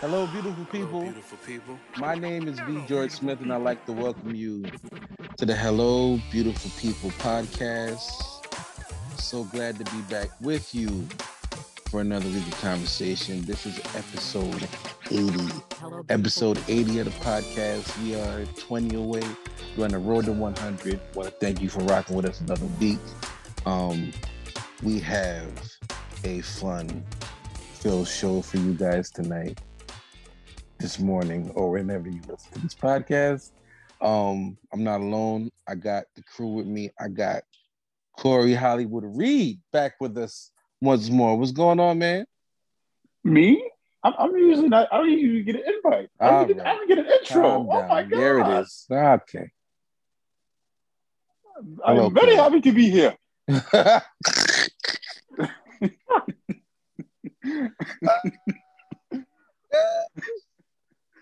[0.00, 1.00] Hello, beautiful people.
[1.00, 1.78] Hello, beautiful people.
[1.98, 2.82] My name is V.
[2.88, 4.64] George Smith, and I'd like to welcome you
[5.36, 8.00] to the Hello, Beautiful People podcast.
[9.20, 11.06] So glad to be back with you
[11.90, 13.44] for another week of conversation.
[13.44, 14.66] This is episode
[15.10, 15.38] 80.
[15.74, 18.02] Hello, Episode 80 of the podcast.
[18.02, 19.22] We are 20 away.
[19.76, 20.98] We're on the road to 100.
[21.14, 23.00] want to thank you for rocking with us another week.
[23.66, 24.12] Um,
[24.82, 25.62] we have
[26.24, 27.04] a fun
[27.74, 29.60] filled show for you guys tonight
[30.80, 33.50] this morning or whenever you listen to this podcast.
[34.00, 35.50] Um, I'm not alone.
[35.68, 36.90] I got the crew with me.
[36.98, 37.42] I got
[38.16, 41.36] Corey Hollywood Reed back with us once more.
[41.36, 42.24] What's going on, man?
[43.22, 43.62] Me?
[44.02, 44.88] I'm, I'm usually not.
[44.90, 46.08] I don't usually get an invite.
[46.18, 47.42] I don't, get, All I don't get an intro.
[47.42, 48.18] Calm Oh my god!
[48.18, 48.86] There it is.
[48.90, 49.50] Okay.
[51.84, 52.36] I'm Hello, very Corey.
[52.36, 53.14] happy to be here.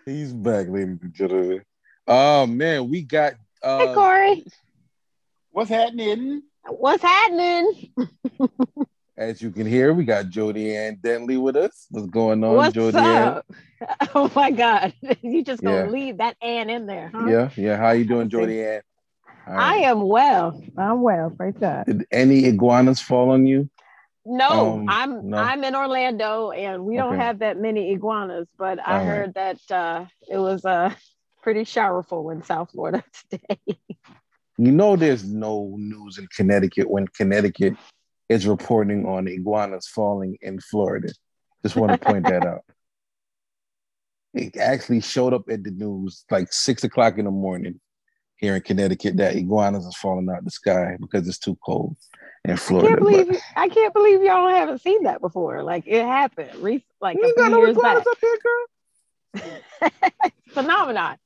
[0.05, 1.61] He's back, ladies and gentlemen.
[2.07, 4.45] Oh man, we got uh Hey Corey,
[5.51, 6.43] What's happening?
[6.67, 7.93] what's happening?
[9.17, 11.87] as you can hear, we got Jody Ann Dentley with us.
[11.91, 13.23] What's going on, What's Jody Ann?
[13.27, 13.45] up?
[14.13, 15.89] Oh my God, you just gonna Yeah.
[15.89, 17.29] leave that Ann in there, huh?
[17.29, 17.77] Yeah, yeah.
[17.77, 18.81] How you doing, Jody Ann?
[19.47, 20.61] All I am well.
[20.77, 21.85] I'm well, praise God.
[21.85, 23.69] Did any iguanas fall on you?
[24.29, 25.37] No, Um, I'm no.
[25.37, 27.23] I'm in Orlando, and we don't Okay.
[27.23, 28.47] have that many iguanas.
[28.57, 29.05] But I All right.
[29.07, 30.93] heard that uh, it was uh,
[31.41, 33.79] pretty showerful in South Florida today.
[34.59, 37.73] You know, there's no news in Connecticut when Connecticut
[38.27, 41.11] is reporting on iguanas falling in Florida.
[41.63, 42.61] Just want to point that out.
[44.35, 47.79] It actually showed up at the news like six o'clock in the morning
[48.35, 51.97] here in Connecticut that iguanas are falling out the sky because it's too cold
[52.45, 55.61] in I can't But- believe I can't believe y'all haven't seen that before.
[55.63, 57.97] Like it happened, re- like You a got few no years back.
[57.97, 59.91] up here, girl.
[60.49, 61.17] Phenomenon.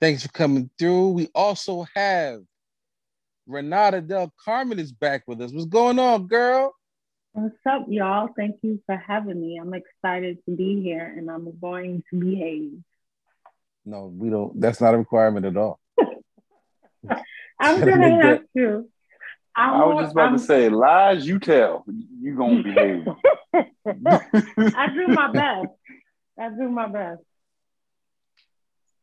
[0.00, 1.10] Thanks for coming through.
[1.10, 2.42] We also have
[3.46, 5.52] Renata Del Carmen is back with us.
[5.52, 6.74] What's going on, girl?
[7.32, 8.28] What's up, y'all?
[8.36, 9.58] Thank you for having me.
[9.58, 12.72] I'm excited to be here and I'm going to behave.
[13.84, 14.60] No, we don't.
[14.60, 15.78] That's not a requirement at all.
[17.60, 18.88] I'm gonna have to.
[19.56, 21.26] I'm I was just about I'm- to say lies.
[21.26, 21.84] You tell.
[22.20, 23.06] You gonna behave.
[23.54, 25.66] I do my best.
[26.38, 27.22] I do my best.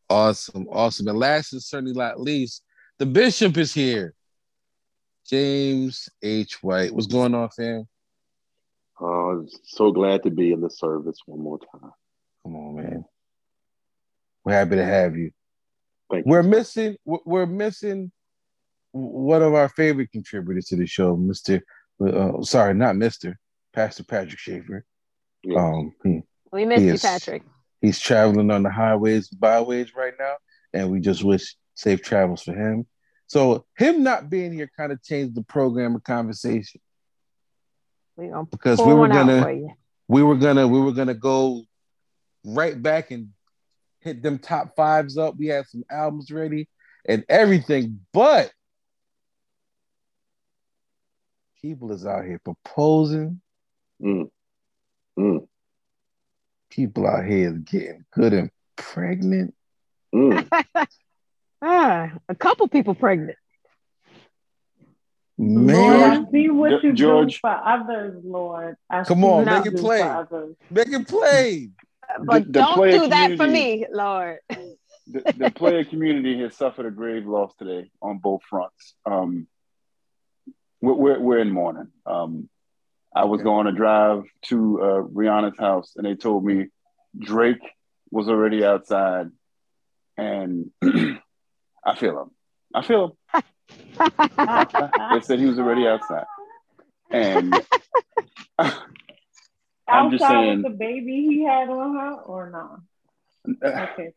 [0.10, 1.08] Awesome, awesome.
[1.08, 2.64] And last and certainly not least,
[2.98, 4.14] the bishop is here.
[5.28, 6.64] James H.
[6.64, 6.94] White.
[6.94, 7.86] What's going on, fam?
[9.00, 11.92] Uh, so glad to be in the service one more time.
[12.44, 13.06] Come on, man.
[14.46, 15.32] We're happy to have you.
[16.10, 16.26] Thank.
[16.26, 16.96] We're missing.
[17.04, 18.12] We're we're missing
[18.98, 21.62] one of our favorite contributors to the show, Mister.
[22.04, 23.38] Uh, sorry, not Mister.
[23.74, 24.86] Pastor Patrick Schaefer.
[25.44, 25.60] Yeah.
[25.60, 26.22] Um, he-
[26.52, 27.04] We missed Yes.
[27.04, 27.44] you, Patrick.
[27.82, 30.36] he's traveling on the highways, byways right now,
[30.74, 32.88] and we just wish safe travels for him.
[33.28, 36.80] So him not being here kind of changed the program of conversation
[38.16, 39.68] We gonna because we were one out for gonna
[40.08, 41.64] we were gonna we were gonna go
[42.46, 43.30] right back and
[44.00, 45.36] hit them top fives up.
[45.38, 46.70] We had some albums ready
[47.08, 48.52] and everything, but
[51.68, 53.42] people is out here proposing.
[54.02, 54.30] Mm.
[55.20, 55.48] Mm.
[56.70, 59.54] People out here is getting good and pregnant.
[60.16, 60.48] Mm.
[61.62, 63.38] ah, a couple people pregnant.
[65.38, 67.34] Lord, Man, I see what you George.
[67.34, 68.78] do for others, Lord.
[68.90, 70.02] I Come on, make it do play.
[70.02, 70.56] others.
[70.72, 71.70] make it play.
[72.24, 74.38] But the don't do that for me, Lord.
[74.50, 78.96] the, the player community has suffered a grave loss today on both fronts.
[79.06, 79.48] Um,
[80.82, 81.88] we're, we're, we're in mourning.
[82.06, 82.50] Um,
[83.16, 86.68] I was going to drive to uh, Rihanna's house, and they told me
[87.18, 87.62] Drake
[88.12, 89.28] was already outside,
[90.18, 92.32] and I feel him.
[92.74, 93.44] I feel him.
[95.14, 96.26] They said he was already outside,
[97.12, 97.60] and
[98.60, 100.64] I'm just saying.
[100.64, 102.80] with the baby he had on her or not?
[103.64, 104.12] Okay.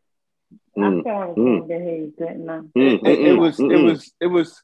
[0.77, 0.99] Mm.
[0.99, 1.59] I said I was Mm.
[1.59, 2.59] gonna behave, didn't I?
[2.59, 3.83] Mm, it, it, mm, it was mm, it mm.
[3.85, 4.61] was it was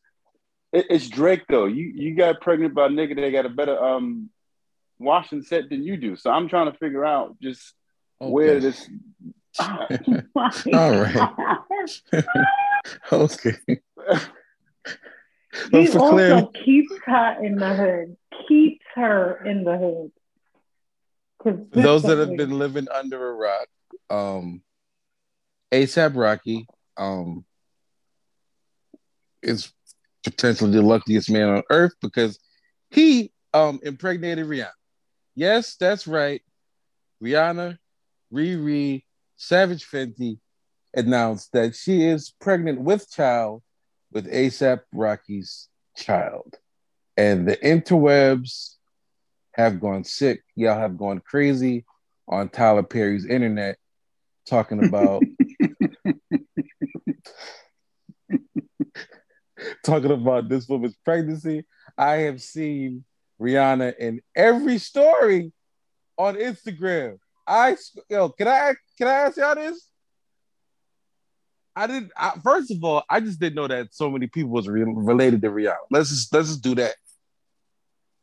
[0.74, 1.66] it, it's Drake though.
[1.66, 4.30] You you got pregnant by a nigga that got a better um
[5.00, 6.16] watching set than you do.
[6.16, 7.74] So I'm trying to figure out just
[8.20, 8.32] Okay.
[8.32, 8.90] where this.
[9.60, 12.02] All right.
[13.12, 13.58] okay.
[15.72, 18.18] He for also clarity, keeps her in the hood.
[18.48, 20.12] Keeps her in the hood.
[21.44, 23.68] for those that have been living under a rock,
[24.10, 24.62] um,
[25.72, 26.68] ASAP Rocky,
[26.98, 27.46] um,
[29.42, 29.72] is
[30.28, 32.38] potentially the luckiest man on earth because
[32.92, 34.72] he um impregnated Rihanna.
[35.36, 36.42] Yes, that's right.
[37.24, 37.78] Rihanna,
[38.34, 39.04] Riri,
[39.38, 40.40] Savage Fenty
[40.94, 43.62] announced that she is pregnant with child
[44.12, 46.56] with ASAP Rocky's child.
[47.16, 48.76] And the interwebs
[49.54, 50.44] have gone sick.
[50.56, 51.86] Y'all have gone crazy
[52.28, 53.78] on Tyler Perry's internet
[54.46, 55.24] talking about
[59.86, 61.66] talking about this woman's pregnancy.
[61.98, 63.04] I have seen
[63.42, 65.52] Rihanna in every story
[66.18, 67.20] on Instagram.
[67.46, 67.78] I
[68.10, 69.88] yo, can I can I ask y'all this?
[71.76, 72.12] I didn't.
[72.18, 75.42] I, first of all, I just didn't know that so many people was re- related
[75.44, 75.76] to Rihanna.
[75.92, 76.96] Let's just let's just do that.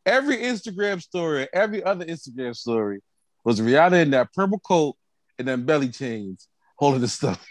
[0.04, 3.00] Every Instagram story, every other Instagram story
[3.44, 4.96] was Rihanna in that purple coat
[5.38, 7.46] and then belly chains holding the stuff.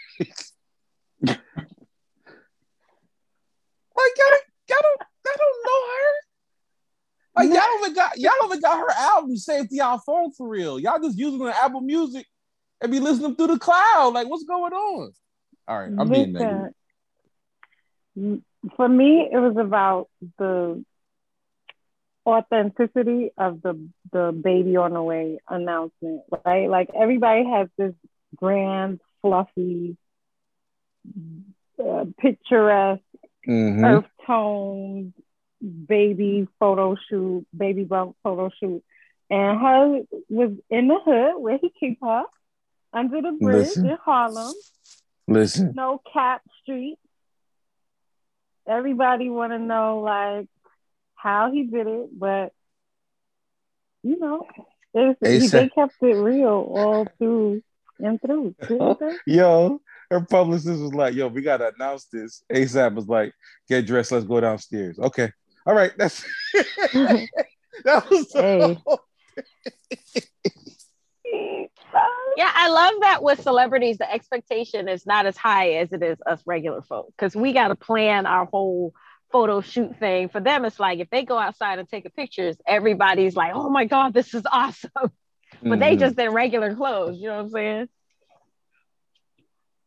[4.04, 6.12] like y'all, don't- y'all don't, y'all don't know her.
[7.36, 10.78] Like y'all even got y'all even got her album saved to y'all phone for real.
[10.78, 12.26] Y'all just using the Apple Music
[12.80, 14.12] and be listening through the cloud.
[14.14, 15.12] Like what's going on?
[15.66, 16.74] All right, I'm being negative.
[18.76, 20.08] For me, it was about
[20.38, 20.84] the
[22.26, 26.68] authenticity of the the baby on the way announcement, right?
[26.70, 27.94] Like everybody has this
[28.36, 29.96] grand, fluffy,
[31.84, 33.02] uh, picturesque,
[33.46, 33.84] Mhm.
[33.84, 35.12] earth toned
[35.86, 38.82] baby photo shoot, baby bump photo shoot,
[39.30, 42.24] and her was in the hood where he keep her
[42.92, 43.86] under the bridge Listen.
[43.86, 44.54] in Harlem
[45.26, 46.98] Listen, no cap street.
[48.66, 50.48] Everybody want to know like
[51.14, 52.52] how he did it, but
[54.02, 54.46] you know,
[54.92, 57.62] they kept it real all through
[57.98, 58.54] and through.
[59.26, 59.80] yo,
[60.10, 63.32] her publicist was like, "Yo, we gotta announce this." ASAP was like,
[63.68, 65.30] "Get dressed, let's go downstairs." Okay,
[65.66, 66.24] all right, that's
[67.84, 68.78] that was Hey.
[72.36, 76.18] Yeah, I love that with celebrities, the expectation is not as high as it is
[76.26, 78.92] us regular folk because we got to plan our whole
[79.30, 80.28] photo shoot thing.
[80.28, 83.70] For them, it's like if they go outside and take a pictures, everybody's like, "Oh
[83.70, 84.90] my god, this is awesome!"
[85.62, 86.00] But they Mhm.
[86.00, 87.18] just in regular clothes.
[87.20, 87.88] You know what I'm saying?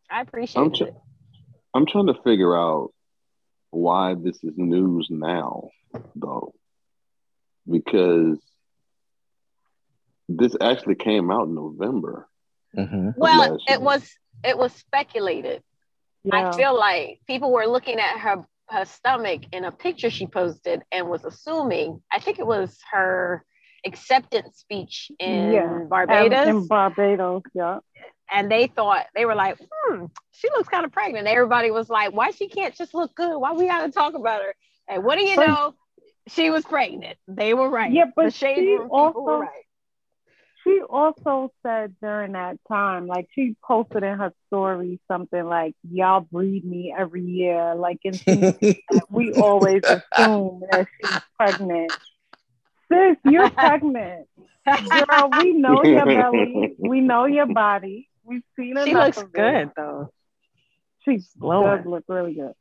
[0.09, 0.95] I appreciate I'm tr- it.
[1.73, 2.91] I'm trying to figure out
[3.71, 5.69] why this is news now,
[6.15, 6.53] though,
[7.69, 8.39] because
[10.29, 12.27] this actually came out in November.
[12.75, 13.13] Mhm.
[13.17, 14.13] Well, it was
[14.43, 15.63] it was speculated.
[16.23, 16.49] Yeah.
[16.49, 20.83] I feel like people were looking at her her stomach in a picture she posted
[20.91, 22.01] and was assuming.
[22.11, 23.45] I think it was her
[23.85, 25.85] acceptance speech in Yeah.
[25.89, 27.79] Barbados, in Barbados, yeah.
[28.31, 32.13] And they thought they were like, "Hmm, she looks kind of pregnant." Everybody was like,
[32.13, 33.37] "Why she can't just look good?
[33.37, 34.53] Why we got to talk about her?"
[34.87, 35.75] And what do you But- know?
[36.29, 37.17] She was pregnant.
[37.29, 37.89] They were right.
[37.89, 38.89] Yeah, but the shade she room people
[39.23, 39.63] were also- right.
[40.65, 46.27] She also said during that time, like she posted in her story something like, "Y'all
[46.29, 48.13] breed me every year," like in
[49.09, 51.93] we always assume that she's pregnant.
[52.91, 54.27] Sis, you're pregnant.
[54.65, 56.75] Girl, we know your belly.
[56.77, 58.09] We know your body.
[58.27, 59.33] We've seen enough She looks of it.
[59.33, 60.11] good though.
[61.05, 61.77] She's glowing.
[61.77, 62.53] does look really good.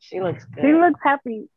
[0.00, 0.62] She looks good.
[0.64, 1.48] She looks happy.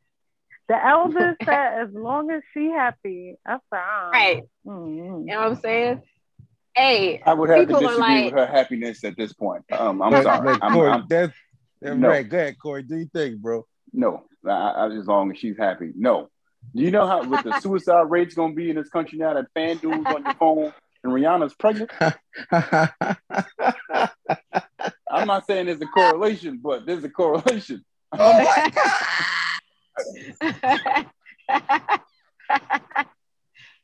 [0.67, 4.09] The elder said, as long as she happy, I said, ah.
[4.13, 4.43] right.
[4.65, 5.21] Mm.
[5.21, 6.01] You know what I'm saying?
[6.75, 9.63] Hey, I would have to disagree like- with her happiness at this point.
[9.71, 10.45] Um, I'm But- sorry.
[10.45, 11.33] but I'm, Corey, I'm- that's
[11.81, 12.09] that's No.
[12.09, 12.27] right.
[12.29, 12.83] Go ahead, Corey.
[12.83, 13.65] Do you think, bro?
[13.91, 15.91] no, I, I, as long as she's happy.
[15.95, 16.29] No.
[16.75, 19.47] Do you know how what the suicide rate's gonna be in this country now that
[19.57, 21.91] FanDuel's on your phone and Rihanna's pregnant?
[25.11, 27.83] I'm not saying there's a correlation, but there's a correlation.
[28.17, 29.05] oh my god!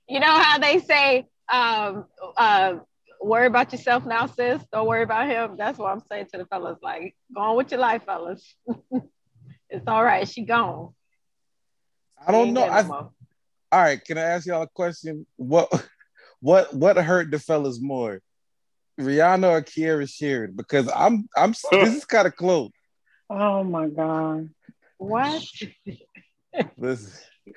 [0.07, 2.05] you know how they say, um,
[2.37, 2.75] uh,
[3.21, 4.63] worry about yourself now, sis.
[4.71, 5.55] Don't worry about him.
[5.57, 6.77] That's what I'm saying to the fellas.
[6.81, 8.55] Like, go on with your life, fellas.
[9.69, 10.27] it's all right.
[10.27, 10.93] She gone.
[12.25, 12.63] I don't know.
[12.63, 13.11] I, there no more.
[13.71, 15.25] all right, can I ask y'all a question?
[15.35, 15.69] What
[16.45, 18.21] what what hurt the fellas more?
[18.99, 20.55] Rihanna or Kierra Sheard?
[20.55, 22.69] Because I'm I'm this is kind of close.
[23.31, 24.51] Oh my God.
[24.99, 25.43] What?
[26.77, 27.11] Listen,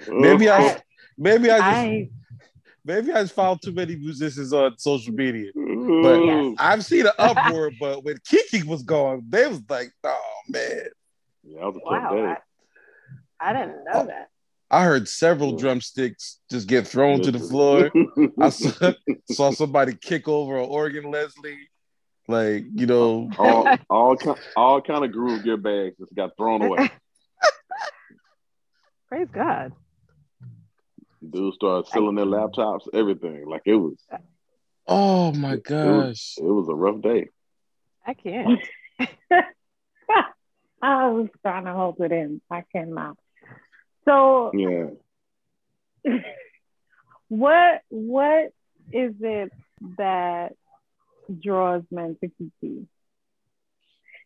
[0.08, 0.80] maybe I
[1.18, 2.10] maybe I just I
[2.82, 5.50] maybe I just follow too many musicians on social media.
[5.54, 6.56] But Ooh.
[6.58, 10.80] I've seen an uproar, but when Kiki was going, they was like, oh man.
[11.44, 12.34] Yeah, that was a tough Wow, day.
[13.38, 14.30] I, I didn't know oh, that.
[14.70, 17.90] I heard several drumsticks just get thrown to the floor.
[18.40, 18.92] I saw,
[19.30, 21.68] saw somebody kick over an organ Leslie.
[22.28, 26.60] Like, you know, all all ki- all kind of groove gear bags just got thrown
[26.60, 26.90] away.
[29.08, 29.72] Praise God.
[31.26, 33.48] Dudes started selling their laptops, everything.
[33.48, 33.96] Like it was,
[34.86, 35.84] oh my it gosh.
[35.84, 37.30] was, it was a rough day.
[38.06, 38.60] I can't.
[40.82, 42.42] I was trying to hold it in.
[42.50, 43.16] I cannot.
[44.08, 44.86] So Yeah,
[47.28, 48.52] what what
[48.92, 49.52] is it
[49.98, 50.54] that
[51.42, 52.86] draws men to Kiki?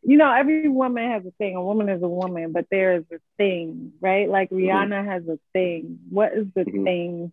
[0.05, 1.55] You know, every woman has a thing.
[1.57, 4.29] A woman is a woman, but there is a thing, right?
[4.29, 6.01] Like Rihanna has a thing.
[6.11, 6.85] What is the Mhm.
[6.85, 7.33] thing?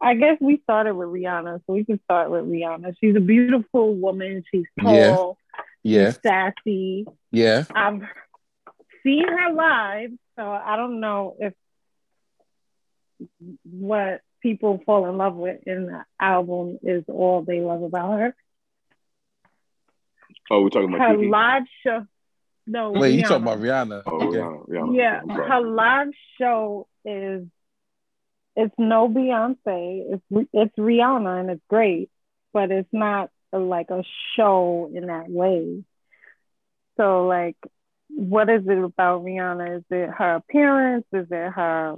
[0.00, 2.96] I guess we started with Rihanna, so we can start with Rihanna.
[2.98, 4.44] She's a beautiful woman.
[4.50, 5.12] She's Yeah.
[5.12, 5.38] tall,
[5.82, 7.06] Yeah, sassy.
[7.30, 7.64] yeah.
[7.74, 8.02] I've
[9.02, 11.54] seen her live, so I don't know if
[13.64, 18.34] what people fall in love with in the album is all they love about her.
[20.50, 21.28] Oh, we're talking about Her Kiki.
[21.28, 22.06] live show,
[22.66, 24.02] no, Wait, you talking about Rihanna?
[24.06, 24.38] Oh, Okay.
[24.38, 24.96] Rihanna, Rihanna.
[24.96, 26.08] Yeah, her live
[26.38, 27.46] show is
[28.56, 30.20] it's no Beyonce.
[30.30, 32.10] It's it's Rihanna and it's great,
[32.52, 34.02] but it's not a, like a
[34.36, 35.84] show in that way.
[36.96, 37.56] So like,
[38.10, 39.78] what is it about Rihanna?
[39.78, 41.06] Is it her appearance?
[41.12, 41.94] Is it her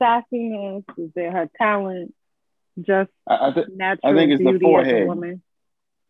[0.00, 0.84] sassiness?
[0.96, 2.14] Is it her talent?
[2.80, 5.06] Just I, I think natural it's the beauty as a forehead.
[5.06, 5.42] woman.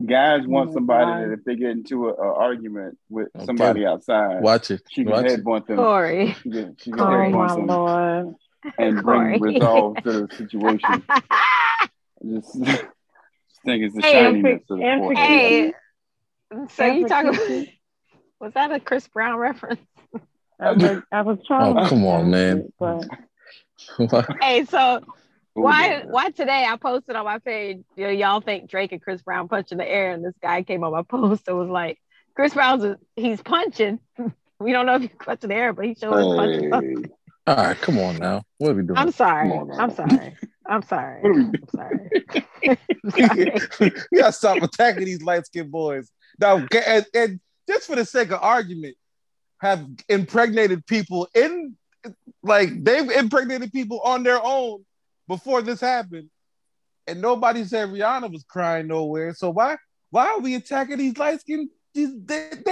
[0.05, 1.21] guys Oh want my somebody God.
[1.21, 3.45] that if they get into an argument with Okay.
[3.47, 4.83] somebody outside, Watch it.
[4.89, 5.45] she can Watch it.
[5.45, 5.77] headbutt them.
[5.77, 6.33] Corey.
[6.43, 8.35] She can, she can Oh headbutt my them lord!
[8.79, 9.39] and bring Corey.
[9.39, 11.03] resolve to the situation.
[12.27, 12.83] Just, just
[13.65, 15.27] think it's the Hey, shininess of the and forehead.
[15.29, 15.73] hey,
[16.71, 17.81] so you talking Kiki,
[18.41, 19.81] was that a Chris Brown reference?
[20.61, 21.77] I was, I was trying.
[21.77, 22.59] Oh, to come on, man.
[22.59, 23.07] it, But
[24.41, 25.03] Hey, so
[25.55, 29.23] why why today I posted on my page, you know, y'all think Drake and Chris
[29.23, 31.99] Brown punch in the air, and this guy came on my post and was like,
[32.35, 34.01] Chris Brown's a, he's punching.
[34.61, 36.37] We don't know if he's punching the air, but he sure is
[36.73, 37.11] punching.
[37.47, 38.43] All right, come on now.
[38.59, 38.97] What are we doing?
[38.97, 39.49] I'm sorry.
[39.51, 39.79] Come on now.
[39.79, 40.37] I'm sorry.
[40.65, 41.23] I'm sorry.
[41.23, 42.11] What are we I'm sorry.
[43.05, 43.93] I'm sorry.
[44.13, 46.11] you gotta stop attacking these light skinned boys.
[46.41, 48.97] Now, and, and just for the sake of argument,
[49.61, 51.77] have impregnated people in
[52.45, 54.85] like they've impregnated people on their own
[55.29, 56.29] before this happened,
[57.07, 59.35] and nobody said Rihanna was crying nowhere.
[59.35, 59.77] So why
[60.11, 61.71] why are we attacking these light skinned?
[61.95, 62.63] These they, they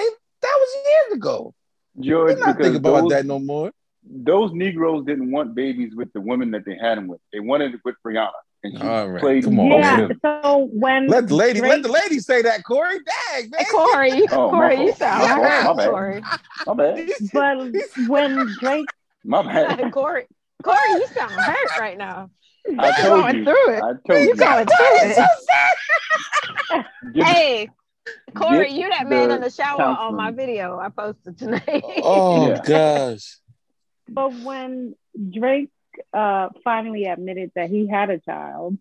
[0.42, 1.54] that was years ago.
[2.00, 3.70] George, We're not because thinking about those, that no more.
[4.04, 7.20] those Negroes didn't want babies with the women that they had them with.
[7.32, 8.30] They wanted it with Rihanna.
[8.64, 10.08] And she All right, played come on, yeah.
[10.22, 12.96] So when Let the lady let the lady say that, Corey.
[13.32, 13.64] Dang, man.
[13.70, 14.98] Corey, you, Oh, my Corey, you fault.
[14.98, 15.46] sound My fault.
[15.46, 15.90] hurt, My bad.
[15.90, 16.22] Corey.
[16.66, 17.08] My bad.
[17.32, 18.88] but when Drake
[19.24, 19.42] My
[19.76, 19.92] bad.
[19.92, 20.26] Corey,
[20.62, 22.30] Corey, you sound hurt right now.
[22.78, 23.44] I You told going you.
[23.44, 23.82] through it.
[23.82, 24.36] I told You you.
[24.36, 25.18] going through it.
[27.12, 27.68] Give- Hey,
[28.34, 31.82] Corey, get you that man in the shower on my video I posted tonight.
[32.02, 32.62] Oh Yeah.
[32.62, 33.36] gosh.
[34.08, 34.94] but when
[35.30, 35.70] Drake
[36.12, 38.78] uh finally admitted that he had a child,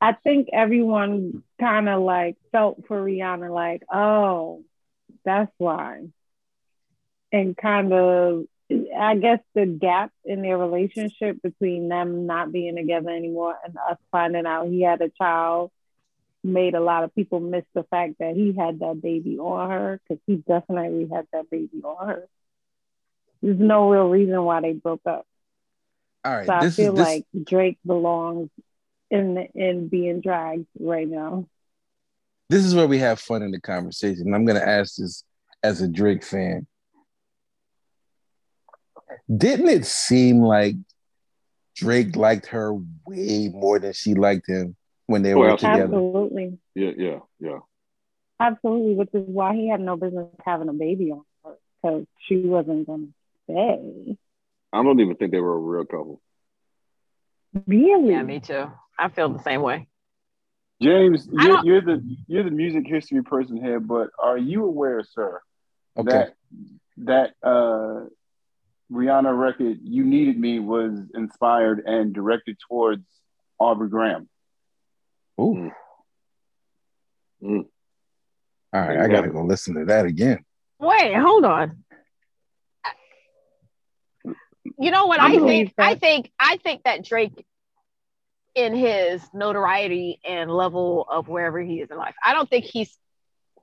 [0.00, 4.62] I think everyone kind of like felt for Rihanna, like, oh,
[5.24, 6.02] that's why.
[7.32, 8.44] And kind of,
[9.00, 13.98] I guess the gap in their relationship between them not being together anymore and us
[14.10, 15.70] finding out he had a child
[16.42, 20.00] made a lot of people miss the fact that he had that baby on her
[20.08, 22.28] because he definitely had that baby on her.
[23.42, 25.26] There's no real reason why they broke up.
[26.24, 26.46] All right.
[26.46, 28.50] So I feel is this, like Drake belongs
[29.10, 31.46] in the, in being dragged right now.
[32.48, 34.34] this is where we have fun in the conversation.
[34.34, 35.24] I'm gonna ask this
[35.62, 36.66] as a Drake fan.
[39.34, 40.74] Didn't it seem like
[41.76, 42.74] Drake liked her
[43.06, 44.76] way more than she liked him
[45.06, 45.78] when they Oh, were absolutely.
[45.78, 45.96] together?
[45.96, 46.58] Absolutely.
[46.74, 47.58] yeah, yeah, yeah.
[48.40, 52.36] Absolutely, which is why he had no business having a baby on her because she
[52.36, 53.06] wasn't gonna
[53.44, 54.16] stay.
[54.72, 56.20] I don't even think they were a real couple.
[57.66, 58.12] Really?
[58.12, 58.70] yeah, me too.
[58.98, 59.88] I feel the same way.
[60.80, 65.40] James, you're, you're the you're the music history person here, but are you aware, sir,
[65.98, 66.08] Okay.
[66.08, 66.34] that
[66.98, 68.06] that uh,
[68.90, 73.04] Rihanna record "You Needed Me" was inspired and directed towards
[73.58, 74.28] Aubrey Graham?
[75.40, 75.70] Ooh.
[77.42, 77.64] Mm.
[78.72, 80.44] All right, I gotta go listen to that again.
[80.78, 81.84] Wait, hold on.
[84.78, 85.74] You know what I I think?
[85.78, 87.44] I think I think that Drake
[88.54, 92.14] in his notoriety and level of wherever he is in life.
[92.24, 92.96] I don't think he's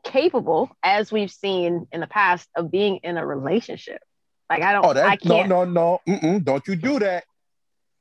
[0.03, 4.01] capable, as we've seen in the past, of being in a relationship.
[4.49, 4.85] Like I don't.
[4.85, 5.49] Oh, that, I can't.
[5.49, 5.99] no, no, no.
[6.07, 7.25] Mm-mm, don't you do that.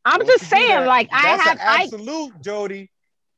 [0.05, 1.57] I'm Don't just saying, like I That's have.
[1.57, 2.91] an I absolute, Jody.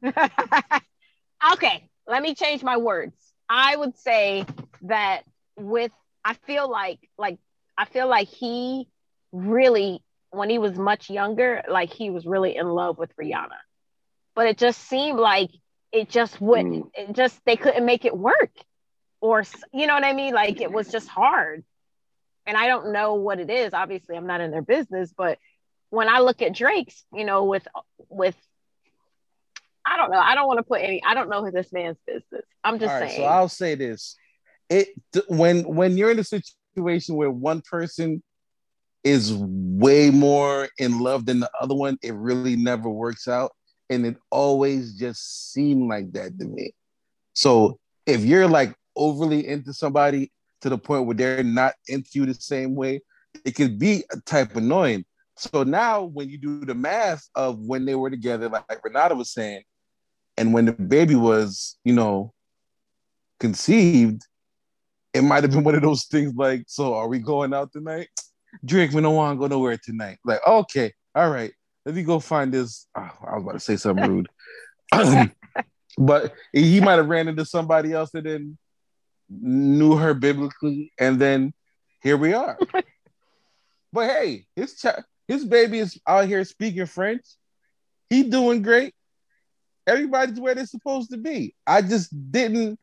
[1.55, 3.15] okay, let me change my words.
[3.49, 4.47] I would say
[4.83, 5.25] that
[5.57, 5.93] with
[6.25, 7.39] I feel like like
[7.77, 8.89] I feel like he
[9.33, 13.59] really when he was much younger, like he was really in love with Rihanna.
[14.35, 15.51] But it just seemed like
[15.93, 16.91] it just wouldn't Mm.
[16.95, 18.53] it just they couldn't make it work.
[19.21, 20.35] Or you know what I mean?
[20.35, 21.65] Like it was just hard.
[22.49, 23.75] And I don't know what it is.
[23.75, 25.39] Obviously, I'm not in their business, but
[25.91, 27.69] when I look at Drake's, you know, with
[28.09, 28.35] with
[29.87, 30.19] I don't know.
[30.19, 31.03] I don't want to put any.
[31.05, 32.45] I don't know who this man's business.
[32.65, 33.21] I'm just All right, saying.
[33.21, 34.17] so I'll say this:
[34.71, 34.89] it
[35.29, 38.23] when when you're in a situation where one person
[39.05, 43.53] is way more in love than the other one, it really never works out,
[43.91, 46.73] and it always just seemed like that to me.
[47.35, 52.27] So if you're like overly into somebody to the point where they're not into you
[52.27, 53.01] the same way,
[53.45, 55.05] it could be a type of annoying.
[55.37, 59.33] So now when you do the math of when they were together, like, Renata was
[59.33, 59.63] saying,
[60.37, 62.33] and when the baby was, you know,
[63.39, 64.23] conceived,
[65.15, 68.09] it might have been one of those things like, so are we going out tonight?
[68.65, 70.19] Drake, we don't want to go nowhere tonight.
[70.25, 71.53] Like, okay, all right,
[71.87, 72.87] let me go find this.
[72.97, 74.29] oh, I was about to say something rude.
[75.99, 78.59] but he might have ran into somebody else that then
[79.29, 81.53] knew her biblically, and then
[82.03, 82.59] here we are.
[83.93, 87.25] but hey, his child, his baby is out here speaking French.
[88.11, 88.95] He doing great.
[89.87, 91.55] Everybody's where they're supposed to be.
[91.67, 92.79] I just didn't.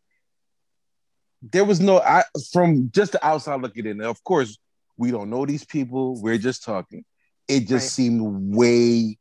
[1.42, 4.02] There was no I from just the outside looking in.
[4.02, 4.58] Of course,
[4.98, 6.20] we don't know these people.
[6.22, 7.04] We're just talking.
[7.48, 7.82] It just Right.
[7.92, 9.18] seemed way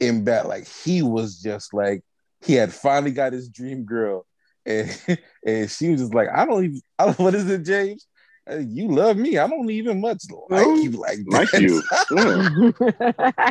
[0.00, 0.46] in bad.
[0.46, 2.02] Like he was just like
[2.44, 4.26] he had finally got his dream girl,
[4.66, 4.90] and
[5.44, 6.80] and she was just like, I don't even.
[6.98, 8.06] I don't, what is it, James?
[8.50, 9.38] Uh, You love me.
[9.38, 11.82] I don't even much like No, you like Like you.
[12.10, 13.50] Yeah.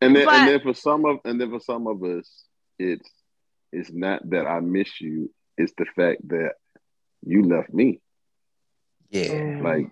[0.00, 2.28] And then But- and then for some of and then for some of us,
[2.78, 3.08] it's
[3.72, 6.54] it's not that I miss you, it's the fact that
[7.24, 8.00] you left me.
[9.10, 9.60] yeah.
[9.62, 9.86] Like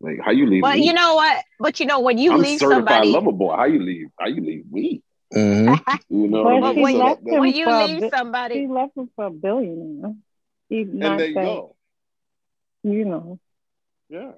[0.00, 0.86] like how you leave but me?
[0.86, 1.42] you know what?
[1.58, 3.56] But you know when you I'm leave certified somebody, lover boy.
[3.56, 4.08] How you leave?
[4.20, 5.02] How you leave me?
[5.34, 5.80] Mhm.
[6.10, 6.92] You know But what I she mean?
[6.92, 10.14] So left that- that- when you leave bit- She somebody, left him for a billionaire.
[10.68, 11.76] He's and not there you that, go.
[12.82, 13.38] you know.
[14.08, 14.32] Yeah.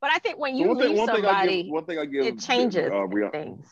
[0.00, 1.84] but I think when So you one thing, leave one thing I somebody, give, one
[1.86, 3.66] thing I give it changes uh, Rihanna, things.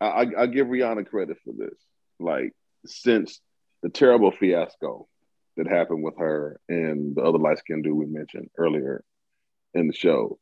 [0.00, 1.78] I, I, I give Rihanna credit for this.
[2.18, 2.52] Like
[2.86, 3.40] since
[3.82, 5.06] the terrible fiasco
[5.56, 9.04] that happened with her and the other light skinned dude we mentioned earlier
[9.74, 10.38] in the show,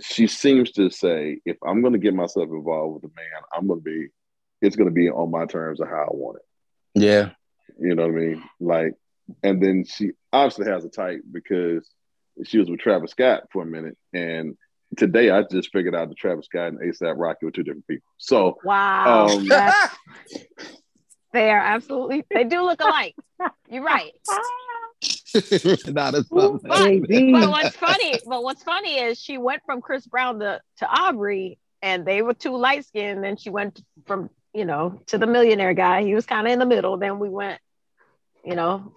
[0.00, 3.66] she seems to say, if I'm going to get myself involved with a man, I'm
[3.66, 4.08] going to be,
[4.60, 7.00] it's going to be on my terms of how I want it.
[7.00, 7.30] Yeah.
[7.78, 8.42] You know what I mean?
[8.60, 8.94] Like,
[9.42, 11.88] and then she obviously has a type because
[12.44, 13.96] she was with Travis Scott for a minute.
[14.12, 14.56] And
[14.96, 18.08] today I just figured out that Travis Scott and ASAP Rocky were two different people.
[18.16, 19.48] So, Wow, Um,
[21.32, 23.14] they are absolutely they do look alike.
[23.68, 24.12] You're right.
[25.88, 26.60] Not a something.
[26.62, 30.86] But, but what's funny, but what's funny is she went from Chris Brown to, to
[30.86, 33.22] Aubrey, and they were too light skinned.
[33.22, 36.02] Then she went from you know to the millionaire guy.
[36.02, 36.96] He was kind of in the middle.
[36.96, 37.60] Then we went,
[38.44, 38.94] you know,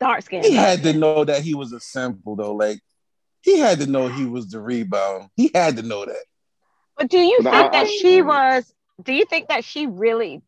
[0.00, 0.44] dark skinned.
[0.46, 2.54] He had to know that he was a sample though.
[2.54, 2.80] Like
[3.42, 5.28] he had to know he was the rebound.
[5.36, 6.24] He had to know that.
[6.96, 8.72] But do you But think I- that I- she was?
[9.02, 10.40] Do you think that she really?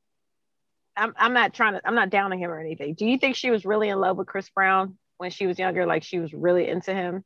[0.96, 1.80] I'm I'm not trying to.
[1.86, 2.94] I'm not downing him or anything.
[2.94, 5.86] Do you think she was really in love with Chris Brown when she was younger?
[5.86, 7.24] Like she was really into him.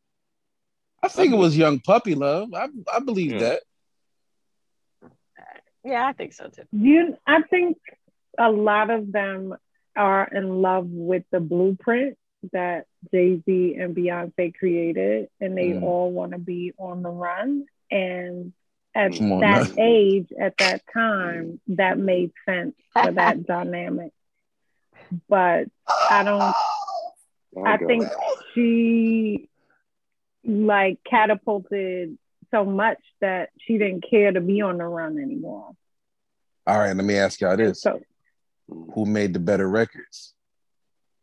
[1.03, 2.53] I think it was young puppy love.
[2.55, 3.39] I I believe Yeah.
[3.39, 3.63] that.
[5.85, 6.65] Yeah, I think so too.
[6.73, 7.79] You, I think
[8.39, 9.57] a lot of them
[9.97, 12.17] are in love with the blueprint
[12.53, 15.83] that Jay Z and Beyonce created, and they Mm.
[15.83, 17.67] all want to be on the run.
[17.91, 18.53] And
[18.95, 19.75] at on that now.
[19.79, 24.13] age, at that time, that made sense for that dynamic.
[25.29, 25.67] But
[26.11, 26.41] I don't.
[27.57, 27.87] oh, I God.
[27.87, 28.09] think
[28.55, 29.49] she
[30.45, 32.17] like catapulted
[32.51, 35.73] so much that she didn't care to be on the run anymore.
[36.67, 38.01] All right, let me ask y'all this: So
[38.69, 40.35] Who made the better records,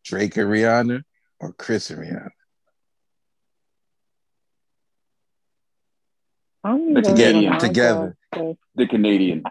[0.03, 1.03] Drake and Rihanna,
[1.39, 2.29] or Chris and Rihanna?
[6.63, 8.17] I'm The Canadian together.
[8.75, 9.43] The Canadian.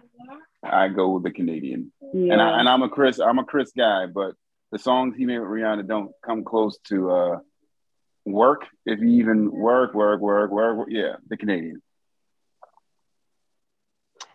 [0.62, 1.92] I go with the Canadian.
[2.12, 2.32] Yeah.
[2.32, 4.34] And I and I'm a Chris, I'm a Chris guy, but
[4.72, 7.38] the songs he made with Rihanna don't come close to uh
[8.24, 8.66] work.
[8.84, 11.82] If you even work, work, work, work, work yeah, the Canadian.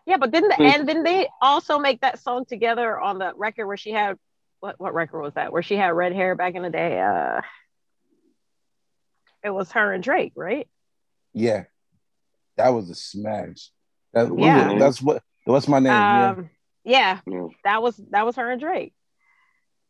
[0.06, 3.68] Yeah, but didn't the, and didn't they also make that song together on the record
[3.68, 4.18] where she had
[4.60, 5.52] what what record was that?
[5.52, 7.00] Where she had red hair back in the day?
[7.00, 7.42] Uh
[9.44, 10.68] it was her and Drake, right?
[11.34, 11.64] Yeah,
[12.58, 13.70] that was a smash.
[14.14, 14.78] That, Yeah.
[14.78, 15.24] that's what.
[15.46, 15.92] What's my name?
[15.94, 16.30] yeah.
[16.32, 16.50] Um,
[16.84, 17.48] yeah, Yeah.
[17.64, 18.94] that was that was her and Drake,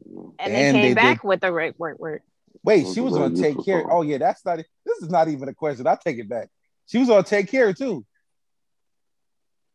[0.06, 2.22] and, they came they back did- with the right word word.
[2.64, 3.86] Wait, Those she was very on Take Care.
[3.92, 4.58] Oh yeah, that's not.
[4.86, 5.88] This is not even a question.
[5.88, 6.50] I take it back.
[6.86, 8.06] She was on Take Care too.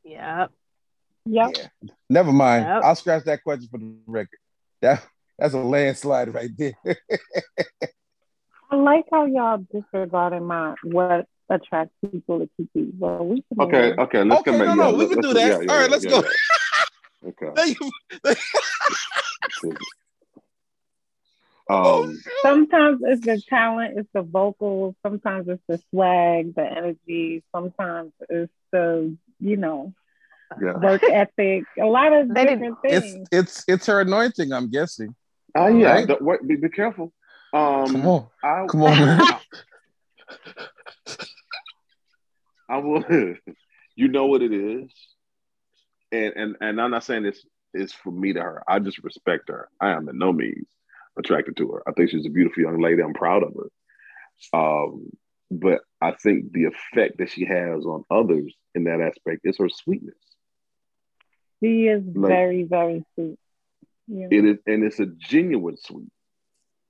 [0.04, 0.46] Yeah,
[1.24, 1.56] Yep.
[1.56, 1.88] Yeah.
[2.08, 2.64] Never mind.
[2.66, 2.82] Yep.
[2.84, 4.38] I'll scratch that question for the record.
[4.82, 5.04] That
[5.38, 6.74] that's a landslide right there.
[8.70, 13.94] I like how y'all disregarding my what attracts people to keep Well, we can Okay,
[13.98, 14.68] okay, let's Okay, come back.
[14.68, 15.40] no, no, Yeah, we can do that.
[15.48, 16.22] yeah, yeah, All right, let's yeah, go.
[16.22, 17.28] yeah.
[17.28, 17.50] Okay.
[17.56, 17.90] Thank you.
[21.68, 24.94] Um, Sometimes it's the talent, it's the vocals.
[25.02, 27.42] Sometimes it's the swag, the energy.
[27.52, 29.92] Sometimes it's the you know
[30.62, 30.74] yeah.
[30.78, 31.64] work ethic.
[31.80, 33.28] A lot of They didn't- different It's things.
[33.32, 34.52] it's it's her anointing.
[34.52, 35.16] I'm guessing.
[35.56, 35.90] Oh yeah.
[35.92, 36.06] Right?
[36.06, 37.12] Don't- wait, be, be careful.
[37.52, 39.20] Um, Come on, I, come on, man.
[42.68, 43.04] I will.
[43.96, 44.90] you know what it is,
[46.12, 48.62] and and and I'm not saying this is for me to her.
[48.68, 49.68] I just respect her.
[49.80, 50.66] I am in no means
[51.18, 51.82] attracted to her.
[51.86, 53.02] I think she's a beautiful young lady.
[53.02, 54.58] I'm proud of her.
[54.58, 55.10] Um,
[55.50, 59.68] but I think the effect that she has on others in that aspect is her
[59.68, 60.16] sweetness.
[61.62, 63.38] She is Like- very, very sweet.
[64.08, 64.28] Yeah.
[64.30, 66.10] It is, and it's a genuine sweet.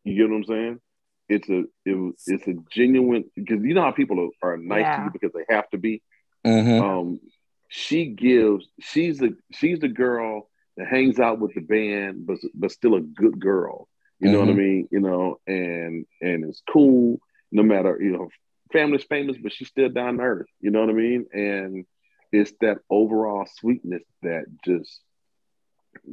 [0.04, 0.80] You get what I'm saying?
[1.28, 5.00] It's a it, it's a genuine because you know how people are, are nice to
[5.02, 6.02] you because they have to be.
[6.46, 6.80] Mhm.
[6.80, 7.20] um
[7.68, 12.70] she gives she's the she's the girl that hangs out with the band but but
[12.70, 13.88] still a good girl.
[14.20, 14.56] You know what i Mhm.
[14.56, 14.88] mean?
[14.90, 17.18] You know and and it's cool
[17.52, 18.28] no matter you know
[18.72, 20.48] family's famous but she's still down to earth.
[20.60, 21.26] You know what i mean?
[21.32, 21.84] And
[22.32, 25.00] it's that overall sweetness that just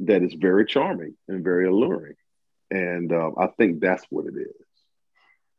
[0.06, 2.14] that is very charming and very alluring.
[2.70, 4.66] And um, i think that's what it is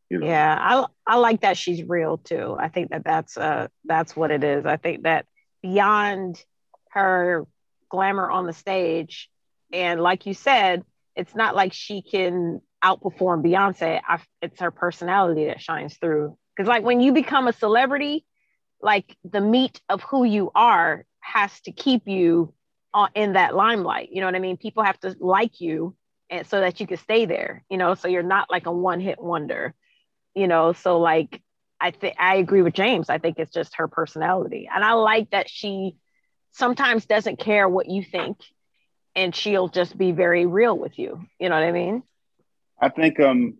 [0.09, 0.57] you know yeah.
[0.59, 2.55] I I like that she's real too.
[2.59, 4.65] I think that that's uh that's what it is.
[4.65, 5.25] I think that
[5.61, 6.43] beyond
[6.91, 7.45] her
[7.89, 9.29] glamour on the stage,
[9.71, 10.83] and like you said,
[11.15, 13.99] it's not like she can outperform Beyonce.
[14.07, 16.37] I, it's her personality that shines through.
[16.55, 18.25] Because like when you become a celebrity,
[18.81, 22.53] like the meat of who you are has to keep you
[22.93, 24.09] on, in that limelight.
[24.11, 24.57] You know what I mean?
[24.57, 25.95] People have to like you,
[26.29, 27.63] and so that you can stay there.
[27.69, 29.73] You know, so you're not like a one hit wonder.
[30.35, 31.41] You know, so like
[31.81, 33.09] I think I agree with James.
[33.09, 35.95] I think it's just her personality, and I like that she
[36.51, 38.37] sometimes doesn't care what you think,
[39.15, 41.25] and she'll just be very real with you.
[41.39, 42.03] You know what I mean?
[42.81, 43.55] I think um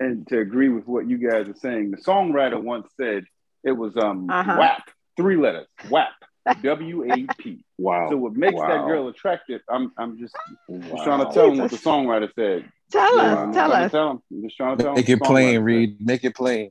[0.00, 3.24] and to agree with what you guys are saying, the songwriter once said
[3.64, 4.58] it was um Uh-huh.
[4.58, 4.82] WAP,
[5.16, 6.12] three letters, WAP,
[6.62, 7.64] W A P.
[7.78, 9.60] wow So what makes that girl attractive?
[9.68, 11.04] I'm I'm just, just Wow.
[11.04, 12.70] trying to tell him what the songwriter said.
[12.92, 13.90] Tell You us, I'm tell us.
[13.90, 14.22] Tell him.
[14.30, 14.92] I'm just trying to tell.
[14.94, 15.96] Make what it the plain, songwriter Reed.
[16.00, 16.70] Make it plain.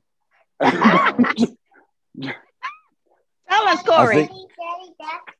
[3.50, 4.30] Tell us, I Corey.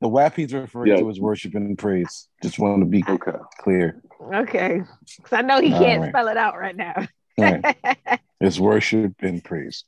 [0.01, 0.97] the WAP he's referring Yeah.
[0.99, 2.29] to is worship and praise.
[2.43, 4.03] Just want to be okay clear.
[4.35, 4.83] Okay,
[5.17, 6.11] because I know he can't right.
[6.11, 7.07] spell it out right now.
[7.39, 7.77] Right.
[8.41, 9.85] It's worship and praise.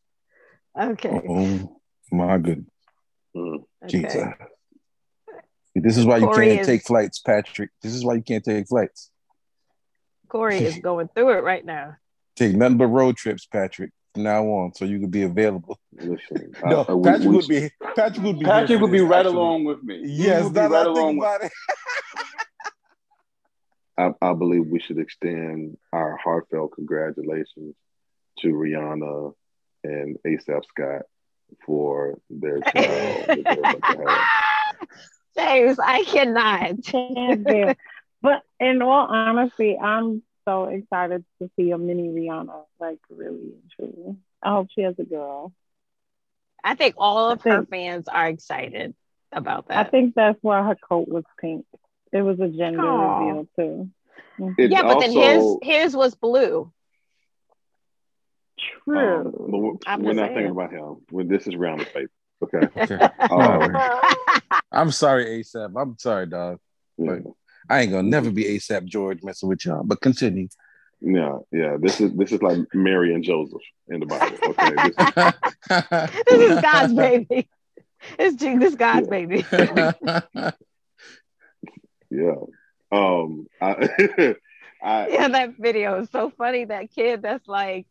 [0.81, 1.21] okay.
[1.29, 1.77] Oh
[2.13, 2.69] my goodness.
[3.37, 3.65] Mm.
[3.89, 4.25] Jesus.
[5.75, 7.71] This is why you can't is- take flights, Patrick.
[7.83, 9.11] This is why you can't take flights.
[10.29, 11.97] Corey is going through it right now.
[12.37, 15.79] Take nothing but road trips, Patrick, from now on, so you could be available.
[15.97, 18.91] Listen, No, I- I- we- Patrick we- would be Patrick would be Patrick here would
[18.93, 19.37] be this, right actually.
[19.37, 20.03] along with me.
[20.05, 21.53] Yes, would be now that I right think along with it.
[23.97, 27.77] I, I believe we should extend our heartfelt congratulations
[28.41, 29.33] to Rihanna
[29.85, 31.03] and ASAP Scott
[31.65, 32.75] for their child.
[33.29, 34.89] that they're about to have.
[35.37, 36.83] James, I cannot.
[38.25, 38.43] Can't do.
[38.59, 43.71] But in all honesty, I'm so excited to see a mini Rihanna, like really and
[43.77, 44.17] truly.
[44.43, 45.53] I hope she has a girl.
[46.63, 48.95] I think all of I her fans are excited
[49.33, 49.87] about that.
[49.87, 51.67] I think that's why her coat was pink.
[52.13, 53.19] It was a gender Aw.
[53.19, 53.91] reveal too.
[54.59, 56.73] It yeah, but then his his was blue.
[58.85, 58.99] True.
[58.99, 60.35] Um, but we're, I'm we're not saying.
[60.35, 60.97] thinking about him.
[61.11, 62.11] When this is round of paper.
[62.43, 62.69] Okay.
[62.77, 62.99] Okay.
[63.31, 63.75] Um,
[64.73, 65.73] I'm sorry, ASAP.
[65.81, 66.59] I'm sorry, dog.
[66.99, 67.21] yeah.
[67.69, 69.83] I ain't gonna never be ASAP George messing with y'all.
[69.85, 70.49] But continue.
[71.01, 71.77] yeah, yeah.
[71.81, 74.39] This is this is like Mary and Joseph in the Bible.
[74.49, 74.75] Okay.
[74.83, 74.97] This,
[76.27, 77.49] this is God's baby.
[78.19, 79.11] It's Jesus God's Yeah.
[79.11, 79.47] baby.
[82.11, 82.35] yeah.
[82.93, 83.47] Um.
[83.61, 83.89] I,
[84.83, 86.67] I yeah, that video is so funny.
[86.67, 87.87] That kid that's like,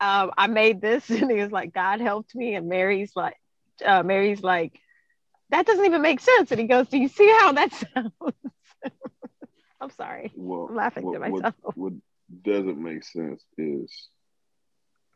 [0.00, 3.36] um, I made this, and he was like, God helped me, and Mary's like,
[3.84, 4.78] uh, Mary's like,
[5.50, 6.50] that doesn't even make sense.
[6.50, 8.12] And he goes, Do you see how that sounds?
[9.84, 10.32] I'm sorry.
[10.34, 11.54] Well, I'm laughing what, to myself.
[11.74, 11.92] What,
[12.42, 14.08] doesn't make sense is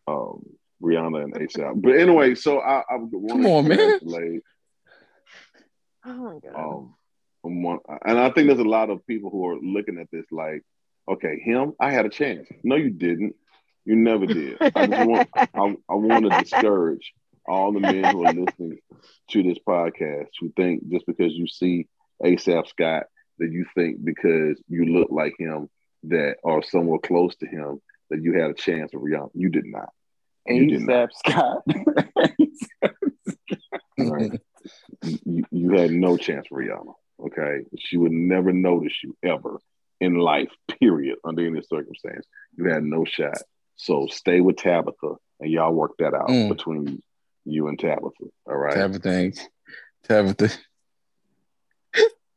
[0.07, 0.44] um,
[0.83, 1.81] Rihanna and ASAP.
[1.81, 3.98] But anyway, so I, I want Come on, man.
[3.98, 4.42] congratulate,
[6.04, 6.54] Oh my god.
[6.54, 6.94] Um,
[7.62, 10.62] one, and I think there's a lot of people who are looking at this like,
[11.11, 12.46] okay, him, I had a chance.
[12.62, 13.35] No, you didn't.
[13.85, 14.59] You never did.
[14.61, 17.14] I just want, I, I want to discourage
[17.46, 18.78] all the men who are listening
[19.31, 21.87] to this podcast who think just because you see
[22.22, 23.04] ASAP Scott
[23.38, 25.68] that you think because you look like him
[26.05, 29.31] that are somewhere close to him that you had a chance of Rihanna.
[29.35, 29.90] You did not.
[30.46, 31.11] You did not.
[31.11, 31.62] ASAP Scott.
[33.98, 34.40] Right.
[35.03, 36.94] you, you had no chance for Rihanna.
[37.20, 37.64] Okay.
[37.79, 39.59] She would never notice you ever
[40.01, 42.24] in life, period, under any circumstance.
[42.57, 43.38] You had no shot.
[43.77, 46.48] So stay with Tabitha and y'all work that out Mm.
[46.48, 47.03] between
[47.44, 48.27] you and Tabitha.
[48.46, 48.74] All right.
[48.74, 49.33] Tabitha,
[50.05, 50.51] Tabitha.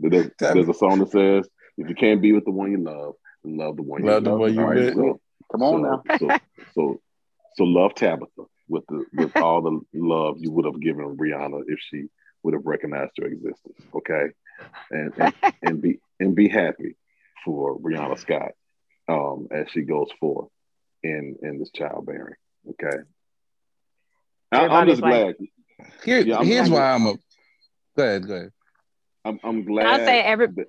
[0.09, 3.13] There's, there's a song that says, if you can't be with the one you love,
[3.43, 4.95] love the one Love you the one you All right, with.
[4.95, 6.01] so- Come on now.
[6.17, 6.37] so, so,
[6.75, 7.01] so,
[7.57, 11.77] so love Tabitha with the with all the love you would have given Rihanna if
[11.89, 12.05] she
[12.43, 13.77] would have recognized your existence.
[13.93, 14.27] Okay,
[14.91, 16.95] and and, and be and be happy
[17.43, 18.51] for Rihanna Scott
[19.09, 20.47] um, as she goes forth
[21.03, 22.35] in in this childbearing.
[22.69, 22.97] Okay,
[24.53, 25.35] I, I'm just like- glad.
[26.05, 27.13] Here, Yeah, I'm- here's I'm- why I'm a.
[27.97, 28.51] Go ahead, go ahead.
[29.25, 29.85] I'm, I'm glad.
[29.87, 30.67] I'll say every- that-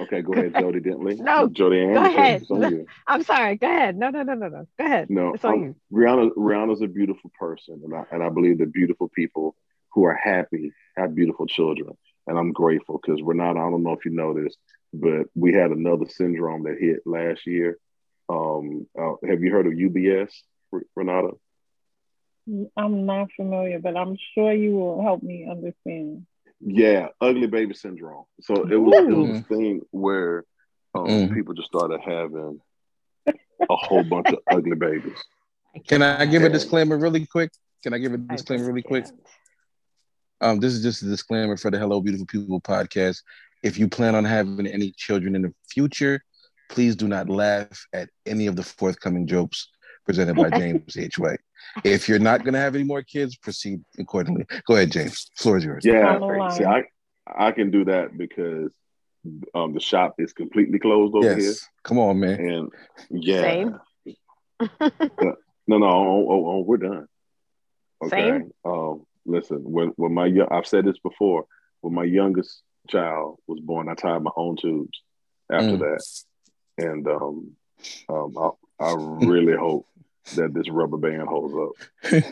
[0.00, 1.18] okay, go ahead, Jody Dentley.
[1.20, 2.18] No, Jody go Anderson.
[2.18, 2.42] ahead.
[2.42, 2.86] it's on you.
[3.06, 3.56] I'm sorry.
[3.56, 3.96] Go ahead.
[3.96, 4.66] No, no, no, no, no.
[4.78, 5.08] Go ahead.
[5.10, 5.76] No, It's on um, you.
[5.92, 6.30] Rihanna.
[6.36, 9.54] Rihanna's a beautiful person, and I and I believe that beautiful people
[9.92, 13.56] who are happy have beautiful children, and I'm grateful because we're not.
[13.56, 14.54] I don't know if you know this,
[14.92, 17.78] but we had another syndrome that hit last year.
[18.28, 20.32] Um, uh, have you heard of UBS,
[20.72, 21.30] R- Renata?
[22.76, 26.26] I'm not familiar, but I'm sure you will help me understand.
[26.66, 28.24] Yeah, ugly baby syndrome.
[28.40, 29.34] So it was it was Ooh.
[29.34, 30.44] a thing where
[30.94, 31.34] um, Mm.
[31.34, 32.60] people just started having
[33.26, 35.18] a whole bunch of ugly babies.
[35.88, 37.50] Can I give a disclaimer really quick?
[37.82, 39.06] Can I give a disclaimer really quick?
[40.40, 43.22] Um, this is just a disclaimer for the Hello Beautiful People podcast.
[43.62, 46.22] If you plan on having any children in the future,
[46.68, 49.68] please do not laugh at any of the forthcoming jokes
[50.04, 51.18] presented by James H.
[51.18, 51.40] White.
[51.82, 54.46] If you're not going to have any more kids, proceed accordingly.
[54.66, 55.30] Go ahead, James.
[55.36, 55.84] Floor is yours.
[55.84, 56.18] Yeah,
[56.50, 56.84] see, I
[57.26, 58.70] I can do that because
[59.54, 61.38] um, the shop is completely closed over here.
[61.48, 61.66] Yes.
[61.82, 62.38] Come on, man.
[62.38, 62.70] here, and
[63.10, 63.80] yeah, Same.
[64.80, 67.06] no, no, oh, oh, oh, we're done.
[68.04, 68.30] Okay.
[68.30, 68.50] Same.
[68.64, 71.46] Um, listen, when when my yo- I've said this before,
[71.80, 75.00] when my youngest child was born, I tied my own tubes
[75.50, 75.78] after Mm.
[75.80, 77.50] that, and um,
[78.08, 79.86] um, I, I really hope
[80.36, 82.12] that this rubber band holds up.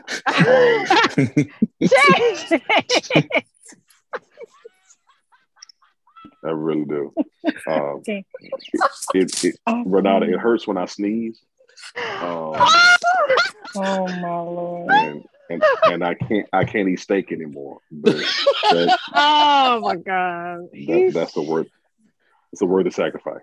[6.44, 7.14] I really do.
[7.66, 8.24] Um, Okay.
[9.14, 11.40] it, it, Renata, it hurts when I sneeze.
[12.20, 12.54] Um,
[13.74, 14.90] Oh my lord.
[14.90, 17.78] and, and and I can't I can't eat steak anymore.
[18.02, 20.68] That, oh my god.
[20.72, 21.68] that, that's the word.
[22.52, 23.40] It's a word of sacrifice.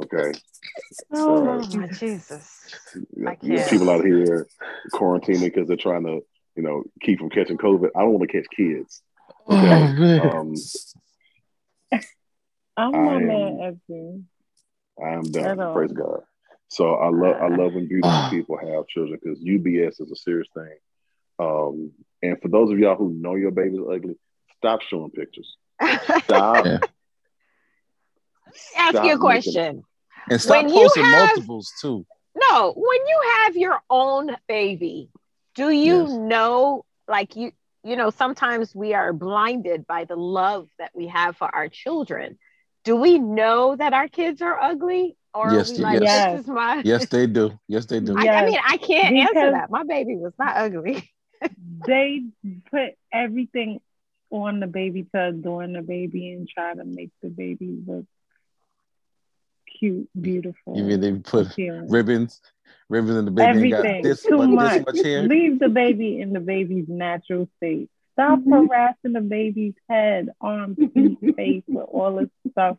[0.00, 0.38] Okay,
[1.12, 2.74] Oh my Jesus.
[3.16, 4.46] You know, people out here
[4.92, 6.20] quarantining because they're trying to
[6.56, 7.90] you know keep from catching COVID.
[7.96, 9.02] I don't want to catch kids.
[9.48, 10.20] Oh, Okay, man.
[10.20, 10.54] um,
[12.76, 14.24] I'm I not am- mad at you.
[15.02, 15.60] I am At done.
[15.60, 15.74] all.
[15.74, 16.20] Praise God.
[16.68, 18.28] So I love I love when beautiful Ah.
[18.30, 20.76] people have children because UBS is a serious thing.
[21.40, 24.16] Um, and for those of y'all who know your baby's ugly,
[24.58, 25.56] stop showing pictures.
[26.24, 26.66] Stop.
[26.66, 26.78] Yeah.
[28.76, 29.82] Ask Stop you a making- question.
[30.30, 32.06] And stop When you posting have- multiples too.
[32.34, 35.10] No, when you have your own baby,
[35.54, 36.12] do you Yes.
[36.12, 41.36] know, like you, you know, sometimes we are blinded by the love that we have
[41.36, 42.38] for our children.
[42.84, 46.32] Do we know that our kids are ugly, or Yes, are like, yes.
[46.36, 46.82] this is my?
[46.84, 47.58] Yes, they do.
[47.66, 48.14] Yes, they do.
[48.16, 49.70] I, I mean, I can't answer that.
[49.70, 51.10] My baby was not ugly.
[51.86, 52.22] They
[52.70, 53.80] put everything
[54.30, 58.04] on the baby to adorn the baby and try to make the baby look
[59.78, 60.76] cute, beautiful.
[60.76, 61.88] You mean they put appealing.
[61.90, 62.40] ribbons,
[62.88, 64.72] ribbons in the baby ain't got everything this, too much, much.
[64.84, 65.22] this much hair?
[65.22, 67.88] Leave the baby in the baby's natural state.
[68.14, 68.52] Stop Mm-hmm.
[68.52, 72.76] harassing the baby's head, arms, feet, face with all this stuff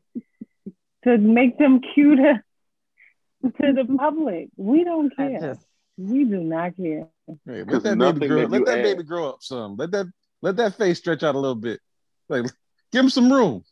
[1.06, 2.44] to make them cuter
[3.44, 4.50] to the public.
[4.58, 5.40] We don't care.
[5.40, 5.62] just,
[5.98, 7.08] We do not care.
[7.46, 8.44] Hey, let that baby grow.
[8.46, 9.78] Let that add- baby grow up some.
[9.78, 10.08] Let that
[10.42, 11.80] let that face stretch out a little bit.
[12.28, 12.46] Like
[12.92, 13.64] give him some room.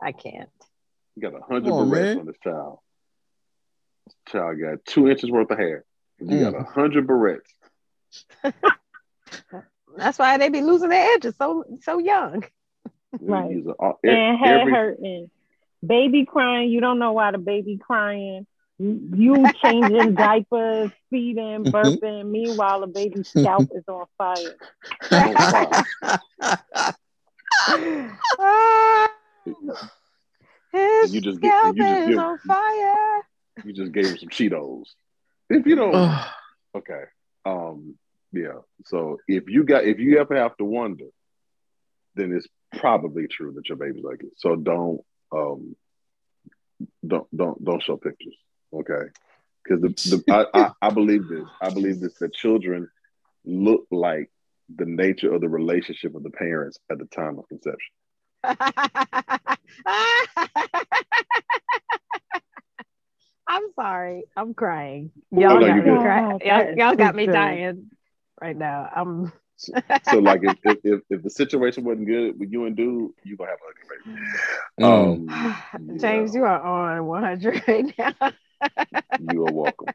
[0.00, 0.48] I can't.
[1.16, 2.18] You got a hundred Come on, berets man.
[2.20, 2.78] on this child.
[4.06, 5.84] This child got two inches worth of hair.
[6.20, 6.60] You got Mm.
[6.60, 7.52] a hundred berets.
[9.96, 12.44] That's why they be losing their edges so so young.
[13.20, 13.50] Right.
[13.50, 15.30] These are and head every- hurting,
[15.86, 16.70] baby crying.
[16.70, 18.46] You don't know why the baby crying.
[18.78, 22.26] You changing diapers, feeding, burping.
[22.30, 24.56] Meanwhile, the baby's scalp is on fire.
[28.38, 29.08] Ah,
[30.72, 33.22] his You just get- scalp you just is give- on fire.
[33.64, 34.86] You just gave him some Cheetos.
[35.50, 36.18] If you don't,
[36.74, 37.02] okay.
[37.44, 37.96] Um,
[38.32, 38.60] yeah.
[38.86, 41.04] So if you got, if you ever have to wonder,
[42.14, 42.46] then it's
[42.78, 44.30] probably true that your baby's like it.
[44.38, 45.76] So don't, um,
[47.06, 48.34] don't, don't, don't show pictures.
[48.72, 49.10] Okay.
[49.62, 51.44] Because the, the I, I, I believe this.
[51.60, 52.88] I believe this that children
[53.44, 54.30] look like
[54.74, 57.92] the nature of the relationship of the parents at the time of conception.
[63.46, 64.24] I'm sorry.
[64.36, 65.10] I'm crying.
[65.34, 66.00] Oh, Y'all no, got me good.
[66.00, 66.40] crying.
[66.44, 67.90] Y'all, y'all got me dying
[68.40, 68.88] right now.
[68.94, 69.32] I'm
[70.10, 73.36] So like if, if, if, if the situation wasn't good with you and dude, you
[73.36, 74.18] gonna have a ugly baby.
[74.80, 75.88] Mm.
[75.88, 76.40] Um, James, yeah.
[76.40, 78.32] you are on 100 right now.
[79.20, 79.88] you are welcome.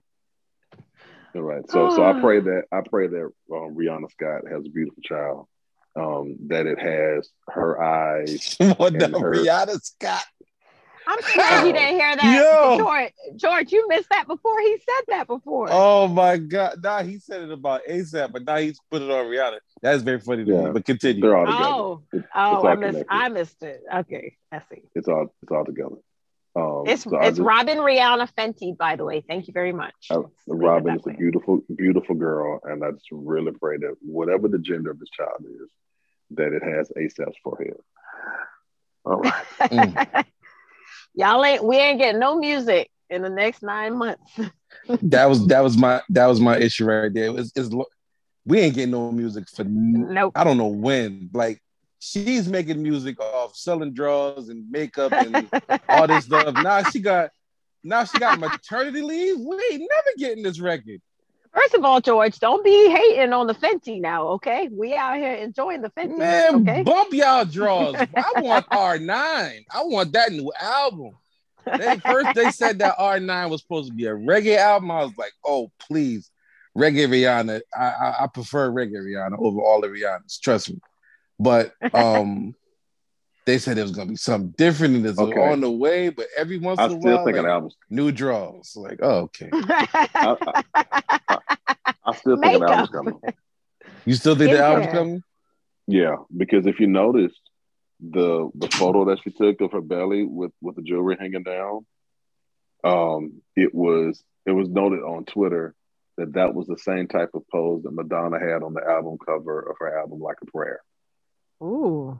[1.36, 1.69] All right.
[1.69, 5.47] So so I pray that I pray that um, Rihanna Scott has a beautiful child.
[5.97, 8.55] Um, that it has her eyes.
[8.77, 10.23] what the And her- Rihanna Scott?
[11.10, 12.43] I'm surprised you didn't hear that.
[12.53, 12.77] Yo.
[12.79, 14.60] George, George, you missed that before.
[14.60, 15.69] He said that before.
[15.71, 16.83] Oh my God!
[16.83, 19.60] Nah, he said it about ASAP, but now he's put it on Rihanna.
[19.81, 20.62] That's very funny to Yeah.
[20.65, 20.71] me.
[20.71, 21.21] But continue.
[21.21, 21.63] They're all together.
[21.63, 22.91] oh, it's oh, all I missed.
[22.91, 23.07] connected.
[23.10, 23.81] I missed it.
[23.95, 24.81] Okay, I see.
[24.95, 25.95] It's all it's all together.
[26.57, 29.21] Um, It's so it's just- Robyn Rihanna Fenty, by the way.
[29.25, 29.93] Thank you very much.
[30.12, 33.77] I- Let's leave it Robyn is a beautiful, beautiful girl, and I just really pray
[33.77, 35.69] that whatever the gender of this child is,
[36.31, 37.77] that it has ASAP's forehead.
[39.05, 39.45] All right.
[39.69, 40.25] Mm.
[41.15, 44.21] Y'all ain't we ain't getting no music in the next nine months.
[45.01, 47.25] That was that was my that was my issue right there.
[47.25, 47.85] It was, it's, lo-
[48.45, 50.33] we ain't getting no music for n- Nope.
[50.35, 51.29] I don't know when.
[51.33, 51.61] Like
[51.99, 55.49] she's making music off selling drugs and makeup and
[55.89, 56.55] all this stuff.
[56.55, 57.31] Now she got
[57.83, 59.37] now she got maternity leave.
[59.39, 61.01] We ain't never getting this record.
[61.53, 64.69] First of all, George, don't be hating on the Fenty now, okay?
[64.71, 66.83] We out here enjoying the Fenty, Man, okay?
[66.83, 67.95] bump y'all draws.
[68.15, 69.65] I want R9.
[69.71, 71.12] I want that new album.
[71.77, 74.91] They first they said that R9 was supposed to be a reggae album.
[74.91, 76.31] I was like, oh please,
[76.77, 77.62] reggae Rihanna.
[77.75, 80.39] I I, I prefer reggae Rihanna over all the Rihannas.
[80.39, 80.79] Trust me.
[81.39, 82.55] But um,
[83.47, 85.39] they said it was gonna be something different and it's Okay.
[85.51, 86.10] on the way.
[86.10, 87.75] But every once I in a while, like, album's.
[87.89, 88.75] new draws.
[88.75, 89.49] Like, oh, okay.
[89.53, 90.63] I,
[91.29, 91.38] I,
[92.05, 92.69] I still think an Makeup.
[92.69, 93.19] album's coming.
[94.05, 94.91] You still think the album's Skincare.
[94.91, 95.23] coming?
[95.88, 97.39] Yeah, because if you noticed
[97.99, 101.86] the the photo that she took of her belly with with the jewelry hanging down,
[102.83, 105.73] um, it was it was noted on Twitter
[106.17, 109.60] that that was the same type of pose that Madonna had on the album cover
[109.60, 110.81] of her album Like a Prayer.
[111.63, 112.19] Ooh,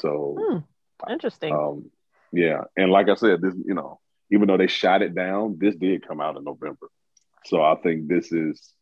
[0.00, 1.54] So, hmm, interesting.
[1.54, 1.90] um,
[2.32, 5.74] yeah, and like I said, this you know, even though they shot it down, this
[5.76, 6.88] did come out in November.
[7.46, 8.72] So I think this is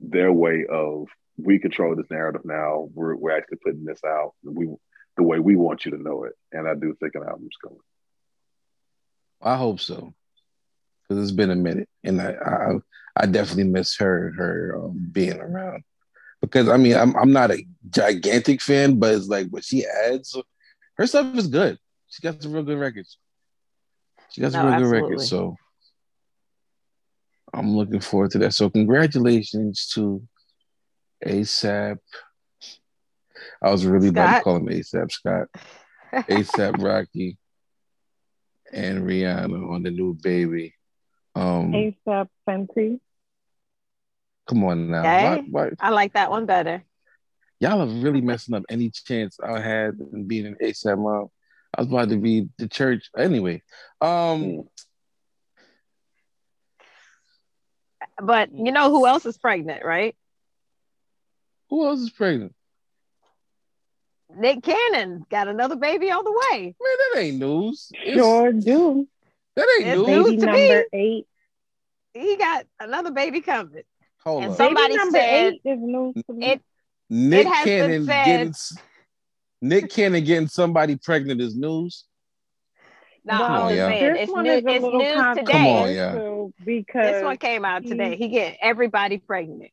[0.00, 2.88] their way of we control this narrative now.
[2.94, 4.68] We're we're actually putting this out we
[5.16, 7.78] the way we want you to know it, and I do think an album's coming.
[9.42, 10.14] I hope so,
[11.02, 12.78] because it's been a minute, and I I,
[13.16, 15.84] I definitely miss her her um, being around.
[16.40, 20.36] Because I mean, I'm I'm not a gigantic fan, but it's like what she adds,
[20.96, 21.78] her stuff is good.
[22.08, 23.18] She got some real good records.
[24.30, 25.56] She got some No, real good records, so
[27.52, 28.54] I'm looking forward to that.
[28.54, 30.22] So congratulations to
[31.24, 31.98] ASAP.
[33.62, 35.48] I was really about to call him ASAP Scott.
[36.14, 37.38] ASAP Rocky
[38.72, 40.74] and Rihanna on the new baby.
[41.34, 43.00] Um, ASAP Fenty.
[44.48, 45.24] come on now, Okay.
[45.24, 46.82] why, why, I like that one better.
[47.64, 51.28] Y'all are really messing up any chance I had in being an ASAP mom.
[51.76, 53.62] I was about to be the church anyway.
[54.00, 54.64] Um.
[58.22, 60.14] But you know who else is pregnant, right?
[61.70, 62.54] who else is pregnant?
[64.36, 66.74] Nick Cannon got another baby on the way.
[66.80, 67.90] Man, that ain't news.
[67.94, 69.08] It's- Sure do.
[69.56, 70.06] That ain't It's news.
[70.06, 70.24] news.
[70.26, 71.26] Baby to number eight.
[72.12, 73.82] He got another baby coming.
[74.22, 74.56] Hold and up.
[74.58, 76.46] some- Somebody Baby number said eight is news to me.
[76.46, 76.62] It
[77.14, 78.54] Nick it has been Cannon getting
[79.62, 82.06] Nick Cannon getting somebody pregnant is news.
[83.24, 83.88] No, Come I'm on, just yeah.
[83.88, 85.52] saying this it's, one new, is a it's little news today.
[85.52, 86.46] Come on, yeah.
[86.64, 88.16] because This one came out today.
[88.16, 89.70] He getting everybody pregnant.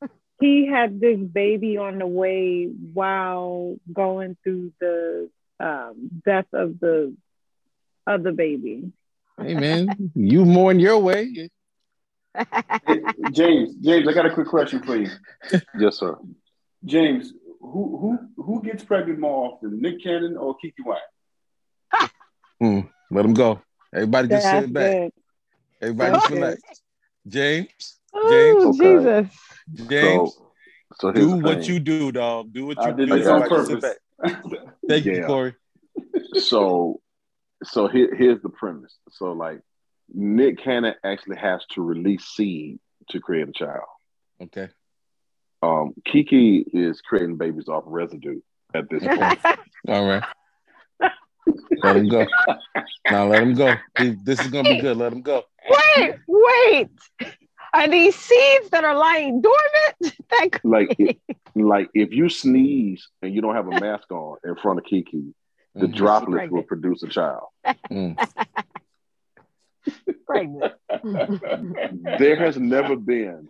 [0.40, 7.12] he had this baby on the way while going through the um, death of the
[8.06, 8.92] other baby.
[9.36, 11.50] Hey man, you mourn your way.
[13.32, 15.10] James, James, I got a quick question for you.
[15.76, 16.16] Yes, sir.
[16.84, 17.98] James, who
[18.36, 22.10] who who gets pregnant more often, Nick Cannon or Keke Wyatt?
[22.60, 22.80] Hmm.
[23.10, 23.60] Let him go.
[23.94, 24.90] Everybody just That's sit back.
[24.90, 25.12] good.
[25.80, 26.42] Everybody That's just good.
[26.42, 26.62] relax.
[27.28, 28.98] James, Oh, Okay.
[28.98, 29.36] Jesus.
[29.88, 30.52] James, So,
[30.94, 31.68] so do what thing.
[31.74, 32.52] you do, dog.
[32.52, 33.18] Do what I you did do.
[33.18, 33.94] this on Everybody sit purpose.
[34.42, 34.62] back.
[34.88, 35.54] Thank you, Corey.
[36.34, 37.00] so
[37.62, 39.60] so here, here's the premise so like
[40.14, 42.78] nick cannon actually has to release seed
[43.10, 43.84] to create a child
[44.40, 44.68] Okay.
[45.62, 48.40] Um keke is creating babies off residue
[48.74, 49.38] at this point
[49.88, 50.22] All right.
[51.82, 52.26] Let him go.
[53.10, 53.74] Now let him go.
[53.96, 54.96] He- This is gonna be good.
[54.96, 55.42] Let him go.
[55.96, 56.88] Wait, wait.
[57.74, 60.16] Are these seeds that are lying dormant?
[60.30, 61.20] That could like be.
[61.28, 64.84] it, like if you sneeze and you don't have a mask on in front of
[64.84, 65.32] keke
[65.74, 65.94] the Mhm.
[65.94, 67.48] droplets will produce a child
[67.90, 68.16] Mm.
[70.26, 70.72] pregnant.
[72.18, 73.48] there has never been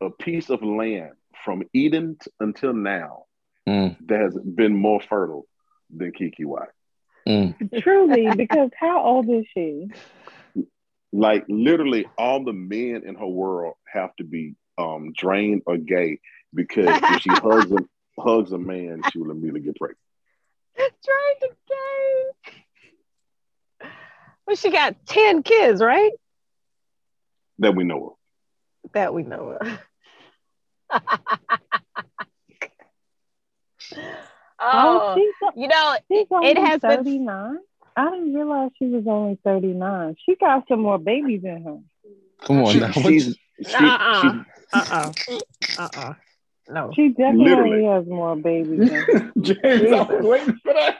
[0.00, 1.12] a piece of land
[1.46, 3.22] from eden t- until now
[3.68, 3.96] Mm.
[4.08, 5.46] that has been more fertile
[5.98, 6.72] than keke wyatt
[7.28, 7.54] Mm.
[7.82, 9.88] Truly, because how old is she?
[11.12, 16.18] like literally all the men in her world have to be um drained or gay
[16.54, 17.78] because if she hugs a
[18.20, 19.98] hugs a man, she will immediately get pregnant.
[20.76, 22.24] Trying to gay.
[24.46, 26.12] Well, she got 10 kids, right?
[27.58, 28.16] That we know
[28.84, 28.92] of.
[28.92, 29.78] That we know of.
[34.58, 37.58] Oh, oh, she's, you know, she's only it has been 39.
[37.96, 40.16] I didn't realize she was only 39.
[40.24, 41.78] She got some more babies in her.
[42.42, 42.90] Come on She- now.
[42.92, 43.36] She's,
[43.66, 44.20] she, Uh-uh.
[44.22, 44.40] she's
[44.72, 45.12] uh-uh,
[45.78, 46.14] uh-uh.
[46.68, 46.90] No.
[46.96, 47.84] She definitely Literally.
[47.84, 48.90] has more babies.
[49.40, 50.98] James, I was waiting for that.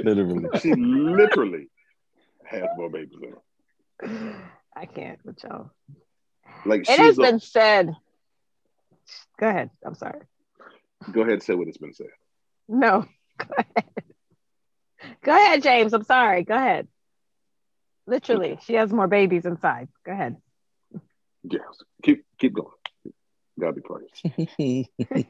[0.00, 0.48] literally.
[0.60, 1.68] she literally
[2.44, 3.30] has more babies than
[4.12, 4.36] her.
[4.76, 5.70] I can't with y'all.
[6.66, 7.94] Like It has a- been said.
[9.38, 9.70] Go ahead.
[9.84, 10.20] I'm sorry.
[11.12, 12.06] go ahead and say what it's been said.
[12.68, 13.06] No.
[13.38, 14.04] Go ahead.
[15.22, 15.92] Go ahead, James.
[15.92, 16.44] I'm sorry.
[16.44, 16.88] Go ahead.
[18.06, 19.88] Literally, she has more babies inside.
[20.04, 20.36] Go ahead.
[21.42, 21.62] Yes.
[22.02, 22.68] Keep keep going.
[23.58, 25.28] God be praised.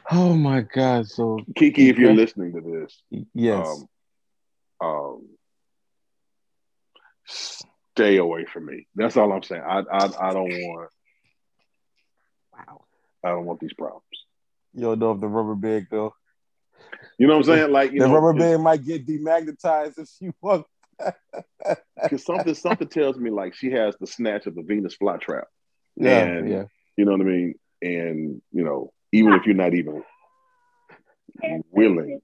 [0.10, 1.08] oh my God.
[1.08, 3.66] So Keke, if you're listening to this, yes.
[4.80, 5.28] um, um,
[7.26, 8.86] stay away from me.
[8.94, 9.62] That's all I'm saying.
[9.66, 10.90] I, I, I don't want,
[12.56, 12.84] Wow.
[13.24, 14.04] I don't want these problems.
[14.74, 16.14] you don't know if the rubber band though.
[17.18, 17.72] You know what I'm saying?
[17.72, 20.68] Like, you the know, rubber band might get demagnetized if she walk.
[22.02, 25.44] because something, something tells me like she has the snatch of the Venus flytrap.
[25.96, 26.64] Yeah, And- yeah.
[26.96, 27.54] You know what I mean?
[27.82, 30.02] And you know, even if you're not even
[31.70, 32.20] willing,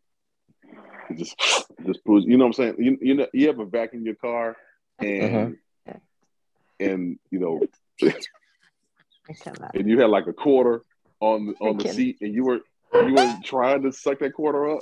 [1.15, 1.37] just,
[1.85, 2.25] just pulls.
[2.25, 2.75] You know what I'm saying?
[2.79, 4.57] You, you know, you ever vacuum your car
[4.99, 5.99] and Uh-huh.
[6.81, 7.67] and you know, I
[8.01, 8.27] cannot.
[9.75, 10.83] And you had like a quarter
[11.21, 12.61] on the on the Freaking- seat, and you were
[12.95, 14.81] you were trying to suck that quarter up,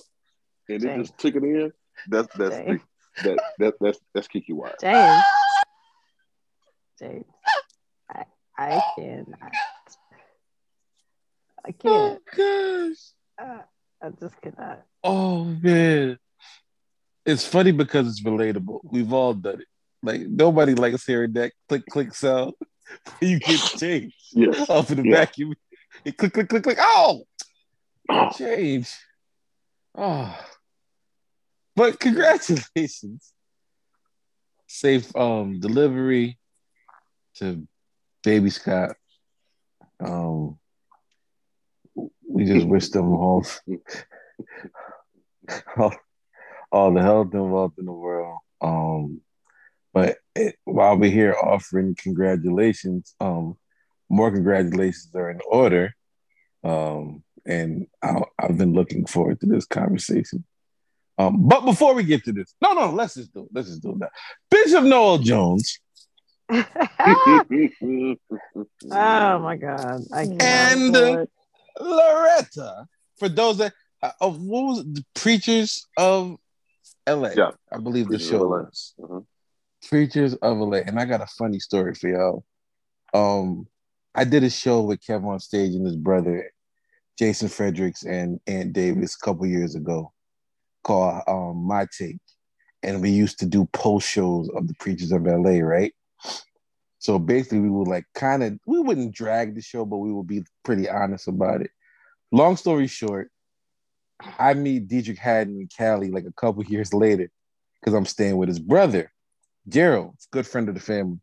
[0.68, 1.72] and it just took it in.
[2.09, 2.80] That's that's James.
[3.24, 4.80] that, that that's that's Keke Wyatt.
[4.80, 5.22] James.
[6.98, 7.24] James.
[8.11, 8.24] I,
[8.59, 9.53] I cannot.
[11.66, 11.86] I Oh can't.
[11.86, 12.96] Oh gosh.
[13.48, 13.62] Uh,
[14.03, 14.82] I just cannot.
[15.05, 16.18] Oh man.
[17.26, 18.80] It's funny because it's relatable.
[18.84, 19.66] We've all done it.
[20.03, 22.55] Like nobody likes hearing that click click sound.
[23.20, 24.68] you get changed Yes.
[24.68, 25.20] off of the Yeah.
[25.20, 25.55] vacuum.
[26.05, 26.78] It click click click click.
[26.80, 27.24] Oh,
[28.36, 28.95] change.
[29.95, 30.36] Oh,
[31.76, 33.32] but congratulations.
[34.66, 36.38] Safe um delivery
[37.36, 37.66] to
[38.22, 38.97] baby Scott.
[39.99, 40.59] Um,
[42.28, 43.45] we just wish them all,
[45.76, 45.93] all,
[46.70, 48.38] all the health and wealth in the world.
[48.61, 49.20] Um,
[49.93, 53.57] but it, while we're here offering congratulations, um,
[54.09, 55.95] more congratulations are in order.
[56.62, 60.45] Um, and I, I've been looking forward to this conversation.
[61.18, 63.49] Um, but before we get to this, no, no, let's just do it.
[63.53, 64.11] Let's just do that.
[64.51, 65.78] Bishop Noel Jones
[66.51, 66.59] oh
[68.91, 70.01] my God.
[70.12, 70.22] I.
[70.41, 71.28] And- Lord.
[71.80, 72.86] Loretta,
[73.18, 73.72] for those that
[74.03, 76.36] uh, of what was it, the preachers of
[77.09, 77.51] LA, Yeah.
[77.72, 78.49] I believe Preachers the show LA.
[78.62, 79.26] was Mhm.
[79.89, 82.45] Preachers of LA, and I got a funny story for y'all.
[83.12, 83.66] Um,
[84.14, 86.51] I did a show with Kevin on stage and his brother
[87.18, 90.12] Jason Fredericks and Aunt Davis a couple years ago,
[90.85, 92.18] called um, My Take,
[92.83, 95.93] and we used to do post shows of the Preachers of LA, right?
[96.99, 100.26] So basically, we would like kind of we wouldn't drag the show, but we would
[100.26, 101.70] be pretty honest about it.
[102.31, 103.31] Long story short,
[104.39, 107.31] I meet Deitrick Haddon in Cali like a couple years later
[107.81, 109.11] because I'm staying with his brother,
[109.70, 111.18] Gerald, good friend of the family.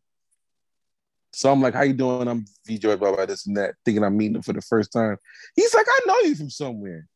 [1.32, 2.26] So I'm like, how you doing?
[2.26, 4.92] I'm V Joy, blah, blah, this and that, thinking I'm meeting him for the first
[4.92, 5.18] time.
[5.54, 7.06] He's like, I know you from somewhere.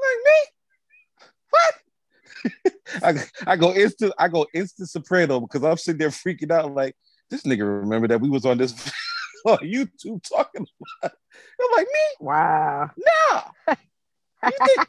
[0.00, 1.32] Like me?
[1.50, 2.74] What?
[3.46, 6.96] I, I go instant, I go instant soprano because I'm sitting there freaking out like,
[7.28, 8.72] this nigga remember that we was on this
[9.46, 10.66] on YouTube talking
[11.02, 11.12] about.
[11.60, 12.16] I'm like, me?
[12.20, 12.90] Wow.
[12.96, 13.42] No.
[13.68, 14.88] You think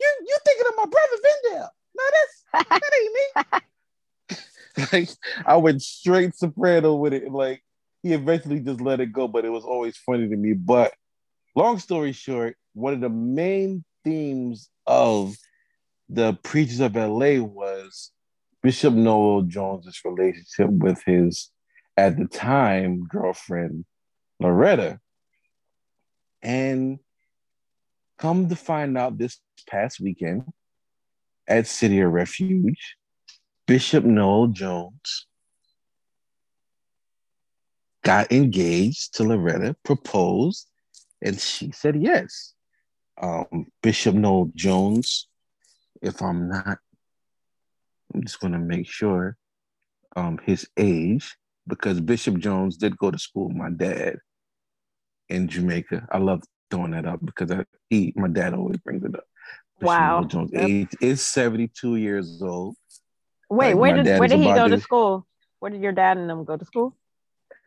[0.00, 1.68] you you thinking of my brother Vendale.
[1.94, 3.60] No, that's that ain't me.
[4.92, 5.08] like
[5.46, 7.30] I went straight soprano with it.
[7.30, 7.62] Like
[8.02, 10.52] he eventually just let it go, but it was always funny to me.
[10.54, 10.92] But
[11.54, 15.36] long story short, one of the main themes of
[16.08, 18.10] the Preachers of LA was
[18.62, 21.50] Bishop Noel Jones's relationship with his,
[21.96, 23.84] at the time, girlfriend
[24.40, 25.00] Loretta.
[26.42, 26.98] And
[28.18, 30.44] come to find out this past weekend
[31.46, 32.96] at City of Refuge,
[33.72, 35.26] Bishop Noel Jones
[38.04, 40.68] got engaged to Loretta, proposed,
[41.22, 42.52] and she said yes.
[43.18, 45.26] Um, Bishop Noel Jones,
[46.02, 46.80] if I'm not,
[48.12, 49.38] I'm just going to make sure
[50.16, 51.34] um, his age,
[51.66, 54.16] because Bishop Jones did go to school with my dad
[55.30, 56.08] in Jamaica.
[56.12, 59.24] I love throwing that up because I, he, my dad always brings it up.
[59.80, 60.16] Bishop Wow.
[60.18, 60.68] Noel Jones Yep.
[60.68, 62.76] age is 72 years old.
[63.52, 65.26] Wait, Like, where did where did he go to school?
[65.58, 66.96] Where did your dad and them go to school?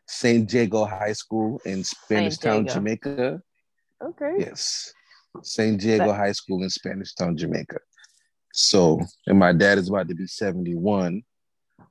[0.07, 0.51] St.
[0.51, 3.39] Jago High School in Spanish Town, Jamaica.
[4.03, 4.31] Okay.
[4.39, 4.91] Yes.
[5.43, 5.79] St.
[5.79, 7.77] Diego That- High School in Spanish Town, Jamaica.
[8.51, 11.21] So, and my dad is about to be 71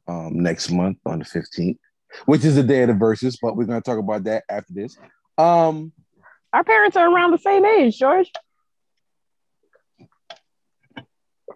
[0.09, 1.79] um, next month on the 15th,
[2.27, 4.73] which is the day of the Verzuz, but we're going to talk about that after
[4.73, 4.97] this.
[5.39, 5.93] Um,
[6.53, 8.31] Our parents are around the same age, George.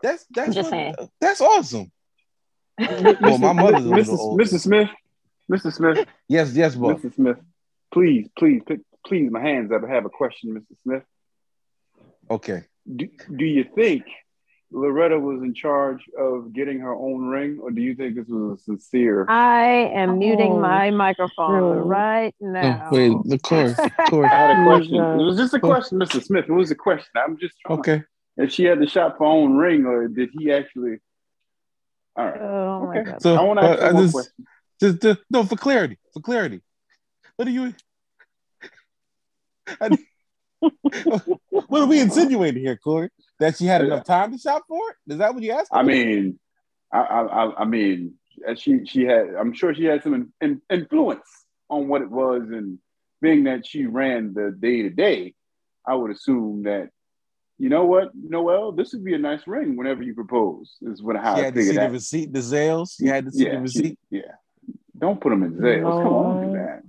[0.03, 1.91] that's that's what- that's awesome.
[2.79, 3.21] Mr.
[3.21, 4.19] Well, my mother's a little Mrs.
[4.19, 4.41] old.
[4.41, 4.61] Mrs.
[4.61, 4.89] Smith,
[5.51, 5.73] Mr.
[5.73, 7.01] Smith, Yes, yes, boss.
[7.01, 7.15] Mrs.
[7.15, 7.37] Smith,
[7.93, 9.83] please, please, pick, please, my hands up.
[9.85, 10.77] I have a question, Mr.
[10.83, 11.03] Smith.
[12.31, 12.65] Okay.
[12.95, 14.05] Do, do you think
[14.71, 18.59] Loretta was in charge of getting her own ring, or do you think this was
[18.61, 19.25] a sincere?
[19.29, 19.65] I
[19.95, 21.87] am muting Oh, my microphone shoot.
[21.87, 22.89] right Oh, now.
[22.93, 23.75] wait, the course,
[24.11, 24.31] course.
[24.31, 24.91] I had a oh, question.
[24.95, 25.21] Jesus.
[25.21, 25.61] It was just a oh.
[25.61, 26.23] question, Mr.
[26.23, 26.45] Smith.
[26.49, 27.11] It was a question.
[27.17, 27.79] I'm just trying.
[27.81, 28.03] Okay.
[28.37, 30.99] If she had to shop for her own ring, or did he actually?
[32.19, 32.41] All right.
[32.41, 33.11] Oh my Okay.
[33.13, 33.23] god.
[33.23, 34.47] So I want to ask uh, one just, question.
[34.81, 36.61] just, just no for clarity, for clarity.
[37.37, 37.73] What are you?
[39.81, 39.99] I-
[41.69, 43.11] what are we insinuating here, Corey?
[43.39, 45.13] That she had enough time to shop for it?
[45.13, 45.69] Is that what you asked?
[45.73, 46.41] I mean,
[46.93, 48.15] I, I, I- I mean,
[48.47, 49.35] uh, she, she had.
[49.39, 51.29] I'm sure she had some in, in- influence
[51.71, 52.79] on what it was, and
[53.21, 55.35] being that she ran the day to day,
[55.87, 56.89] I would assume that.
[57.59, 58.71] You know what, Noel?
[58.73, 60.77] This would be a nice ring whenever you propose.
[60.83, 61.93] Is what how she I had to see figured the that.
[61.93, 62.95] receipt, the sales.
[62.99, 63.99] She had to see yeah, the she- receipt.
[64.11, 64.21] yeah.
[64.97, 65.83] Don't put them in jails.
[66.03, 66.83] Come on, don't that.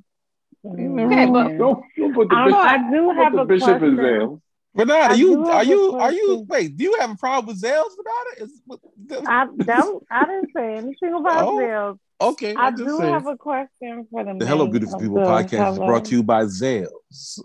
[0.66, 3.46] Okay, but- Don't, don't put the Um, bishop, I do don't have put a the
[3.46, 3.98] bishop in question.
[3.98, 4.42] jail.
[4.76, 6.78] Renata, I you are you are you wait?
[6.78, 8.44] Do you have a problem with Zales, Renata?
[8.44, 8.80] Is, what-
[9.28, 10.04] I don't.
[10.12, 11.98] I didn't say anything about Oh, sales.
[12.22, 13.12] okay, I I'm do saying.
[13.14, 16.24] have a question for the The Hello Beautiful People the podcast is brought to you
[16.24, 17.40] by Zales.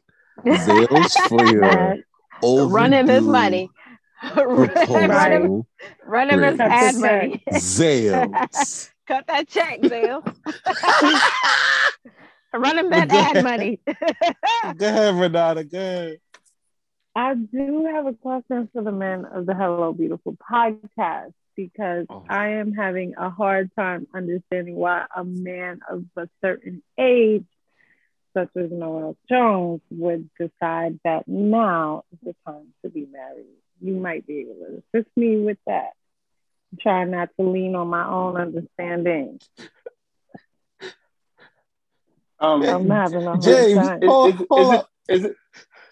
[0.45, 1.99] Zales for your That-
[2.43, 3.71] overdue Run him his money.
[4.37, 5.67] run him, proposal.
[6.07, 7.43] run him his ad money.
[7.53, 8.91] Zales.
[9.07, 10.25] Cut that check, Zale.
[12.55, 13.81] run him that ad money.
[14.77, 15.65] Go ahead, Renata.
[15.65, 16.19] Go ahead.
[17.17, 22.25] I do have a question for the men of the Hello Beautiful podcast because Oh.
[22.29, 27.45] I am having a hard time understanding why a man of a certain age,
[28.35, 33.47] such as Noel Jones, would decide that now is the time to be married.
[33.81, 35.91] You might be able to assist me with that.
[36.81, 39.41] Try not to lean on my own understanding.
[42.41, 44.03] Um, I'm having a hard James, time.
[44.03, 44.89] Is, Oh, is, hold is, it, up.
[45.09, 45.37] is it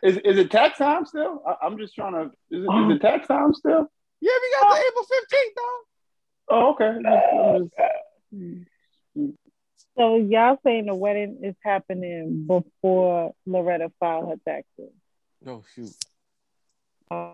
[0.03, 1.43] is is it tax time still?
[1.47, 2.24] I, I'm just trying to.
[2.51, 2.90] Is it, Oh.
[2.90, 3.88] is it tax time still?
[4.20, 5.78] Yeah, we got the April 15th, though.
[6.51, 6.93] Oh, okay.
[8.32, 8.66] Just-
[9.16, 9.38] just-
[9.97, 14.93] So y'all saying the wedding is happening before Loretta filed her taxes?
[15.47, 15.95] Oh, shoot.
[17.11, 17.32] Uh,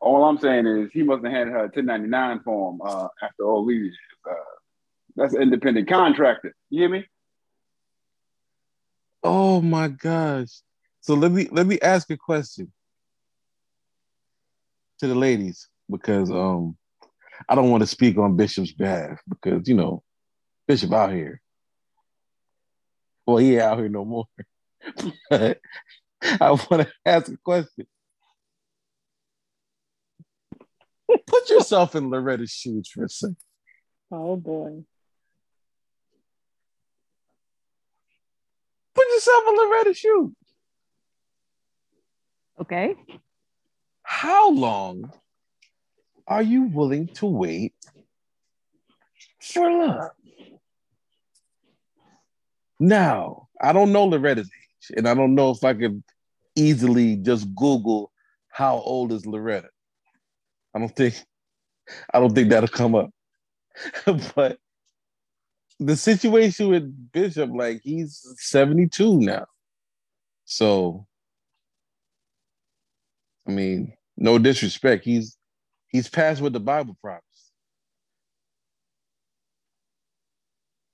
[0.00, 3.64] all I'm saying is he must have handed her a 1099 form uh, after all
[3.64, 3.94] these.
[4.28, 4.34] Uh,
[5.16, 6.54] that's an independent contractor.
[6.68, 7.06] You hear me?
[9.22, 10.48] Oh my gosh.
[11.00, 12.72] So let me let me ask a question
[14.98, 16.76] to the ladies because um
[17.48, 20.02] I don't want to speak on Bishop's behalf because you know
[20.70, 21.42] Bishop out here.
[23.26, 24.26] Well, he ain't out here no more.
[25.28, 25.58] but
[26.22, 27.88] I want to ask a question.
[31.26, 33.36] Put yourself in Loretta's shoes for a second.
[34.12, 34.84] oh boy.
[38.94, 40.30] Put yourself in Loretta's shoes.
[42.60, 42.94] Okay.
[44.04, 45.10] How long
[46.28, 47.74] are you willing to wait
[49.40, 50.10] for love?
[52.80, 56.02] Now, I don't know Loretta's age, and I don't know if I could
[56.56, 58.10] easily just Google
[58.48, 59.68] how old is Loretta.
[60.74, 61.14] I don't think
[62.12, 63.10] I don't think that'll come up.
[64.34, 64.58] but
[65.78, 69.46] the situation with Bishop, like he's 72 now.
[70.46, 71.06] So
[73.46, 75.04] I mean, no disrespect.
[75.04, 75.36] He's
[75.88, 77.26] he's past what the Bible promised.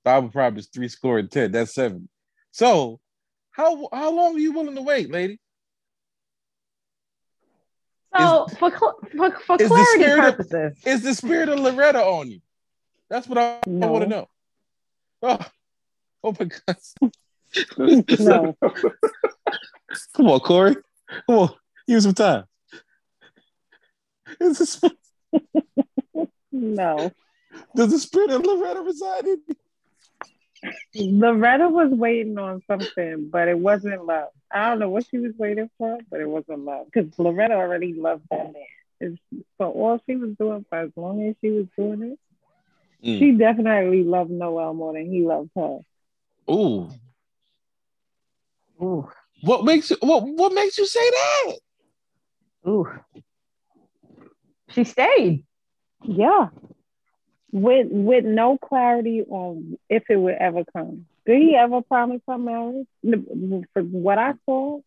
[0.06, 1.50] Bible promised three score and ten.
[1.50, 2.08] That's seven.
[2.52, 3.00] So
[3.50, 5.40] how how long are you willing to wait, lady?
[8.16, 8.94] So is, for, for,
[9.40, 12.40] for clarity purposes, of, is the spirit of Loretta on you?
[13.10, 13.86] That's what I, no.
[13.88, 14.28] I want to know.
[15.22, 15.38] Oh,
[16.22, 16.76] oh my God.
[18.20, 18.56] no.
[20.16, 20.76] Come on, Corey.
[21.26, 21.50] Come on.
[21.88, 22.44] Use some time.
[24.40, 24.80] Is this...
[26.52, 27.10] no.
[27.74, 29.56] Does the spirit of Loretta reside in you?
[30.94, 34.28] Loretta was waiting on something, but it wasn't love.
[34.50, 37.94] I don't know what she was waiting for, but it wasn't love because Loretta already
[37.94, 38.62] loved that man.
[39.00, 39.18] It's,
[39.58, 43.18] for all she was doing, for as long as she was doing it, mm.
[43.18, 45.78] she definitely loved Noel more than he loved her.
[46.50, 46.88] Ooh.
[48.82, 49.08] Ooh.
[49.42, 51.52] What makes you what what makes you say that?
[52.68, 52.88] Ooh.
[54.70, 55.44] She stayed.
[56.02, 56.48] Yeah
[57.56, 61.06] with with no clarity on if it would ever come.
[61.24, 62.86] Did he ever promise her marriage?
[63.02, 64.80] From what I saw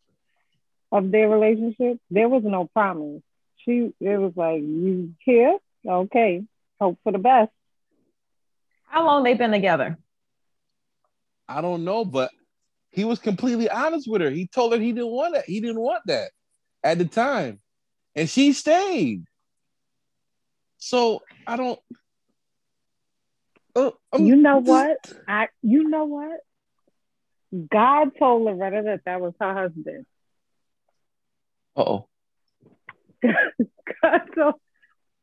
[0.91, 3.21] of their relationship, there was no promise.
[3.57, 5.57] She it was like, you here?
[5.85, 6.43] Okay.
[6.79, 7.51] Hope for the best.
[8.85, 9.97] How long they been together?
[11.47, 12.31] I don't know, but
[12.91, 14.29] he was completely honest with her.
[14.29, 15.45] He told her he didn't want that.
[15.45, 16.31] He didn't want that
[16.83, 17.59] at the time.
[18.15, 19.23] And she stayed.
[20.77, 21.79] So I don't
[23.75, 24.97] uh, um, you know what?
[25.27, 26.39] I you know what?
[27.71, 30.05] God told Loretta that that was her husband.
[31.75, 32.07] oh.
[33.23, 34.53] God told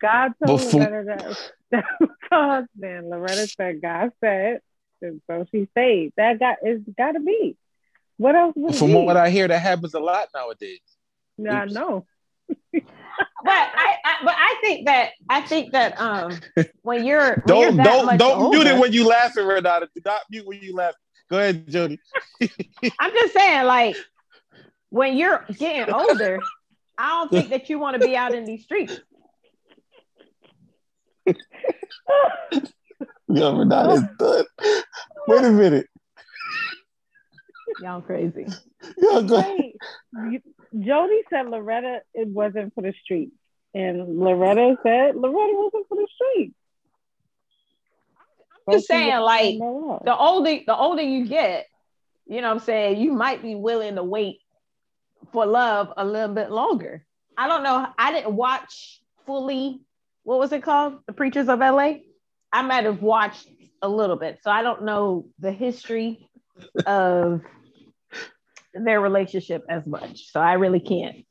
[0.01, 0.81] God told Before...
[0.81, 3.11] Loretta that that was her husband.
[3.11, 4.61] Loretta said God said,
[5.03, 6.13] and so she stayed.
[6.17, 7.57] That got it's got to be.
[8.19, 8.79] What else?
[8.79, 10.81] From what I hear, that happens a lot nowadays.
[11.39, 12.07] Yeah, I know
[12.73, 12.83] but
[13.47, 16.39] I, I, but I think that I think that um
[16.83, 19.89] when you're don't when you're don't don't older, mute it when you laughing, Renata.
[19.95, 20.95] Do not mute when you laugh.
[21.31, 22.01] Go ahead, Jody.
[23.01, 23.97] I'm just saying, like
[24.91, 26.41] when you're getting older,
[26.97, 28.99] I don't think that you want to be out in these streets.
[33.29, 34.45] Yo, Renata is done.
[35.27, 35.87] Wait a minute.
[37.81, 38.47] Y'all crazy.
[38.97, 40.43] Yo, go ahead.
[40.79, 43.37] Jody said Loretta it wasn't for the streets,
[43.75, 46.55] and Loretta said Loretta wasn't for the streets.
[48.69, 51.67] I'm just saying, like the older the older you get,
[52.27, 54.41] you know, what I'm saying you might be willing to wait
[55.33, 57.05] for love a little bit longer.
[57.37, 57.87] I don't know.
[57.99, 59.81] I didn't watch fully.
[60.23, 60.99] What was it called?
[61.07, 61.95] The Preachers of LA.
[62.53, 63.49] I might have watched
[63.83, 66.29] a little bit, so I don't know the history
[66.87, 67.43] of
[68.85, 70.31] their relationship as much.
[70.31, 71.25] So I really can't.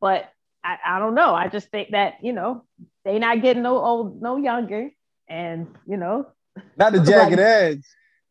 [0.00, 0.28] But
[0.64, 1.34] I, I don't know.
[1.34, 2.64] I just think that, you know,
[3.04, 4.90] they not getting no old, no younger.
[5.28, 6.26] And, you know,
[6.76, 7.84] not the jagged like, edge.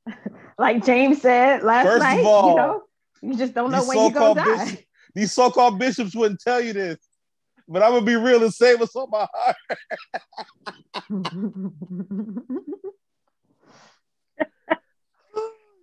[0.59, 2.83] Like James said last First night, of all, you know,
[3.21, 4.63] you just don't know when you're gonna die.
[4.63, 6.97] Bishops, these so-called bishops wouldn't tell you this,
[7.67, 9.55] but I'm gonna be real and say what's on my heart.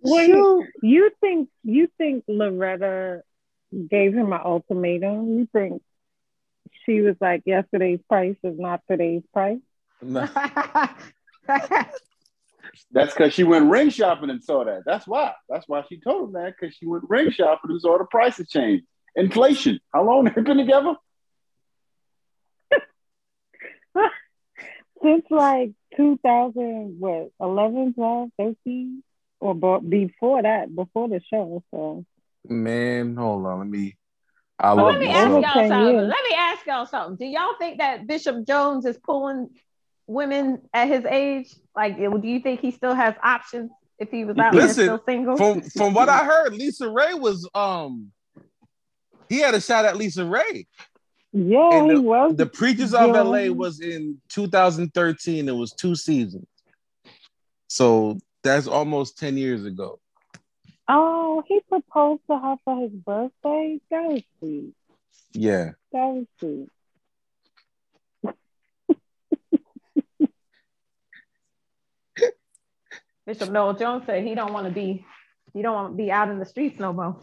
[0.05, 3.23] Well, you, you think you think Loretta
[3.89, 5.39] gave him an ultimatum?
[5.39, 5.81] You think
[6.85, 9.59] she was like, yesterday's price is not today's price?
[12.91, 14.83] That's because she went ring shopping and saw that.
[14.85, 15.33] That's why.
[15.49, 18.49] That's why she told him that because she went ring shopping and saw the prices
[18.49, 18.83] change.
[19.15, 19.79] Inflation.
[19.93, 20.95] How long have they been together?
[25.01, 29.03] Since like 2000, what, 11, 12, 13?
[29.39, 31.63] Or but before that, before the show.
[31.71, 32.05] So
[32.47, 33.97] man, hold on, let me.
[34.57, 36.07] I'll well, let me ask y'all something.
[36.07, 37.17] Let me ask y'all something.
[37.17, 39.49] Do y'all think that Bishop Jones is pulling
[40.07, 41.53] women at his age?
[41.75, 45.03] Like, do you think he still has options if he was out Listen, there still
[45.05, 45.37] single?
[45.37, 48.11] From from what I heard, Lisa Raye was um
[49.29, 50.67] he had a shot at Lisa Raye.
[51.33, 52.35] Yeah, and the, he was.
[52.35, 55.49] The Preachers of LA was in 2013.
[55.49, 56.47] It was two seasons.
[57.67, 59.99] So that's almost 10 years ago.
[60.87, 63.81] Oh, he proposed to her for his birthday.
[63.89, 64.75] That was sweet.
[65.33, 65.71] Yeah.
[65.91, 66.69] That was sweet.
[73.25, 75.03] Bishop Noel Jones said he don't want to be,
[75.53, 77.19] he don't want to be out in the streets no more.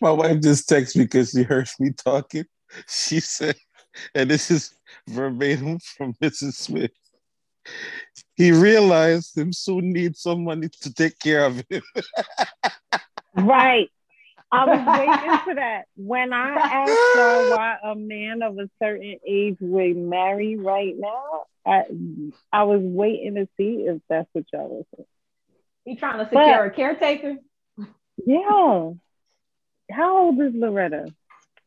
[0.00, 2.46] My wife just texted me because she heard me talking.
[2.88, 3.54] She said,
[4.12, 4.74] and this is
[5.08, 6.54] verbatim from Mrs.
[6.54, 6.90] Smith.
[8.36, 11.82] He realized him soon need somebody to take care of him.
[13.34, 13.90] Right.
[14.52, 15.84] I was waiting for that.
[15.96, 21.44] When I asked her why a man of a certain age would marry right now,
[21.66, 21.84] I
[22.52, 25.06] I was waiting to see if that's what y'all was saying.
[25.84, 27.36] He trying to secure But- a caretaker.
[28.24, 28.92] Yeah.
[29.90, 31.12] How old is Loretta?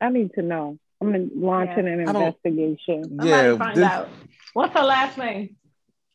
[0.02, 0.80] I need to know.
[1.02, 3.20] I'm launching an I don't- investigation.
[3.24, 4.10] Yeah, find this- out.
[4.54, 5.56] What's her last name?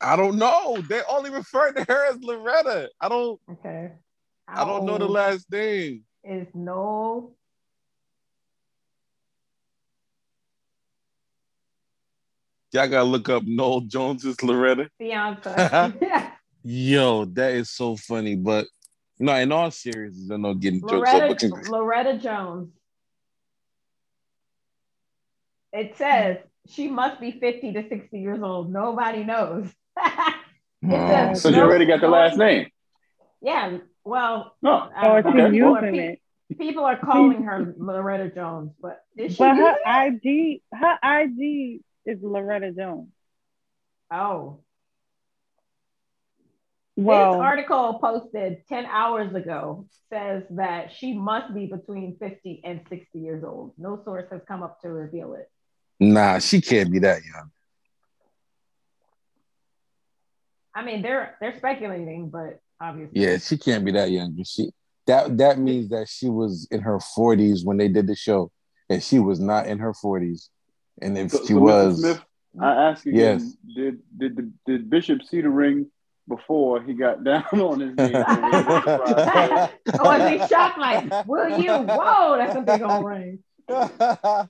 [0.05, 0.83] I don't know.
[0.87, 2.91] They only refer to her as Loretta.
[3.01, 3.41] I don't.
[3.51, 3.93] Okay.
[4.47, 6.03] I don't know the last name.
[6.23, 7.33] Is no.
[12.73, 14.91] Y'all gotta look up Noel Jones's Loretta.
[14.99, 15.93] fiance.
[16.63, 18.37] Yo, that is so funny.
[18.37, 18.67] But
[19.19, 21.69] no, in all seriousness, I'm not getting jokes up.
[21.69, 22.73] Loretta Jones.
[25.73, 26.39] It says
[26.69, 28.73] she must be 50 to 60 years old.
[28.73, 29.69] Nobody knows.
[29.97, 32.69] It oh, says So you already got the last name?
[33.41, 33.79] Yeah.
[34.05, 34.73] Well, No.
[34.73, 36.21] Uh, oh, I Or don't she's People are- using it.
[36.59, 40.15] People are calling her Loretta Jones, but is she But her it?
[40.23, 43.09] IG, her IG is Loretta Jones.
[44.11, 44.61] Oh.
[46.97, 53.19] this article posted 10 hours ago says that she must be between 50 and 60
[53.19, 53.73] years old.
[53.79, 55.51] No source has come up to reveal it.
[55.99, 57.51] nah, she can't be that young.
[60.75, 63.21] I mean, they're they're speculating, but obviously.
[63.21, 64.43] Yeah, she can't be that young.
[64.45, 64.71] She
[65.07, 68.51] that that means that she was in her 40s when they did the show,
[68.89, 70.49] and she was not in her 40s.
[71.03, 72.21] And if So, she so was, Smith,
[72.61, 73.57] I ask you, Yes.
[73.77, 75.87] did did the, did Bishop see the ring
[76.27, 78.15] before he got down on his knees?
[80.01, 81.71] or is he shocked like, will you?
[81.73, 83.39] Whoa, that's a big old ring.
[83.69, 84.49] oh,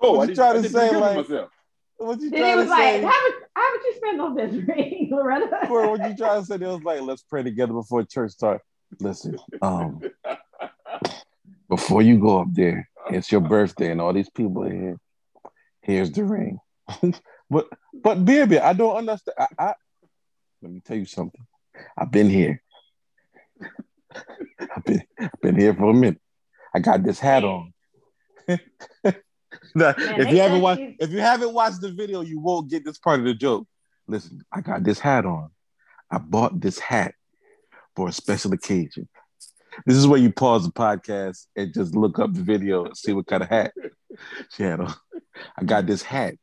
[0.00, 0.90] what I you trying to say?
[0.96, 1.50] Like, myself.
[1.98, 3.02] what you Then he trying was to like,
[3.60, 5.66] haven't haven't you spend on this ring, Loretta?
[5.66, 6.56] Corey, what you trying to say?
[6.56, 8.62] They was like, let's pray together before church start.
[8.98, 10.00] Listen, um,
[11.68, 14.98] before you go up there, it's your birthday and all these people are here.
[15.82, 16.58] Here's the ring.
[17.50, 19.36] but but baby, I don't understand.
[19.38, 19.74] I, I
[20.62, 21.46] let me tell you something.
[21.96, 22.62] I've been here.
[24.76, 26.20] I've been I've been here for a minute.
[26.74, 27.72] I got this hat on.
[29.74, 32.84] Man, if you haven't watched she's- if you haven't watched the video, you won't get
[32.84, 33.66] this part of the joke.
[34.06, 35.50] Listen, I got this hat on.
[36.10, 37.14] I bought this hat
[37.94, 39.08] for a special occasion.
[39.86, 43.12] This is where you pause the podcast and just look up the video and see
[43.12, 43.72] what kind of hat
[44.50, 44.92] she had on.
[45.56, 46.34] I got this hat.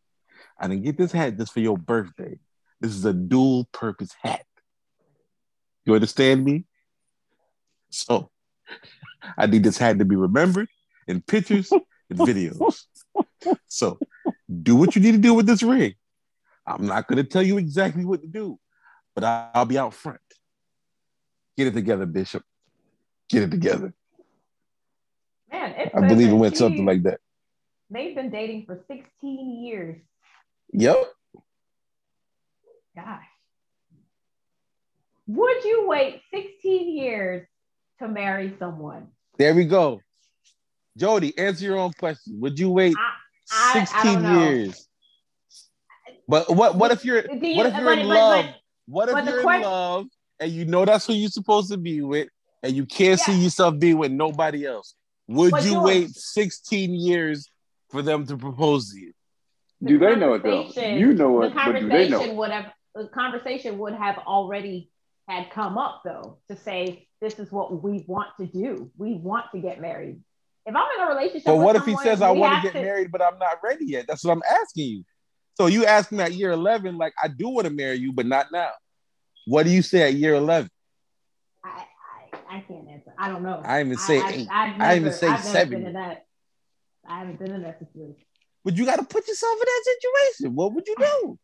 [0.58, 2.40] I didn't get this hat just for your birthday.
[2.80, 4.46] This is a dual purpose hat.
[5.86, 6.66] You understand me?
[7.90, 8.30] So
[9.38, 10.70] I need this hat to be remembered
[11.08, 12.86] in pictures and videos.
[13.68, 14.00] So
[14.64, 15.94] do what you need to do with this ring.
[16.66, 18.60] I'm not going to tell you exactly what to do,
[19.16, 20.20] but I'll be out front.
[21.56, 22.44] Get it together, Bishop.
[23.30, 23.94] Get it together.
[25.52, 27.20] Man, I believe it went something like that.
[27.90, 30.02] They've been dating for 16 years.
[30.74, 30.98] Yep.
[32.96, 33.24] Gosh.
[35.28, 37.48] Would you wait 16 years
[38.00, 39.08] to marry someone?
[39.38, 40.02] There we go.
[40.98, 42.40] Jody, answer your own question.
[42.40, 43.17] Would you wait I
[43.48, 44.88] 16 don't years?
[46.28, 48.46] But what what if you're you- what if you're but- in but- love?
[48.46, 48.56] but-
[48.88, 50.06] what if but you're in love
[50.40, 52.30] and you know that's who you're supposed to be with
[52.64, 54.96] and you can't see yourself being with nobody else?
[55.28, 57.50] Would But you George- wait 16 years
[57.90, 59.14] for them to propose to you?
[59.82, 60.70] the Do they know it though?
[60.76, 62.36] You know it, the but do they know conversation it?
[62.36, 64.90] would have the conversation would have already
[65.28, 68.90] had come up though to say this is what we want to do.
[68.98, 70.22] We want to get married.
[70.68, 73.10] If I'm in a relationship, But what if he says, I want to get married,
[73.10, 74.06] but I'm not ready yet?
[74.06, 75.04] That's what I'm asking you.
[75.56, 78.26] So you ask me at year 11, like, I do want to marry you, but
[78.26, 78.72] not now.
[79.46, 80.70] What do you say at year 11?
[81.64, 83.14] I, I, I can't answer.
[83.18, 83.62] I don't know.
[83.64, 84.50] I even say eight.
[84.52, 85.94] I've I even never- say I've never seven.
[85.94, 86.26] That.
[87.08, 88.26] I haven't been in that situation.
[88.66, 90.56] But you got to put yourself in that situation.
[90.56, 91.40] What would you do?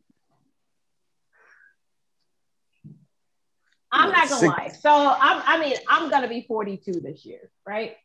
[3.89, 4.73] I'm not gonna lie.
[4.81, 7.95] So I'm, I mean, I'm gonna be 42 this year, right?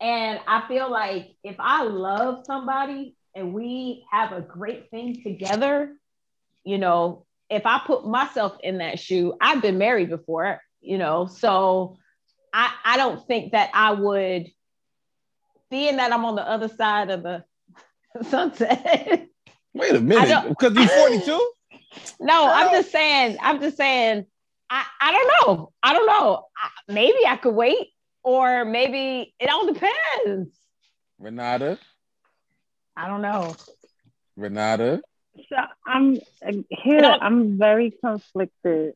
[0.00, 5.94] And I feel like if I love somebody and we have a great thing together,
[6.64, 11.26] you know, if I put myself in that shoe, I've been married before, you know,
[11.26, 11.98] so
[12.52, 14.50] I, I don't think that I would,
[15.70, 17.44] being that I'm on the other side of the
[18.28, 19.28] sunset.
[19.74, 21.52] Wait a minute, because you're 42?
[22.20, 24.26] No, I'm just saying, I'm just saying,
[24.70, 25.72] I, I don't know.
[25.82, 26.46] I don't know.
[26.56, 27.88] I, maybe I could wait,
[28.22, 30.50] or maybe it all depends.
[31.18, 31.78] Renata?
[32.96, 33.54] I don't know.
[34.36, 35.02] Renata?
[35.48, 35.56] So
[35.86, 36.18] I'm
[36.68, 37.02] here.
[37.20, 38.94] I'm very conflicted.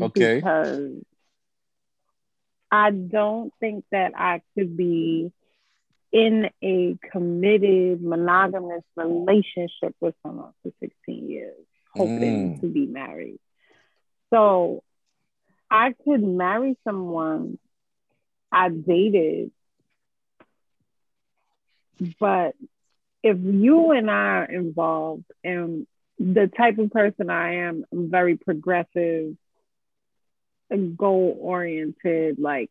[0.00, 0.36] Okay.
[0.36, 0.92] Because
[2.70, 5.32] I don't think that I could be
[6.12, 11.56] in a committed monogamous relationship with someone for 16 years,
[11.94, 12.60] hoping Mm.
[12.60, 13.38] to be married.
[14.30, 14.82] So
[15.70, 17.58] I could marry someone
[18.52, 19.50] I dated,
[22.18, 22.54] but
[23.22, 25.86] if you and I are involved and
[26.18, 29.36] the type of person I am, I'm very progressive
[30.70, 32.70] and goal oriented, like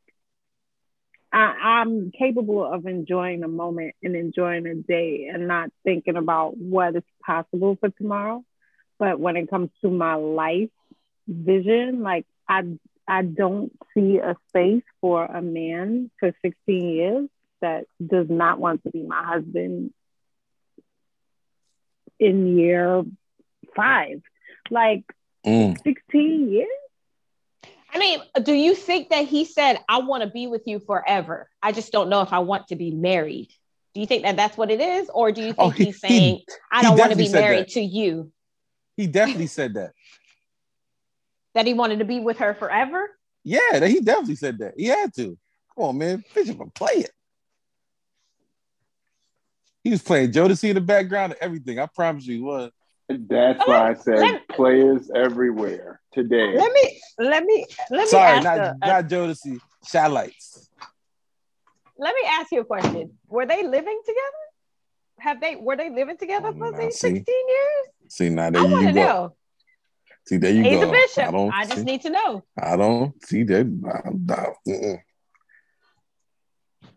[1.31, 6.57] I, I'm capable of enjoying a moment and enjoying a day and not thinking about
[6.57, 8.43] what is possible for tomorrow.
[8.97, 10.69] But when it comes to my life
[11.27, 12.63] vision, like I
[13.09, 16.55] I don't see a space for a man for 16
[16.89, 17.29] years
[17.61, 19.91] that does not want to be my husband
[22.19, 23.03] in year
[23.75, 24.21] five.
[24.69, 25.03] Like
[25.45, 25.77] Mm.
[25.83, 26.67] 16 years?
[27.93, 31.49] I mean, do you think that he said, I want to be with you forever?
[31.63, 33.47] I just don't know if I want to be married.
[33.95, 35.09] Do you think that that's what it is?
[35.11, 36.41] Or do you think Oh, he- he's saying,
[36.71, 37.73] I he don't want to be married that.
[37.75, 38.31] to you?
[38.97, 39.93] He definitely said that.
[41.59, 43.09] That he wanted to be with her forever?
[43.43, 44.75] Yeah, he definitely said that.
[44.77, 45.37] He had to.
[45.75, 46.23] Come on, man.
[46.33, 47.11] Bishop, play it.
[49.83, 51.77] He was playing Jodeci in the background and everything.
[51.77, 52.71] I promise you he was.
[53.09, 56.55] That's why I said Let- players everywhere today.
[56.55, 59.59] Let me let me let me Sorry, ask not, a- a- uh, not Jodeci.
[59.85, 60.69] Shallights.
[61.97, 63.17] let me ask you a question.
[63.27, 64.43] Were they living together?
[65.19, 67.87] Have they were they living together for now, these 16 years?
[68.07, 69.01] See, now there I want you to go.
[69.01, 69.35] know.
[70.29, 70.89] See, there you He's go.
[70.89, 71.27] a bishop.
[71.27, 72.43] I don't I just see, need to know.
[72.61, 73.65] I don't see that.
[74.29, 75.03] I, I.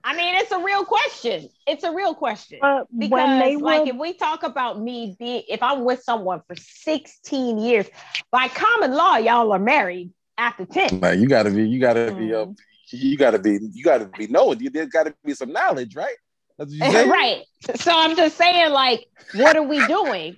[0.04, 1.48] I mean, it's a real question.
[1.66, 2.58] It's a real question.
[2.60, 6.02] But Because when they like were if we talk about me being if I'm with
[6.02, 7.86] someone for 16 years,
[8.30, 11.00] by common law, y'all are married after 10.
[11.00, 12.48] Like, you gotta be, you gotta be up.
[12.48, 12.56] Mm.
[12.90, 14.60] You gotta be, you gotta be knowing.
[14.60, 16.16] You- There's gotta be some knowledge, right?
[16.58, 17.44] That's what right.
[17.76, 20.36] So I'm just saying, like, what are we doing?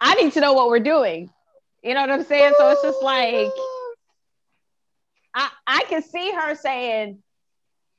[0.00, 1.28] I need to know what we're doing.
[1.84, 2.54] You know what I'm saying?
[2.56, 3.50] So it's just like
[5.34, 7.22] I I can see her saying,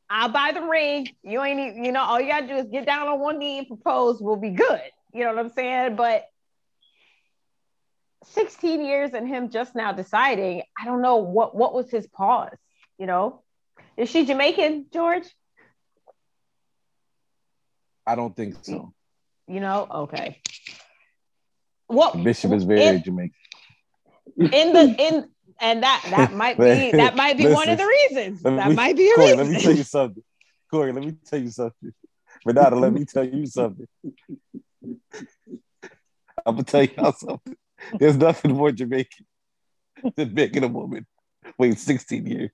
[0.09, 1.07] I'll buy the ring.
[1.21, 3.67] You ain't you know, all you gotta do is get down on one knee and
[3.67, 4.81] propose, we'll be good.
[5.13, 5.95] You know what I'm saying?
[5.95, 6.25] But
[8.31, 12.57] 16 years and him just now deciding, I don't know what what was his pause,
[12.97, 13.43] you know?
[13.97, 15.27] Is she Jamaican, George?
[18.07, 18.93] I don't think so.
[19.47, 20.41] You know, okay.
[21.85, 23.35] What Bishop is very in, Jamaican.
[24.37, 25.29] In the in
[25.59, 28.41] and that that might be that might be one of the reasons.
[28.41, 29.37] That me- might be a Corey, reason.
[29.37, 30.23] let me tell you something.
[30.71, 31.93] Corey, let me tell you something.
[32.45, 33.87] Renata, let me tell you something.
[36.45, 37.55] I'm gonna tell you how something.
[37.99, 39.25] There's nothing more Jamaican
[40.15, 41.05] than making a woman
[41.57, 42.51] wait 16 years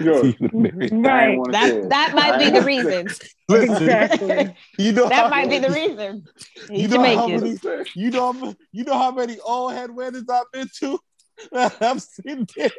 [0.00, 0.90] you to marry.
[0.90, 1.38] I right.
[1.38, 3.06] wanna that that might be the reason.
[3.48, 4.56] Listen, Exactly.
[4.78, 6.24] you know That how might be the many- reason.
[6.70, 7.58] You He's know how many,
[7.94, 10.98] you know, how- you know how many old head weddings I've been to.
[11.80, 12.70] I'm sitting there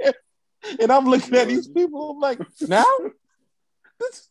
[0.80, 2.12] and I'm looking at these people.
[2.12, 2.86] I'm like, now,
[4.00, 4.28] this,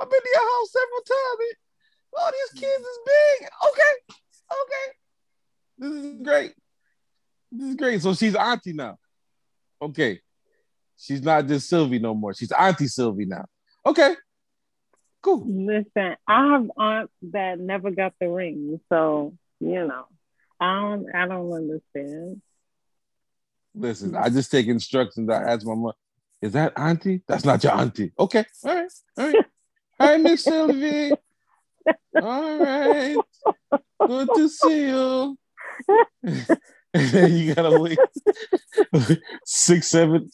[0.00, 1.40] I've been to your house several times.
[1.40, 3.48] and all these kids is big.
[3.68, 4.16] Okay,
[4.52, 4.86] okay,
[5.78, 6.52] this is great.
[7.52, 8.02] This is great.
[8.02, 8.98] So she's auntie now.
[9.82, 10.20] Okay,
[10.98, 12.34] she's not just Sylvie no more.
[12.34, 13.44] She's auntie Sylvie now.
[13.84, 14.14] Okay,
[15.22, 15.44] cool.
[15.46, 20.06] Listen, I have aunts that never got the ring, so you know,
[20.60, 22.42] I don't, I don't understand.
[23.74, 25.28] Listen, I just take instructions.
[25.28, 25.92] I ask my mom,
[26.40, 27.22] is that auntie?
[27.28, 28.12] That's not your auntie.
[28.18, 28.44] Okay.
[28.64, 28.90] All right.
[29.18, 29.44] All right.
[29.98, 31.12] Right, Miss Sylvie.
[32.20, 33.16] All right.
[34.06, 35.38] Good to see you.
[36.22, 36.46] and
[36.92, 37.98] then you gotta wait
[39.46, 40.30] six, seven,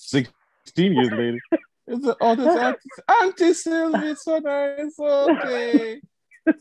[0.74, 1.38] sixteen years later.
[1.86, 2.78] It's a, oh, this auntie,
[3.22, 4.98] auntie Sylvie, so nice.
[4.98, 6.00] Okay.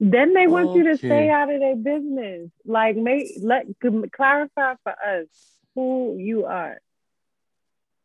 [0.00, 2.50] Then they want you to stay out of their business.
[2.64, 3.66] Like, make let
[4.12, 5.26] clarify for us
[5.74, 6.78] who you are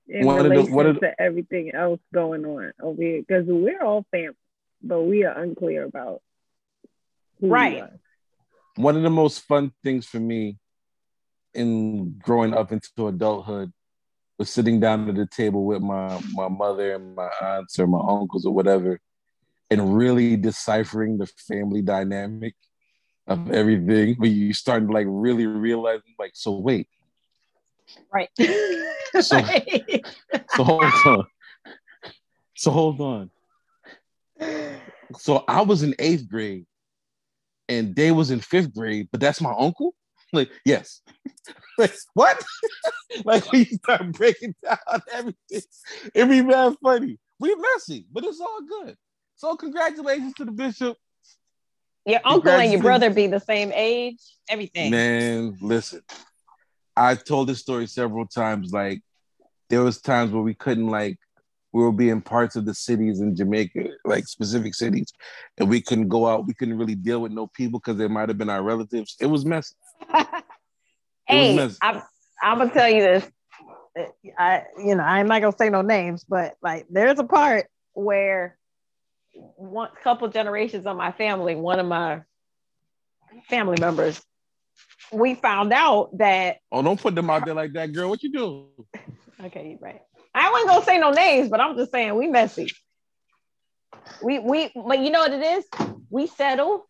[0.08, 3.46] in One of the- relation one the- to everything else going on over here, because
[3.46, 4.36] we're all family,
[4.82, 6.22] but we are unclear about
[7.40, 7.78] who Right.
[7.78, 8.00] you are.
[8.76, 10.58] One of the most fun things for me
[11.54, 13.72] in growing up into adulthood
[14.38, 18.02] was sitting down at the table with my my mother and my aunts or my
[18.08, 19.00] uncles or whatever,
[19.70, 22.56] and really deciphering the family dynamic
[23.28, 23.54] of mm-hmm.
[23.54, 24.16] everything.
[24.20, 26.88] But you start like really realizing, like, so wait,
[28.12, 28.30] Right.
[29.22, 29.22] So-
[30.50, 31.26] so hold on,
[32.56, 33.30] so hold on.
[35.20, 36.66] So I was in eighth grade,
[37.70, 39.94] and they was in fifth grade, but that's my uncle.
[40.34, 41.02] Like, yes.
[41.78, 42.44] like, what?
[43.26, 45.62] like we start breaking down everything.
[46.14, 47.20] It be mad funny.
[47.40, 48.98] We messy, but it's all good.
[49.36, 50.98] So congratulations to the bishop.
[52.06, 54.92] your uncle and your brother be the same age, everything.
[54.92, 56.02] Man, listen.
[56.96, 58.72] I told this story several times.
[58.72, 59.02] Like,
[59.70, 61.18] there was times where we couldn't like
[61.74, 65.12] we were being parts of the cities in Jamaica, like specific cities,
[65.58, 66.46] and we couldn't go out.
[66.46, 69.18] We couldn't really deal with no people because they might have been our relatives.
[69.20, 69.76] It was messy.
[71.28, 71.76] hey.
[71.82, 72.02] I'm,
[72.42, 73.30] I'm gonna tell you this.
[74.38, 78.58] I, you know, I'm not gonna say no names, but like, there's a part where
[79.56, 82.22] one couple generations of my family, one of my
[83.50, 84.22] family members,
[85.12, 88.10] we found out that Oh, don't put them out there like that, girl.
[88.10, 88.68] What you do?
[89.44, 90.00] Okay, you're right.
[90.34, 92.70] I wasn't gonna say no names, but I'm just saying we messy.
[94.24, 95.66] We we but you know what it is?
[96.10, 96.88] We settle,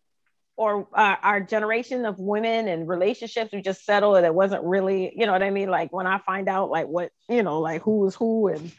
[0.56, 5.12] or uh, our generation of women and relationships, we just settle, and it wasn't really,
[5.16, 5.68] you know what I mean?
[5.68, 8.72] Like when I find out, like what you know, like who is who and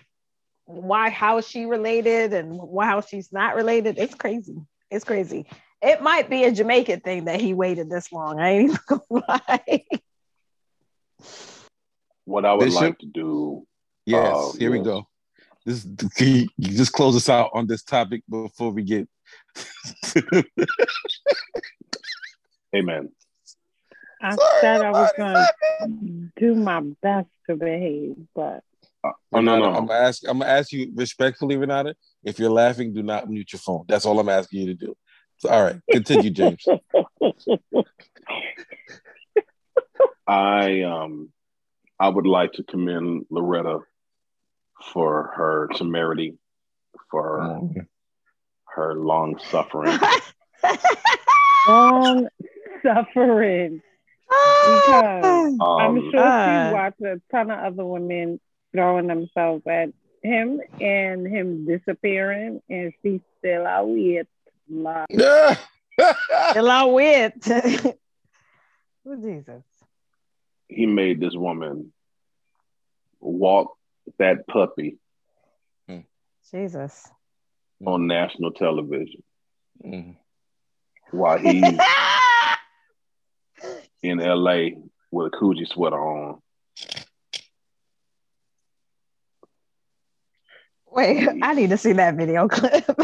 [0.66, 3.98] why, how is she related, and why how she's not related.
[3.98, 4.58] It's crazy.
[4.90, 5.48] It's crazy.
[5.82, 8.40] It might be a Jamaican thing that he waited this long.
[8.40, 9.86] I ain't even gonna lie.
[12.26, 12.82] What I would Bishop?
[12.82, 13.68] like to do.
[14.06, 15.08] Yes, Oh, here we go.
[15.66, 15.84] This
[16.16, 19.08] can you, you just close us out on this topic before we get.
[22.76, 23.10] Amen.
[24.22, 25.48] I Sorry, said I was gonna
[26.38, 28.64] do my best to behave, but
[29.04, 29.66] Uh, oh no, no.
[29.66, 30.24] I'm gonna ask.
[30.28, 31.96] I'm gonna ask you respectfully, Renata.
[32.24, 33.86] If you're laughing, do not mute your phone.
[33.88, 34.96] That's all I'm asking you to do.
[35.38, 36.66] So, all right, continue, James.
[40.28, 41.30] I um
[42.00, 43.80] I would like to commend Loretta
[44.94, 46.38] for her temerity,
[47.12, 47.60] for her
[48.78, 49.98] long suffering.
[51.68, 52.28] long
[52.84, 53.82] suffering.
[54.66, 56.68] Because I'm Um, sure Ah.
[56.68, 58.40] she watched a ton of other women
[58.74, 59.90] throwing themselves at
[60.24, 64.28] him and him disappearing, and she's still out with
[64.70, 65.08] like
[66.56, 67.34] Along with
[69.06, 69.64] oh, Jesus.
[70.68, 71.94] he made this woman
[73.20, 73.76] walk
[74.20, 74.98] that puppy
[76.52, 77.10] Jesus.
[77.84, 79.22] On national television
[79.84, 80.16] Mhm.
[81.12, 81.64] while he's
[84.04, 84.70] in LA
[85.12, 86.42] with a Coogi sweater on.
[90.88, 92.86] Wait, I need to see that video clip.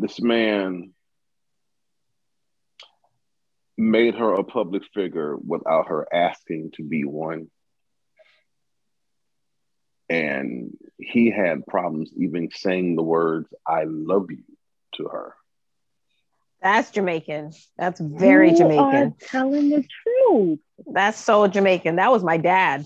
[0.00, 0.92] This man
[3.76, 7.50] made her a public figure without her asking to be one.
[10.08, 14.42] And he had problems even saying the words, I love you
[14.94, 15.34] to her.
[16.62, 17.52] That's Jamaican.
[17.76, 18.84] That's very you Jamaican.
[18.84, 20.58] Are telling the truth.
[20.92, 21.96] That's so Jamaican.
[21.96, 22.84] That was my dad.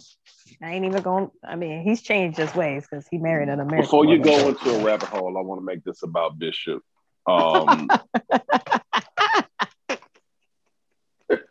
[0.62, 1.30] I ain't even going.
[1.46, 3.80] I mean, he's changed his ways because he married an American.
[3.80, 4.26] Before you woman.
[4.26, 6.82] go into a rabbit hole, I want to make this about Bishop
[7.26, 7.88] um,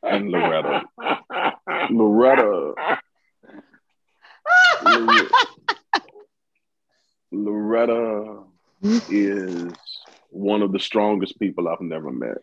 [0.04, 0.84] and Loretta.
[1.90, 3.00] Loretta.
[7.32, 8.44] Loretta
[8.84, 9.74] is
[10.30, 12.38] one of the strongest people I've never met.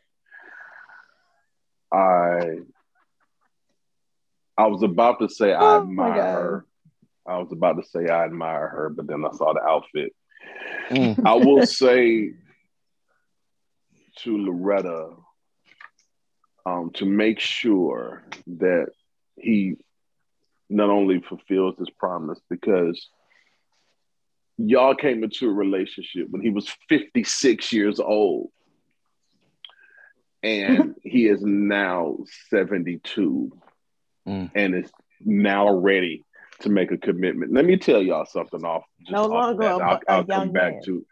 [1.92, 2.58] I
[4.56, 6.66] I was about to say I Oh my admire her.
[7.26, 10.14] I was about to say I admire her, but then I saw the outfit.
[10.90, 11.26] Mm.
[11.26, 12.32] I will say
[14.20, 15.10] to Loretta
[16.66, 18.88] um, to make sure that
[19.36, 19.76] he
[20.70, 23.08] not only fulfills his promise because
[24.58, 28.50] y'all came into a relationship when he was 56 years old
[30.42, 32.18] and he is now
[32.50, 33.52] 72
[34.26, 34.50] Mm.
[34.54, 34.90] and is
[35.24, 36.22] now ready
[36.60, 37.50] to make a commitment.
[37.50, 38.82] Let me tell y'all something off.
[39.00, 39.80] just No off longer that.
[39.80, 40.82] a- I'll, a I'll come back man.
[40.84, 41.06] to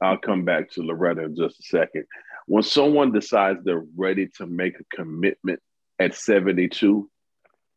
[0.00, 2.06] I'll come back to Loretta in just a second.
[2.46, 5.60] When someone decides they're ready to make a commitment
[5.98, 7.10] at 72,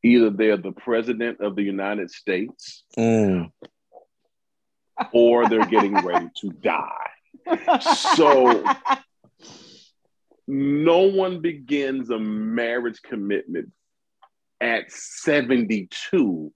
[0.03, 3.51] either they're the president of the United States Mm.
[5.13, 7.09] or they're getting ready to die.
[8.15, 8.63] So
[10.47, 13.71] no one begins a marriage commitment
[14.61, 16.51] at 72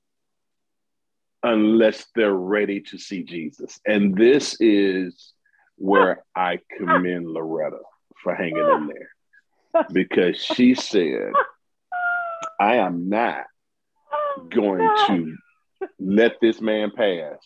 [1.43, 3.79] unless they're ready to see Jesus.
[3.85, 5.33] And this is
[5.77, 7.79] where I commend Loretta
[8.21, 11.31] for hanging in there because she said,
[12.59, 13.45] I am not
[14.11, 17.37] oh, going to let this man pass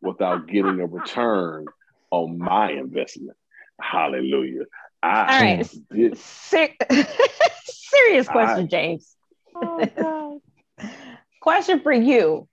[0.00, 1.66] without getting a return
[2.10, 3.36] on my investment.
[3.80, 4.64] Hallelujah.
[5.02, 5.68] I All right.
[5.92, 6.74] Did, Ser-
[7.64, 9.16] serious question, I, James.
[9.54, 10.40] Oh,
[11.42, 12.48] question for you.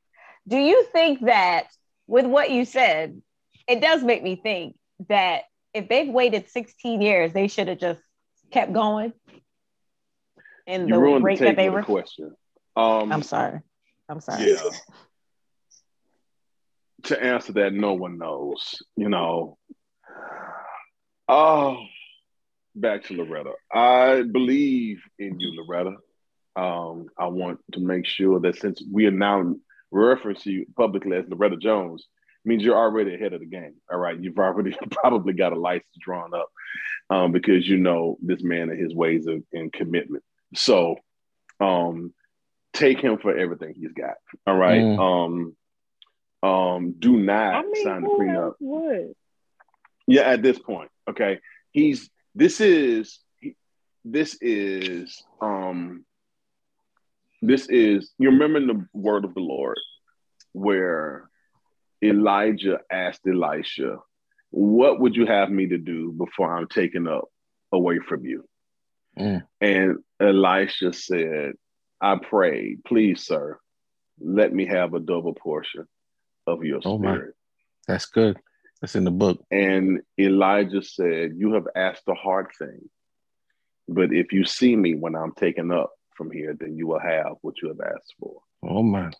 [0.47, 1.65] Do you think that
[2.07, 3.21] with what you said,
[3.67, 4.75] it does make me think
[5.09, 5.43] that
[5.73, 8.01] if they've waited 16 years, they should have just
[8.51, 9.11] kept going
[10.67, 11.81] in the rate that they were.
[11.81, 12.35] Question.
[12.75, 13.61] Um, I'm sorry.
[14.07, 14.51] I'm sorry.
[14.51, 14.69] Yeah.
[17.03, 18.75] to answer that, no one knows.
[18.95, 19.57] You know.
[21.27, 21.77] Oh,
[22.75, 23.53] back to Loretta.
[23.73, 25.95] I believe in you, Loretta.
[26.55, 29.55] Um, I want to make sure that since we are now
[29.93, 32.07] referencing you publicly as Loretta Jones,
[32.45, 33.75] means you're already ahead of the game.
[33.91, 36.49] All right, you've already probably got a license drawn up
[37.09, 40.23] um, because you know this man and his ways of and commitment.
[40.55, 40.95] So,
[41.59, 42.13] um,
[42.73, 44.15] take him for everything he's got.
[44.45, 44.81] All right.
[44.81, 45.55] Mm.
[46.43, 48.53] Um, um, do not I mean, sign the prenup.
[48.59, 49.15] Would?
[50.07, 51.39] Yeah, at this point, okay.
[51.71, 53.19] He's this is
[54.05, 56.05] this is um
[57.41, 59.77] this is you remember the word of the Lord
[60.53, 61.29] where
[62.03, 63.97] Elijah asked Elisha,
[64.51, 67.25] What would you have me to do before I'm taken up
[67.71, 68.47] away from you?
[69.17, 69.43] Mm.
[69.61, 71.53] And Elisha said,
[72.01, 73.59] I prayed, please, sir,
[74.19, 75.85] let me have a double portion
[76.45, 77.35] of your oh spirit.
[77.87, 77.93] My.
[77.93, 78.37] That's good.
[78.81, 79.43] That's in the book.
[79.49, 82.89] And Elijah said, You have asked a hard thing,
[83.87, 87.33] but if you see me when I'm taken up from here, then you will have
[87.41, 88.41] what you have asked for.
[88.63, 89.11] Oh my.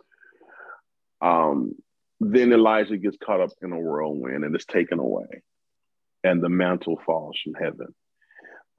[1.22, 1.74] Um,
[2.20, 5.44] then Elijah gets caught up in a whirlwind and is taken away,
[6.24, 7.96] and the mantle falls from heaven.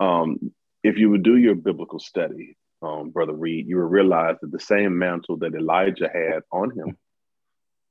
[0.01, 0.53] Um,
[0.83, 4.61] if you would do your biblical study, um, Brother Reed, you would realize that the
[4.61, 6.97] same mantle that Elijah had on him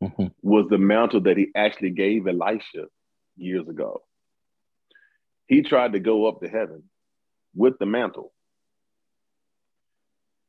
[0.02, 0.28] mm-hmm.
[0.42, 2.86] was the mantle that he actually gave Elisha
[3.36, 4.02] years ago.
[5.48, 6.84] He tried to go up to heaven
[7.56, 8.34] with the mantle.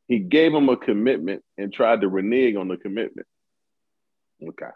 [0.06, 3.26] He gave him a commitment and tried to renege on the commitment.
[4.42, 4.70] Okay.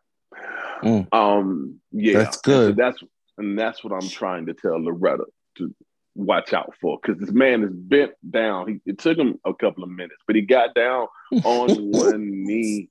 [0.83, 1.15] Mm.
[1.15, 2.77] Um, yeah, that's good.
[2.77, 3.03] So that's
[3.39, 5.25] and that's what I'm trying to tell Loretta
[5.59, 5.75] to
[6.15, 8.69] watch out for because this man is bent down.
[8.69, 11.07] He, it took him a couple of minutes, but he got down
[11.45, 12.89] on one knee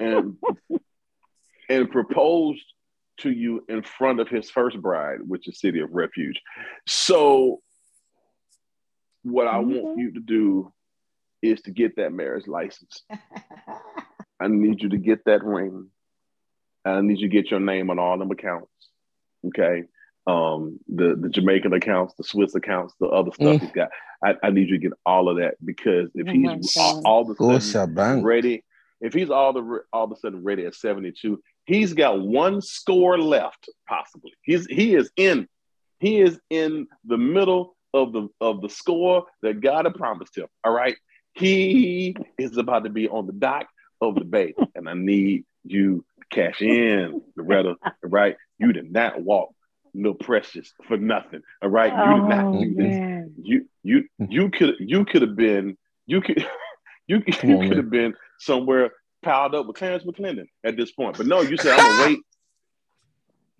[0.00, 0.36] and
[1.68, 2.64] and proposed
[3.18, 6.40] to you in front of his first bride, which is City of Refuge.
[6.86, 7.60] So,
[9.22, 10.00] what I want mm-hmm.
[10.00, 10.72] you to do
[11.42, 13.02] is to get that marriage license.
[14.40, 15.88] I need you to get that ring.
[16.84, 18.68] I need you to get your name on all them accounts.
[19.46, 19.84] Okay.
[20.26, 23.60] Um, the the Jamaican accounts, the Swiss accounts, the other stuff mm.
[23.60, 23.90] he's got.
[24.24, 27.30] I, I, need you to get all of that because if oh he's all, all
[27.30, 28.64] of a sudden ready,
[29.02, 33.18] if he's all the all of a sudden ready at 72, he's got one score
[33.18, 34.32] left, possibly.
[34.40, 35.46] He's he is in
[35.98, 40.46] he is in the middle of the of the score that God had promised him.
[40.64, 40.96] All right.
[41.34, 43.66] He is about to be on the dock
[44.00, 48.36] of the bay, and I need you to cash in, Loretta, right?
[48.58, 49.52] You did not walk
[49.94, 51.40] no precious for nothing.
[51.62, 51.92] All right.
[51.92, 52.98] You did not oh, do this.
[53.00, 55.76] Oh, you you you could you could have been
[56.06, 56.38] you could
[57.06, 57.32] you, you
[57.68, 58.90] could have been somewhere
[59.22, 61.16] piled up with Clarence McClendon at this point.
[61.16, 62.18] But no, you said I'm gonna wait.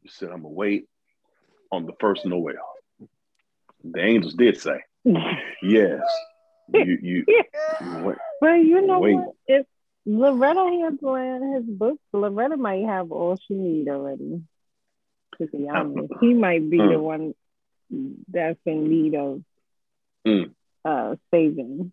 [0.03, 0.87] You said I'm gonna wait
[1.73, 2.55] on the first Noel.
[3.85, 4.81] The angels did say,
[5.63, 6.01] yes.
[6.73, 7.45] You you, you
[8.41, 9.15] But you know wait.
[9.15, 9.35] what?
[9.47, 9.67] If
[10.07, 14.43] Loretta handling his books, Loretta might have all she need already.
[15.39, 16.93] To be honest, he might be mm.
[16.93, 17.35] the one
[18.29, 19.43] that's in need of
[20.27, 20.51] mm.
[20.85, 21.93] uh, saving.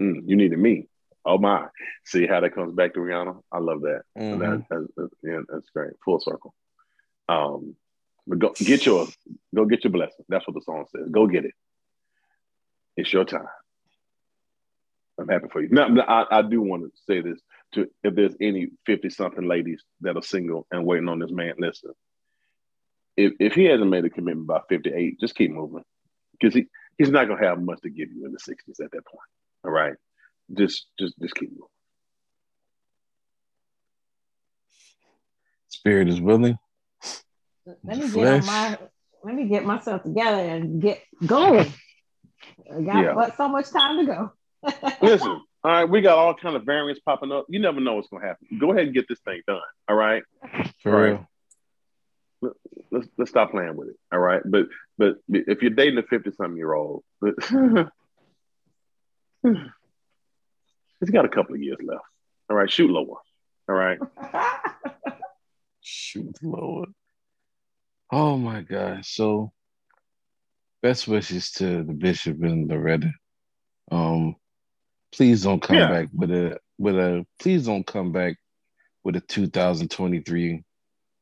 [0.00, 0.22] Mm.
[0.26, 0.86] You needed me.
[1.24, 1.66] Oh my!
[2.04, 3.40] See how that comes back to Rihanna.
[3.52, 4.02] I love that.
[4.18, 4.38] Mm-hmm.
[4.40, 5.92] that that's, that's, yeah, that's great.
[6.04, 6.54] Full circle.
[7.28, 7.76] Um,
[8.26, 9.06] but go get your
[9.54, 10.24] go get your blessing.
[10.28, 11.08] That's what the song says.
[11.10, 11.54] Go get it.
[12.96, 13.46] It's your time.
[15.18, 15.68] I'm happy for you.
[15.70, 17.40] Now, I, I do want to say this
[17.74, 21.54] to if there's any 50 something ladies that are single and waiting on this man,
[21.58, 21.90] listen.
[23.18, 25.82] If, if he hasn't made a commitment by 58, just keep moving
[26.32, 26.66] because he,
[26.98, 29.28] he's not going to have much to give you in the 60s at that point.
[29.64, 29.94] All right.
[30.56, 31.64] Just, just, just keep moving.
[35.68, 36.56] Spirit is willing.
[37.84, 38.14] Let me Flesh.
[38.14, 38.78] get on my
[39.24, 41.72] let me get myself together and get going.
[42.72, 43.14] I got Yeah.
[43.14, 44.32] but so much time to go.
[45.02, 47.46] Listen, all right, we got all kind of variants popping up.
[47.48, 48.46] You never know what's gonna happen.
[48.60, 49.60] Go ahead and get this thing done.
[49.88, 50.22] All right.
[50.82, 51.08] For Right.
[51.10, 51.28] real.
[52.90, 53.96] Let's let's stop playing with it.
[54.12, 54.42] All right.
[54.44, 54.66] But
[54.96, 57.40] but if you're dating a 50 something year old, it's
[61.12, 62.02] got a couple of years left.
[62.50, 63.18] All right, shoot lower.
[63.68, 63.98] All right.
[65.80, 66.86] Shoot, lower.
[68.10, 69.14] Oh my gosh.
[69.14, 69.52] So
[70.82, 73.12] best wishes to the bishop and Loretta.
[73.90, 74.36] Um
[75.12, 75.88] please don't come Yeah.
[75.88, 78.36] back with a with a please don't come back
[79.04, 80.62] with a 2023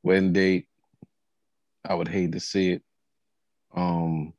[0.03, 0.67] wedding date.
[1.89, 2.83] I would hate to see it.
[3.75, 4.33] Um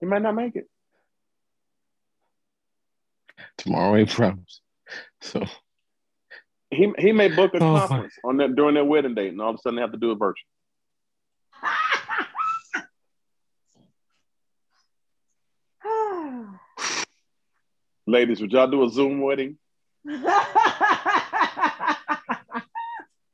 [0.00, 0.68] You might not make it.
[3.58, 4.60] tomorrow ain't promised.
[5.20, 5.44] So
[6.70, 9.40] He he may book a Oh, my- conference on that during their wedding date, and
[9.40, 10.48] all of a sudden they have to do a virtual.
[18.06, 19.56] Ladies, would y'all do a Zoom wedding?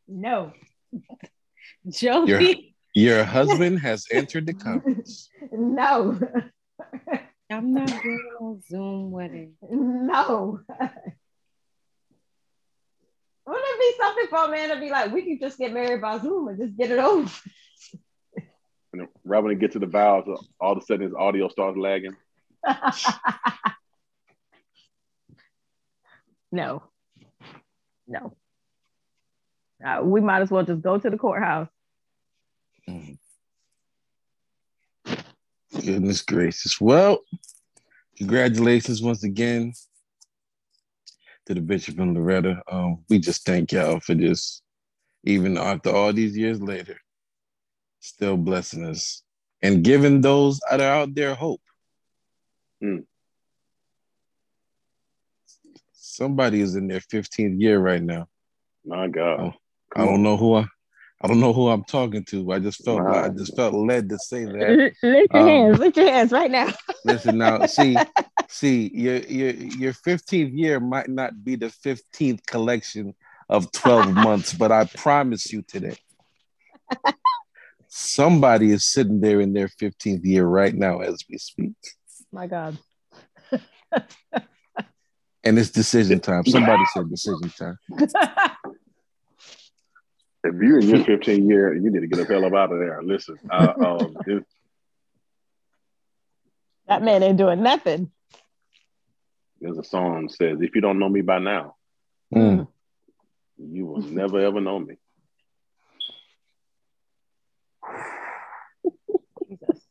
[0.09, 0.53] no.
[1.89, 5.29] Jody, your husband has entered the conference.
[5.53, 6.19] No.
[7.51, 9.55] I'm not doing no Zoom wedding.
[9.63, 10.61] No.
[13.47, 16.01] Wouldn't it be something for a man to be like, we can just get married
[16.01, 17.31] by Zoom and just get it over?
[18.93, 20.29] And then right when they get to the vows,
[20.61, 22.17] all of a sudden his audio starts lagging.
[26.53, 26.83] no.
[28.07, 28.37] No.
[29.85, 31.69] Uh, we might as well just go to the courthouse.
[35.73, 36.81] Goodness gracious.
[36.81, 37.21] Well,
[38.19, 39.73] congratulations once again
[41.47, 42.63] to the Bishop and Loretta.
[42.71, 44.63] Um, we just thank y'all for just,
[45.25, 46.97] even after all these years later,
[48.01, 49.23] still blessing us
[49.63, 51.63] and giving those that are out there hope.
[52.83, 53.05] Mm.
[55.93, 58.27] Somebody is in their 15th year right now.
[58.85, 59.41] My God.
[59.41, 59.53] Oh,
[59.95, 60.67] I don't know who I,
[61.23, 62.53] I don't know who I'm talking to.
[62.53, 63.25] I just felt Wow.
[63.25, 64.93] I just felt led to say that.
[65.03, 66.73] Lift your Um, hands, lift your hands right now.
[67.05, 67.99] Listen now, see,
[68.49, 73.15] see, your your your 15th year might not be the 15th collection
[73.49, 75.97] of 12 months, but I promise you today,
[77.89, 81.75] somebody is sitting there in their 15th year right now as we speak.
[82.33, 82.79] My God.
[85.43, 86.45] And it's decision time.
[86.45, 87.79] Somebody said decision time.
[90.45, 92.79] If you're in your 15 year, you need to get the hell up out of
[92.79, 93.01] there.
[93.03, 94.47] Listen, uh, um, it-
[96.87, 98.11] that man ain't doing nothing.
[99.61, 101.77] there's a song that says, "If you don't know me by now,
[102.35, 102.67] Mm.
[103.59, 104.97] you will never ever know me."
[109.49, 109.87] Jesus.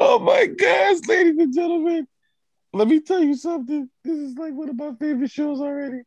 [0.00, 2.06] Oh my gosh, ladies and gentlemen.
[2.72, 3.88] Let me tell you something.
[4.04, 6.00] This is like one of my favorite shows already.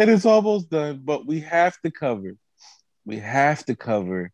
[0.00, 2.34] And it's almost done, but we have to cover.
[3.08, 4.30] We have to cover.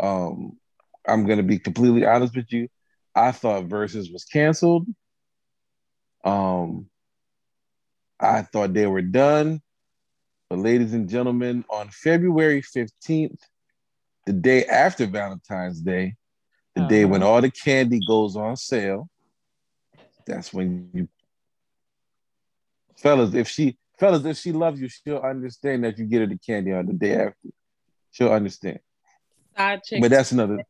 [0.00, 0.58] Um,
[1.06, 2.66] I'm gonna be completely honest with you.
[3.14, 4.88] I thought Verzuz was canceled.
[6.24, 6.90] Um,
[8.18, 9.62] I thought they were done.
[10.50, 13.38] But ladies and gentlemen, on February 15th,
[14.26, 16.16] the day after Valentine's Day,
[16.74, 19.08] the day when all the candy goes on sale.
[20.26, 21.08] That's when you
[22.96, 26.38] fellas, if she fellas, if she loves you, she'll understand that you get her the
[26.38, 27.50] candy on the day after.
[28.16, 28.78] She'll understand.
[29.54, 30.62] Side chick, But that's another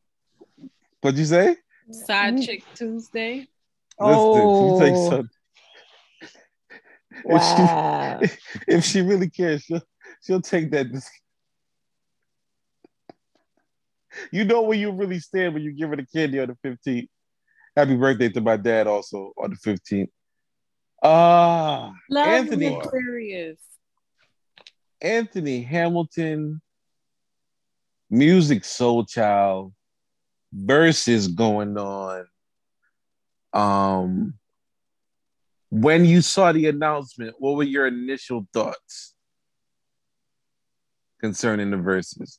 [1.00, 1.56] what'd you say?
[1.92, 3.46] side chick Tuesday.
[4.00, 4.32] Oh.
[4.32, 5.28] Listen, let me something.
[7.24, 8.18] Wow.
[8.20, 9.80] If, she, if she really cares, she'll
[10.24, 10.90] she'll take that.
[10.90, 11.08] dis-
[14.32, 17.06] You know where you really stand when you give her the candy on the 15th.
[17.76, 20.08] Happy birthday to my dad also on the 15th.
[21.00, 22.66] Ah, Love Anthony.
[22.76, 23.60] Aquarius.
[25.00, 26.60] Anthony Hamilton,
[28.10, 29.72] Music Soul Child,
[30.54, 32.26] Verzuz going on.
[33.52, 34.34] Um,
[35.70, 39.14] when you saw the announcement, what were your initial thoughts
[41.20, 42.38] concerning the Verzuz?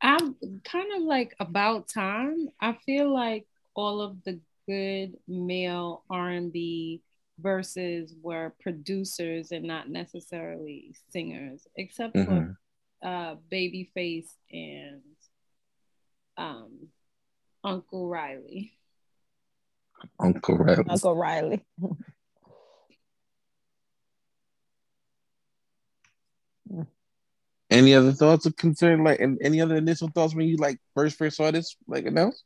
[0.00, 2.48] I'm kind of like about time.
[2.60, 7.02] I feel like all of the good male R&B
[7.40, 12.26] Verzuz were producers and not necessarily singers, except Mhm.
[12.26, 12.58] for
[13.00, 15.02] uh, Babyface and
[16.36, 16.88] um,
[17.62, 18.72] Uncle Riley.
[20.18, 20.84] Uncle Riley.
[20.88, 21.64] Uncle Riley.
[27.70, 29.04] Any other thoughts or concern?
[29.04, 32.44] Like, and any other initial thoughts when you like first first saw this like announced?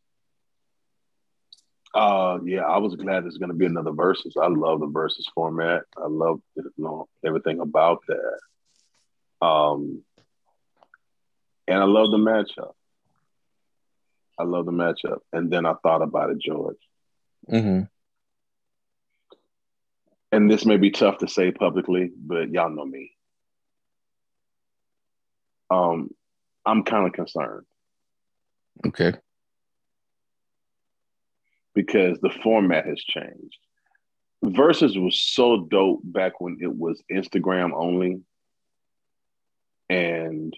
[1.95, 4.37] Uh, yeah, I was glad there's going to be another Verzuz.
[4.41, 5.83] I love the Verzuz format.
[5.97, 9.47] I love you know, everything about that.
[9.47, 10.03] Um,
[11.69, 12.73] and I love the matchup.
[14.39, 15.19] I love the matchup.
[15.33, 16.79] And then I thought about it, George.
[17.51, 17.83] Mm-hmm.
[20.33, 23.13] And this may be tough to say publicly, but y'all know me.
[25.69, 26.11] Um,
[26.65, 27.67] I'm kind of concerned.
[28.87, 29.13] Okay
[31.75, 33.59] because the format has changed.
[34.45, 38.21] Verzuz was so dope back when it was Instagram only.
[39.89, 40.57] And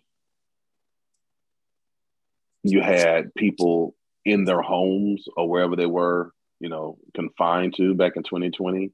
[2.62, 8.16] you had people in their homes or wherever they were, you know, confined to back
[8.16, 8.90] in 2020,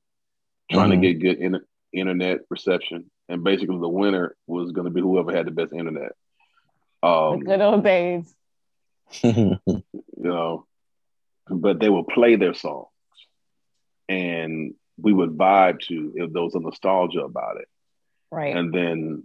[0.71, 1.01] trying mm-hmm.
[1.01, 3.11] to get good in- internet reception.
[3.29, 6.13] And basically, the winner was going to be whoever had the best internet.
[7.03, 8.35] Um, the good old days.
[9.23, 9.61] you
[10.17, 10.67] know,
[11.51, 12.89] but they would play their songs
[14.09, 17.69] and we would vibe to if there was a nostalgia about it.
[18.31, 18.55] Right.
[18.57, 19.25] And then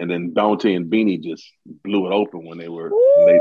[0.00, 3.40] and then Bounty and Beenie just blew it open when they were when they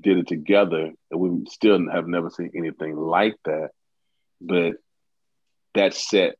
[0.00, 0.92] did it together.
[1.10, 3.70] And we still have never seen anything like that.
[4.40, 4.74] But
[5.74, 6.36] that set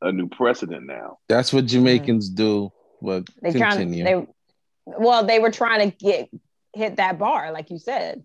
[0.00, 1.18] a new precedent now.
[1.28, 2.36] That's what Jamaicans mm-hmm.
[2.36, 2.72] do.
[3.00, 4.04] But they continue.
[4.04, 4.26] Trying, they
[4.86, 6.28] well, they were trying to get
[6.74, 8.24] hit that bar, like you said.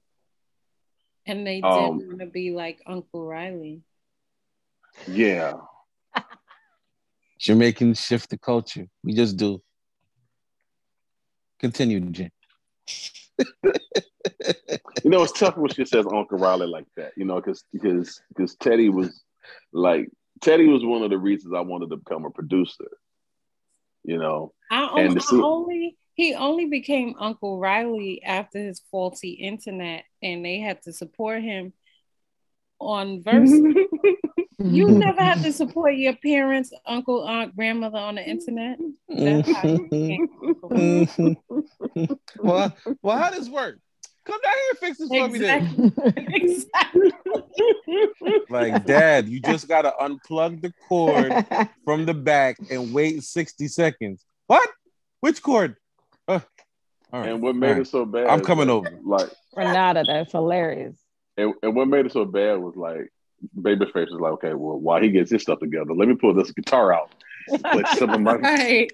[1.27, 3.81] And they didn't um, want to be like Uncle Riley.
[5.07, 5.53] Yeah.
[7.39, 8.87] Jamaicans shift the culture.
[9.03, 9.61] We just do.
[11.59, 12.31] Continue, Jim.
[13.63, 18.21] you know, it's tough when she says Uncle Riley like that, you know, because because
[18.29, 19.23] because Teddy was
[19.73, 20.09] like
[20.41, 22.87] Teddy was one of the reasons I wanted to become a producer.
[24.03, 30.05] You know, I, only, I only he only became Uncle Riley after his faulty internet,
[30.21, 31.73] and they had to support him
[32.79, 33.49] on verse.
[33.49, 34.13] Mm-hmm.
[34.59, 38.77] you never had to support your parents, uncle, aunt, grandmother on the internet.
[39.11, 40.25] Mm-hmm.
[40.67, 42.13] Mm-hmm.
[42.39, 43.79] well, well, how does work?
[44.25, 45.89] Come down here and fix this exactly.
[45.89, 46.25] for me then.
[46.33, 47.11] exactly.
[48.49, 51.33] like, Dad, you just gotta unplug the cord
[51.85, 54.25] from the back and wait 60 seconds.
[54.47, 54.69] What?
[55.21, 55.77] Which cord?
[57.13, 57.81] Uh, And what made right.
[57.81, 58.27] it so bad?
[58.27, 58.89] I'm coming over.
[59.03, 60.95] Like Renata, that's hilarious.
[61.37, 63.11] And, and what made it so bad was like
[63.57, 66.51] Babyface was like, okay, well, while he gets his stuff together, let me pull this
[66.51, 67.11] guitar out.
[67.47, 68.91] Play some of my right.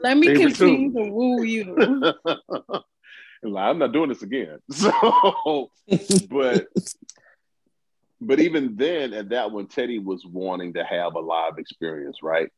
[0.00, 1.74] Let me continue to woo you.
[3.42, 4.58] like, I'm not doing this again.
[4.70, 5.70] So,
[6.30, 6.68] but
[8.20, 12.48] but even then, at that one, Teddy was wanting to have a live experience, right?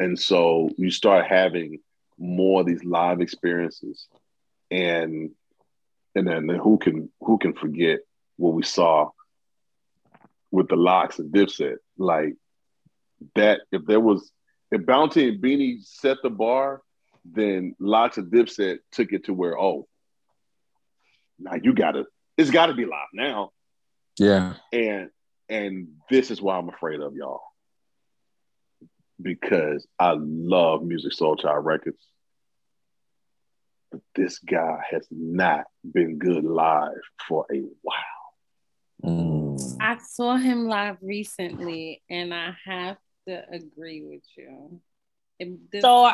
[0.00, 1.80] And so you start having
[2.18, 4.08] more of these live experiences.
[4.70, 5.30] And
[6.14, 8.00] and then who can who can forget
[8.36, 9.10] what we saw
[10.50, 11.76] with the LOX and Dipset?
[11.96, 12.34] Like
[13.34, 14.30] that if there was
[14.70, 16.82] if Bounty and Beanie set the bar
[17.24, 19.86] then LOX and Dipset took it to where oh
[21.38, 22.04] now you gotta
[22.36, 23.50] it's gotta be live now.
[24.18, 24.54] Yeah.
[24.72, 25.10] And
[25.48, 27.42] and this is why I'm afraid of y'all
[29.20, 32.02] because I love Musiq Soulchild Records.
[33.90, 37.94] But this guy has not been good live for a while.
[39.02, 39.78] Mm.
[39.80, 44.80] I saw him live recently, and I have to agree with you.
[45.72, 46.12] This, so,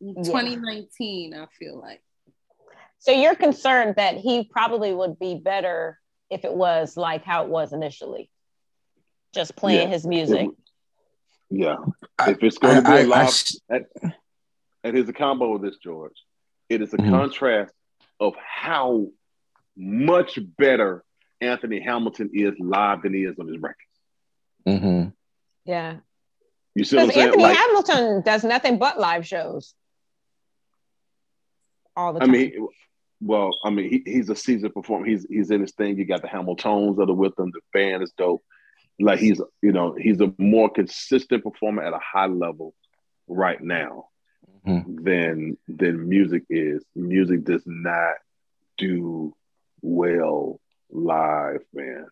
[0.00, 1.42] 2019, yeah.
[1.42, 2.02] I feel like.
[3.00, 5.98] So you're concerned that he probably would be better
[6.30, 8.30] if it was like how it was initially,
[9.34, 9.94] just playing yeah.
[9.94, 10.48] his music.
[11.50, 11.76] Yeah.
[12.26, 14.14] If it's going to be I, a live, I, I,
[14.84, 16.16] and here's a combo of this, George.
[16.68, 17.10] It is a mm-hmm.
[17.10, 17.72] contrast
[18.20, 19.08] of how
[19.76, 21.04] much better
[21.40, 23.78] Anthony Hamilton is live than he is on his records.
[24.66, 25.08] Mm-hmm.
[25.64, 25.96] Yeah.
[26.74, 27.26] You see what I'm saying?
[27.28, 29.74] Anthony like, Hamilton does nothing but live shows.
[31.96, 32.28] All the time.
[32.28, 32.68] I mean,
[33.20, 35.06] well, I mean, he, he's a seasoned performer.
[35.06, 35.98] He's he's in his thing.
[35.98, 37.50] You got the Hamiltones that are with him.
[37.52, 38.44] The band is dope
[39.00, 42.74] like he's you know he's a more consistent performer at a high level
[43.26, 44.08] right now
[44.66, 45.02] mm-hmm.
[45.04, 46.84] than than Musiq is.
[46.96, 48.14] Musiq does not
[48.76, 49.34] do
[49.80, 50.60] well
[50.90, 52.06] live, man.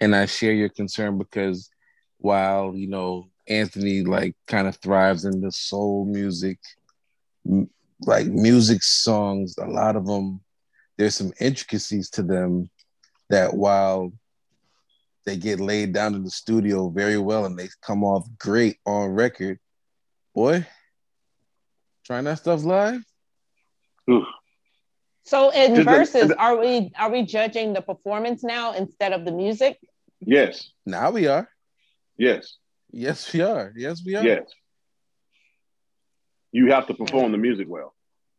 [0.00, 1.70] And I share your concern because
[2.18, 6.58] while you know Anthony like kind of thrives in the soul music,
[8.00, 10.40] like music songs, a lot of them
[10.96, 12.68] there's some intricacies to them
[13.30, 14.12] that while
[15.26, 19.10] they get laid down in the studio very well and they come off great on
[19.10, 19.58] record.
[20.34, 20.66] Boy,
[22.04, 23.02] trying that stuff live.
[25.24, 29.24] So in Just the- Verzuz, are we are we judging the performance now instead of
[29.24, 29.78] the music?
[30.20, 31.48] Yes, Now we are.
[32.16, 32.56] yes,
[32.92, 33.72] Yes, we are.
[33.76, 34.24] Yes, we are.
[34.24, 34.48] yes.
[36.52, 37.94] You have to perform the music well.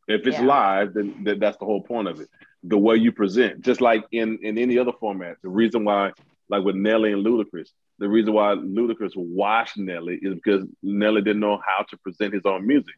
[0.08, 0.44] If it's Yeah.
[0.46, 2.28] live, then, then that's the whole point of it.
[2.64, 5.38] The way you present, just like in in any other format.
[5.42, 6.12] The reason why,
[6.52, 11.40] like with Nelly and Ludacris, the reason why Ludacris watched Nelly is because Nelly didn't
[11.40, 12.96] know how to present his own music.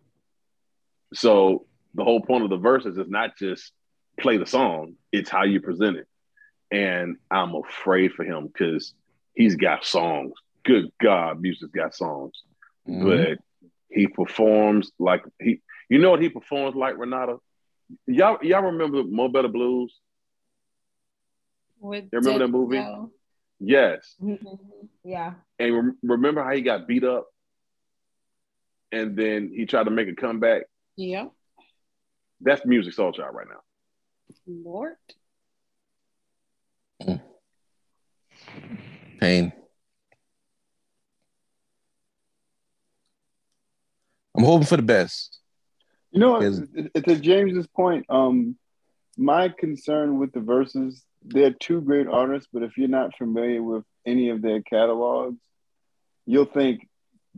[1.13, 3.71] So the whole point of the Verzuz is not just
[4.19, 6.07] play the song; it's how you present it.
[6.71, 8.93] And I'm afraid for him because
[9.35, 10.33] he's got songs.
[10.65, 12.33] Good God, Musiq's got songs
[12.87, 13.01] Mhm.
[13.01, 13.37] but
[13.89, 17.37] he performs like he you know what he performs like renata
[18.07, 19.93] y'all y'all remember mo better blues
[21.79, 22.77] With You remember that movie?
[23.61, 23.67] Denzel.
[23.67, 24.15] yes
[25.03, 25.33] Yeah.
[25.59, 27.27] and rem- remember how he got beat up
[28.91, 30.63] and then he tried to make a comeback
[30.97, 31.27] Yeah.
[32.41, 33.61] that's Musiq Soulchild right now
[34.47, 34.95] Lord.
[39.19, 39.53] Pain.
[44.35, 45.39] I'm hoping for the best.
[46.11, 48.57] You know, Is- it- it- to James's point, um,
[49.17, 53.83] my concern with the Verzuz, they're two great artists, but if you're not familiar with
[54.05, 55.39] any of their catalogs,
[56.25, 56.87] you'll think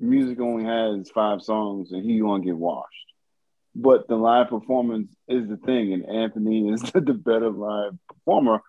[0.01, 2.89] Musiq only has five songs and he gonna get washed.
[3.75, 8.61] But the live performance is the thing, and Anthony is the better live performer.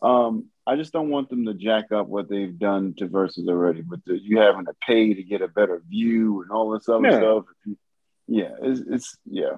[0.00, 3.82] Um, I just don't want them to jack up what they've done to Verzuz already,
[3.82, 7.08] with the, you having to pay to get a better view and all this other
[7.08, 7.18] Yeah.
[7.18, 7.44] stuff.
[8.28, 9.56] Yeah, it's, it's yeah.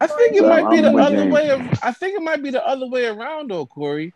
[0.00, 1.32] I think it So might be I'm the other James.
[1.32, 1.50] way.
[1.50, 4.12] Of, I think it might be the other way around, though, Corey.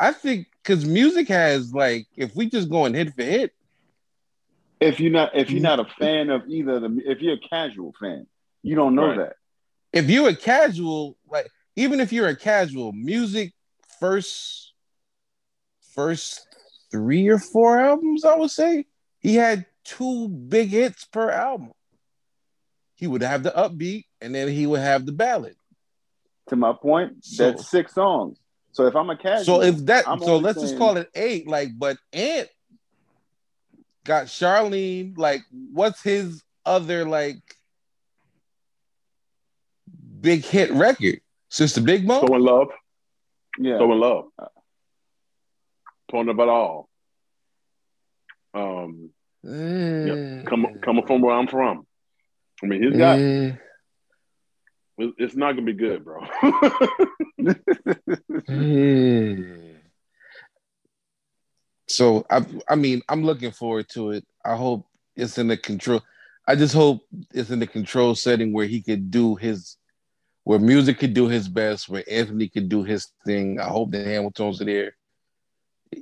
[0.00, 3.52] I think because Musiq has like, if we just going hit for hit,
[4.80, 5.78] If you're not if you're mm-hmm.
[5.78, 8.26] not a fan of either of them, if you're a casual fan,
[8.62, 9.18] you don't know Right.
[9.18, 9.36] that.
[9.92, 13.52] if you're a casual, like even if you're a casual, Musiq
[14.00, 14.72] first
[15.94, 16.46] first
[16.90, 18.86] three or four albums, I would say
[19.20, 21.70] he had two big hits per album.
[23.02, 25.56] He would have the upbeat, and then he would have the ballad.
[26.50, 28.38] To my point, So- that's six songs.
[28.70, 31.48] So if I'm a casual, So if that, I'm so let's just call it eight.
[31.48, 32.48] Like, but Ant
[34.04, 35.18] got Charlene.
[35.18, 35.42] Like,
[35.72, 37.42] what's his other like
[40.20, 41.22] big hit record?
[41.48, 42.24] Sister Big Mo.
[42.24, 42.68] so in love
[43.58, 44.26] yeah, so in love
[46.08, 46.88] talking about all
[48.54, 49.10] um
[49.42, 51.84] yeah, come, coming from where i'm from
[52.62, 53.18] i mean he's got
[54.98, 56.20] It- It's not gonna be good, bro.
[58.48, 59.72] eh.
[61.88, 64.24] So I, I mean, I'm looking forward to it.
[64.44, 66.00] I hope it's in the control.
[66.48, 67.02] I just hope
[67.34, 69.76] it's in the control setting where he could do his,
[70.44, 73.60] where Musiq could do his best, where Anthony could do his thing.
[73.60, 74.96] I hope the Hamiltones are there.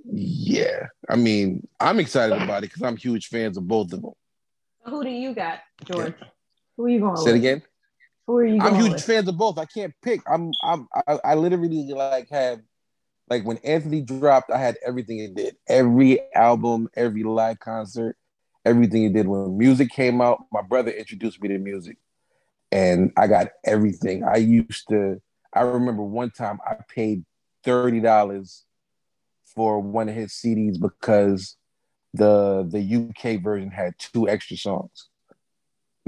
[0.05, 4.13] Yeah, I mean, I'm excited about it because I'm huge fans of both of them.
[4.85, 6.15] Who do you got, George?
[6.81, 7.63] Who are you going Say it again.
[8.27, 9.05] Who are you I'm huge with?
[9.05, 9.59] fans of both.
[9.59, 10.23] I can't pick.
[10.27, 12.61] I'm I'm I, I literally like have
[13.29, 15.57] like when Anthony dropped, I had everything he did.
[15.69, 18.17] Every album, every live concert,
[18.65, 19.29] everything he did.
[19.29, 21.97] When Musiq came out, my brother introduced me to Musiq.
[22.73, 24.25] And I got everything.
[24.25, 25.21] I used to,
[25.53, 27.27] I remember one time I paid
[27.67, 28.63] $30
[29.55, 31.59] for one of his CDs because
[32.15, 32.81] the the
[33.11, 35.10] UK version had two extra songs.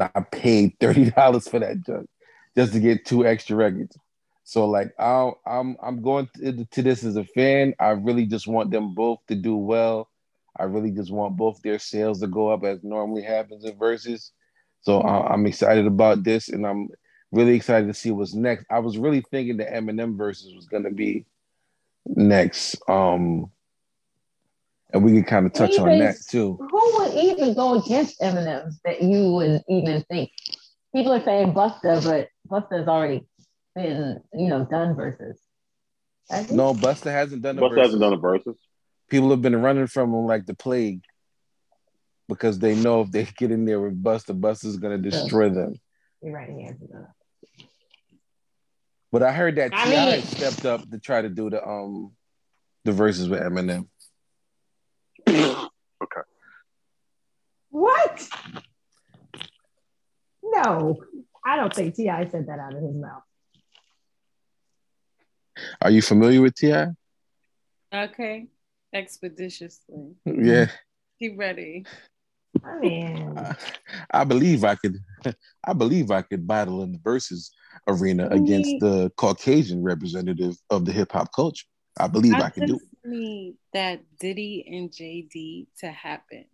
[0.02, 2.08] Now I paid thirty dollars for that junk
[2.56, 3.96] just to get two extra records.
[4.44, 7.74] So like I I'm I'm going to, to this as a fan.
[7.78, 10.08] I really just want them both to do well.
[10.58, 14.32] I really just want both their sales to go up as normally happens in Verzuz.
[14.80, 16.88] So I'm excited about this, and I'm
[17.30, 18.66] really excited to see what's next.
[18.68, 21.24] I was really thinking the Eminem Verzuz was gonna be
[22.04, 22.76] next.
[22.88, 23.52] Um,
[24.92, 26.58] and we can kind of touch on that too.
[26.58, 30.30] Who would even go against Eminem that you would even think?
[30.94, 33.26] People are saying Busta, but Busta's already
[33.74, 35.38] been, you know, done Verzuz.
[36.50, 38.56] No, Busta hasn't done the Busta hasn't done a Verzuz.
[39.08, 41.02] People have been running from him like the plague
[42.28, 45.74] because they know if they get in there with Busta, Busta's gonna destroy them.
[46.22, 47.66] You're right, he hasn't done it.
[49.10, 50.20] But I heard that I T.I.
[50.20, 52.12] stepped up to try to do the um
[52.84, 53.88] the Verzuz with Eminem.
[57.70, 58.28] What?
[60.42, 61.02] No,
[61.44, 62.28] I don't think T.I.
[62.28, 63.22] said that out of his mouth.
[65.80, 66.88] Are you familiar with T.I.?
[67.94, 68.46] Okay.
[68.94, 70.16] Expeditiously.
[70.26, 70.66] Yeah.
[71.16, 71.86] He ready.
[72.62, 73.56] I mean, I,
[74.10, 74.98] I believe I could.
[75.64, 77.50] I believe I could battle in the Verzuz
[77.88, 81.66] arena against the Caucasian representative of the hip hop culture.
[81.98, 82.74] I believe I, I could do.
[82.74, 86.44] just need that Diddy and JD to happen.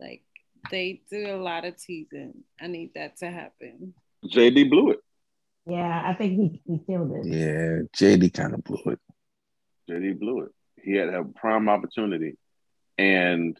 [0.00, 0.22] Like
[0.70, 2.44] they do a lot of teasing.
[2.60, 3.94] I need that to happen.
[4.24, 5.00] JD blew it.
[5.66, 7.26] yeah, I think he, he killed it.
[7.26, 7.34] it.
[7.34, 9.00] Yeah, JD kind of blew it.
[9.90, 10.50] JD blew it.
[10.82, 12.36] He had a prime opportunity,
[12.98, 13.56] and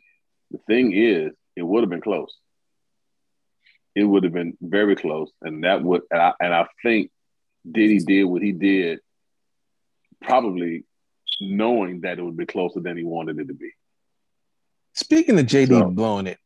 [0.51, 2.35] the thing is, it would have been close.
[3.95, 7.11] It would have been very close, and that would, and I, and I think
[7.71, 9.01] Diddy did what he did,
[10.21, 10.85] probably
[11.41, 13.71] knowing that it would be closer than he wanted it to be.
[14.95, 16.39] Speaking of JD So- blowing it,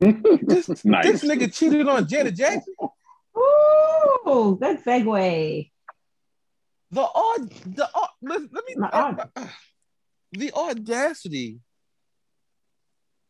[0.00, 1.04] this, Nice.
[1.06, 2.74] this nigga cheated on Janet Jackson.
[3.36, 5.70] Ooh, good segue.
[6.90, 9.46] The odd, the aud- let, let me My uh, aud- uh,
[10.32, 11.58] the audacity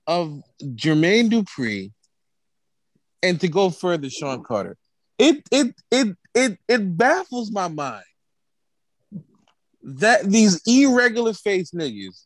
[0.06, 1.92] of Jermaine Dupri,
[3.22, 4.76] and to go further, Sean Carter.
[5.18, 8.04] It it it it it baffles my mind
[9.84, 12.24] that these irregular face niggas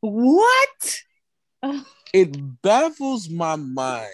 [0.00, 1.00] what?
[2.12, 4.10] it baffles my mind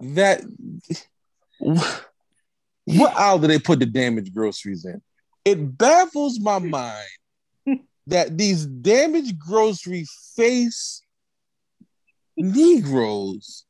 [0.00, 0.42] that
[2.84, 5.02] what aisle do they put the damaged groceries in?
[5.44, 7.08] It baffles my mind
[8.06, 10.06] that these damaged grocery
[10.36, 11.02] face
[12.36, 13.64] Negroes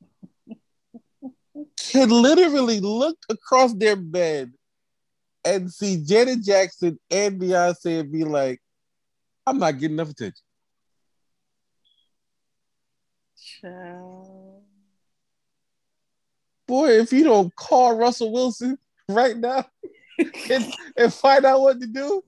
[1.91, 4.53] can literally look across their bed
[5.45, 8.61] and see Janet Jackson and Beyonce and be like,
[9.47, 10.45] I'm not getting enough attention.
[13.61, 14.63] Child.
[16.67, 18.79] boy, if you don't call Russell Wilson
[19.09, 19.65] right now
[20.51, 22.23] and, and find out what to do,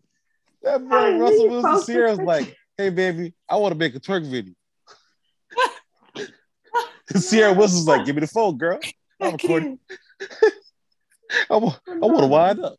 [0.62, 4.54] that boy Russell Wilson Ciara's like, hey baby, I want to make a twerk video.
[7.16, 8.80] Sierra Wilson's like, give me the phone, girl.
[9.20, 9.78] I'm recording.
[11.50, 12.76] I want, to wind up.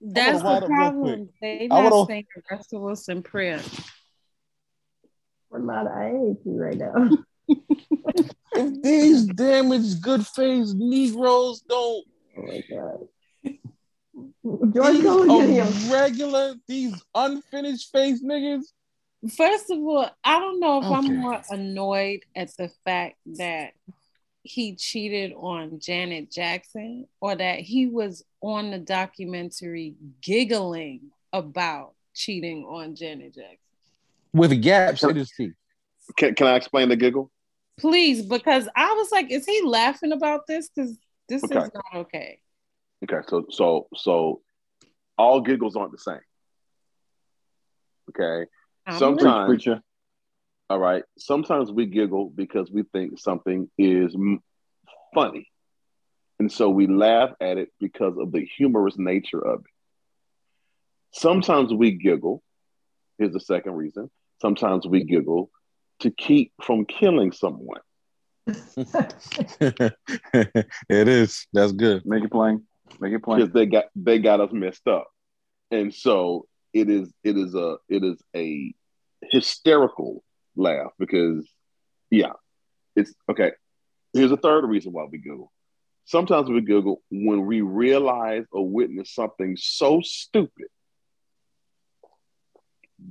[0.00, 1.28] That's wind the problem.
[1.40, 3.60] They I not wanna- saying Russell Wilson prayer.
[5.48, 7.10] What about I hate you right now?
[8.54, 12.04] If these damaged, good faced Negroes don't,
[12.36, 13.54] Oh my god.
[14.74, 15.92] George these Clooney, get him.
[15.92, 18.64] regular, these unfinished face niggas,
[19.36, 20.94] First of all, I don't know if Okay.
[20.94, 23.72] I'm more annoyed at the fact that
[24.48, 32.64] he cheated on Janet Jackson or that he was on the documentary giggling about cheating
[32.64, 33.58] on Janet Jackson.
[34.32, 35.52] with gaps in his teeth.
[36.16, 37.30] Can, can I explain the giggle?
[37.78, 40.68] Please, because I was like, is he laughing about this?
[40.68, 40.98] Because
[41.28, 41.58] this Okay.
[41.58, 42.40] is not okay.
[43.04, 44.40] Okay, so so so
[45.16, 46.20] all giggles aren't the same.
[48.10, 48.48] Okay.
[48.86, 49.82] I'm Sometimes- Preacher.
[50.70, 51.02] All right.
[51.18, 54.40] Sometimes we giggle because we think something is m-
[55.14, 55.48] funny.
[56.38, 59.66] And so we laugh at it because of the humorous nature of it.
[61.12, 62.42] Sometimes we giggle.
[63.18, 64.10] Here's the second reason.
[64.40, 65.50] Sometimes we giggle
[66.00, 67.80] to keep from killing someone.
[69.60, 69.96] it
[70.88, 71.46] is.
[71.52, 72.02] That's good.
[72.06, 72.64] Make it plain.
[73.00, 73.40] Make it plain.
[73.40, 75.08] because they got they got us messed up,
[75.70, 78.72] and so it is it is a it is a
[79.30, 80.22] hysterical
[80.58, 81.48] laugh because
[82.10, 82.32] yeah,
[82.96, 83.52] it's okay.
[84.12, 85.52] Here's a third reason why we Google.
[86.04, 90.68] Sometimes we Google when we realize or witness something so stupid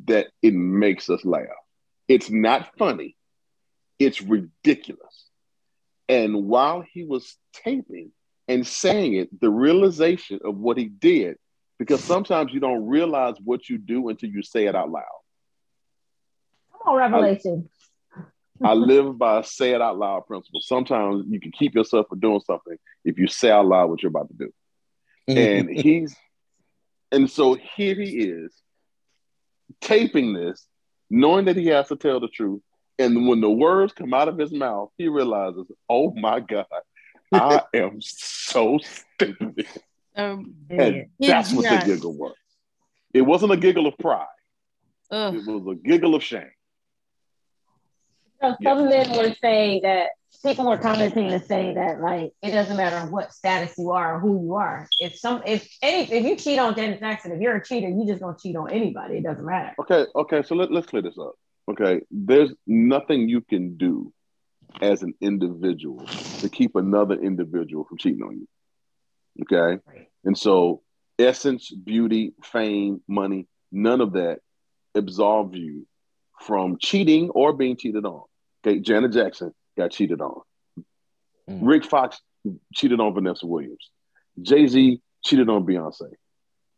[0.05, 1.45] that it makes us laugh.
[2.07, 3.15] It's not funny.
[3.99, 5.25] It's ridiculous.
[6.09, 8.11] And while he was taping
[8.47, 11.35] and saying it, the realization of what he did,
[11.77, 15.03] because sometimes you don't realize what you do until you say it out loud.
[16.87, 17.69] Come on, Revelation.
[18.63, 20.61] I live by a say it out loud principle.
[20.61, 24.09] Sometimes you can keep yourself from doing something if you say out loud what you're
[24.09, 24.51] about to do.
[25.27, 26.15] And he's,
[27.11, 28.55] and so here he is
[29.81, 30.65] taping this,
[31.09, 32.61] knowing that he has to tell the truth.
[32.97, 36.65] And when the words come out of his mouth, he realizes, oh my God,
[37.31, 39.67] I am so stupid.
[40.15, 42.33] Um, And that's what the giggle was.
[43.13, 44.25] It wasn't a giggle of pride.
[45.11, 45.35] ugh.
[45.35, 46.49] It was a giggle of shame.
[48.41, 50.09] So some men were saying that
[50.45, 54.19] people were commenting to say that like it doesn't matter what status you are or
[54.19, 54.87] who you are.
[54.99, 58.05] If some if any if you cheat on Janet Jackson, if you're a cheater, you
[58.07, 59.17] just gonna cheat on anybody.
[59.17, 59.73] It doesn't matter.
[59.79, 61.33] Okay, okay, so let, let's clear this up.
[61.69, 64.13] Okay, there's nothing you can do
[64.81, 66.05] as an individual
[66.39, 68.47] to keep another individual from cheating on you.
[69.43, 70.07] Okay, Right.
[70.23, 70.81] and so
[71.19, 74.39] essence, beauty, fame, money, none of that
[74.95, 75.87] absolve you
[76.41, 78.23] from cheating or being cheated on.
[78.65, 80.41] Okay, Janet Jackson got cheated on.
[81.49, 81.59] Mm.
[81.61, 82.19] Rick Fox
[82.73, 83.89] cheated on Vanessa Williams.
[84.41, 86.11] Jay Z cheated on Beyonce.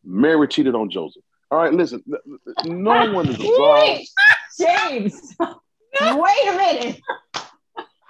[0.04, 1.24] Mary cheated on Joseph.
[1.52, 2.04] All right, listen,
[2.66, 4.08] no one is absolved.
[4.60, 5.36] James.
[6.02, 7.02] Wait a minute.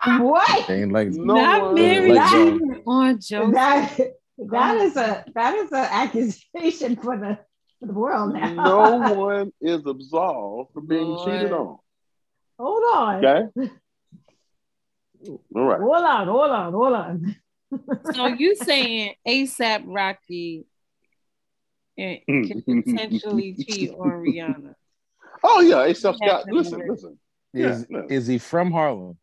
[0.05, 0.69] What?
[0.69, 2.59] Ain't like No Not Mary like absolved.
[2.59, 3.51] cheating on Joe.
[3.51, 3.97] That
[4.51, 7.48] that is a that is an accusation for the for
[7.81, 8.47] the world now.
[8.47, 11.19] no one is absolved for being Lord.
[11.19, 11.77] cheated on.
[12.59, 13.25] Hold on.
[13.25, 13.69] Okay.
[15.55, 15.79] All right.
[15.79, 17.35] Hold on, hold on, hold on.
[18.13, 20.65] So you saying ASAP Rocky
[21.97, 24.73] can potentially cheat on Rihanna?
[25.43, 26.45] Oh yeah, ASAP Scott.
[26.51, 27.19] Listen, listen.
[27.53, 29.17] is Yeah, is he from Harlem?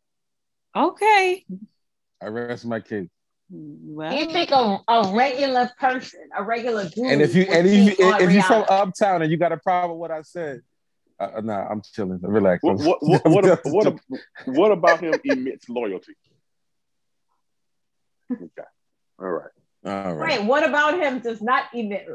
[0.75, 1.45] Okay.
[2.21, 3.09] I rest my case.
[3.49, 7.73] Well, You think a, a regular person, a regular dude, And if you and if,
[7.73, 10.61] cheat you, if you're from uptown and you got a problem with what I said,
[11.19, 12.19] uh, uh, nah, I'm chilling.
[12.21, 12.61] Relax.
[12.61, 13.25] What what what
[13.65, 16.13] what, what, what about him emits loyalty?
[18.31, 18.43] Okay.
[19.19, 19.49] All right.
[19.85, 20.39] All right.
[20.39, 22.07] Wait, what about him does not emit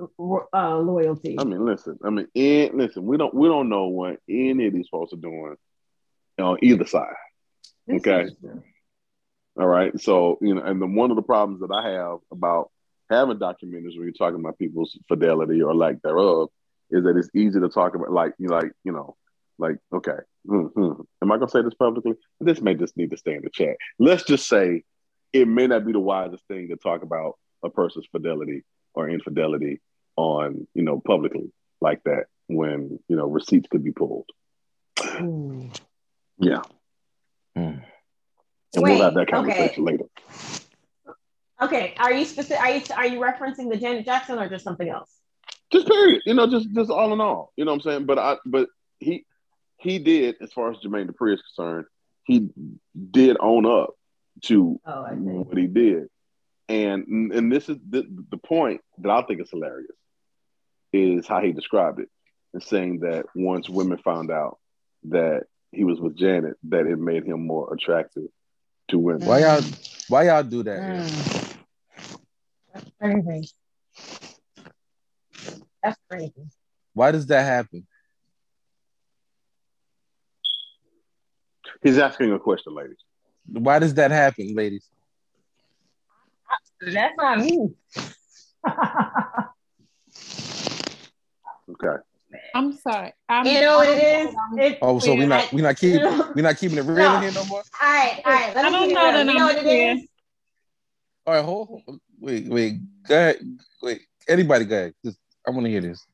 [0.53, 1.37] uh, loyalty?
[1.39, 1.99] I mean, listen.
[2.05, 3.05] I mean, and listen.
[3.05, 5.57] We don't we don't know what any of these folks are doing
[6.39, 7.15] on either side.
[7.87, 8.29] This okay.
[9.57, 9.65] Is true.
[9.65, 9.99] All right.
[10.01, 12.71] So you know, and the, one of the problems that I have about
[13.11, 16.49] having documentaries when you're talking about people's fidelity or lack thereof
[16.91, 19.17] is that it's easy to talk about, like you like you know,
[19.59, 20.19] like okay,
[20.49, 20.93] hmm
[21.23, 22.15] am I gonna say this publicly?
[22.41, 23.77] This may just need to stay in the chat.
[23.99, 24.83] Let's just say
[25.33, 28.65] it may not be the wisest thing to talk about a person's fidelity
[28.95, 29.81] or infidelity
[30.17, 34.29] on you know publicly like that when you know receipts could be pulled.
[34.99, 35.69] Hmm.
[36.39, 36.63] Yeah,
[37.57, 37.79] Hmm.
[38.75, 39.33] And Wait, we'll have that okay.
[39.33, 40.05] conversation later.
[41.61, 42.61] Okay, are you specific?
[42.61, 45.23] Are you are you referencing the Janet Jackson or just something else?
[45.73, 48.19] just period you know just just all in all you know what i'm saying but
[48.19, 48.69] i but
[49.01, 49.25] he
[49.79, 51.87] he did as far as jermaine Dupri is concerned
[52.25, 52.51] he
[53.11, 53.91] did own up
[54.43, 56.09] to Oh, what he did
[56.69, 59.91] and and this is the, the point that i think is hilarious
[60.93, 62.09] is how he described it
[62.53, 64.59] and saying that once women found out
[65.05, 68.29] that he was with janet that it made him more attractive
[68.93, 69.63] to women Why y'all
[70.09, 70.79] why y'all do that?
[70.79, 71.57] Mm.
[72.73, 73.49] That's crazy.
[75.83, 76.33] That's crazy.
[76.95, 77.87] Why does that happen?
[81.83, 82.99] he's asking a question ladies
[83.51, 84.89] Why does that happen, ladies?
[86.81, 87.71] That's not me.
[91.71, 92.03] okay
[92.55, 93.13] I'm sorry.
[93.29, 94.35] I'm, you know what it is?
[94.59, 96.03] It- Oh, so we're not we're not keeping
[96.35, 97.19] we're not keeping it real No.
[97.21, 97.63] here no more.
[97.81, 98.55] All right, all right.
[98.55, 99.61] Let I me don't know that You know what it
[99.93, 100.07] I'm is?
[101.27, 102.75] All right, hold, hold wait, wait,
[103.07, 103.37] go ahead.
[103.83, 104.95] Wait, anybody go ahead.
[105.05, 106.05] Just, I want to hear this.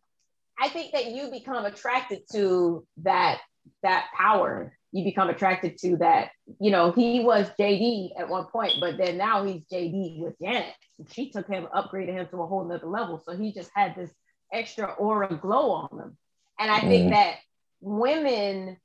[0.61, 3.39] I think that you become attracted to that
[3.83, 4.73] that power.
[4.93, 6.31] You become attracted to that.
[6.61, 10.73] You know, he was JD at one point, but then now he's JD with Janet.
[11.13, 13.23] She took him, upgraded him to a whole nother level.
[13.25, 14.11] So he just had this
[14.53, 16.17] extra aura glow on them.
[16.59, 17.11] And I think Mhm.
[17.11, 17.37] that
[17.81, 18.79] women,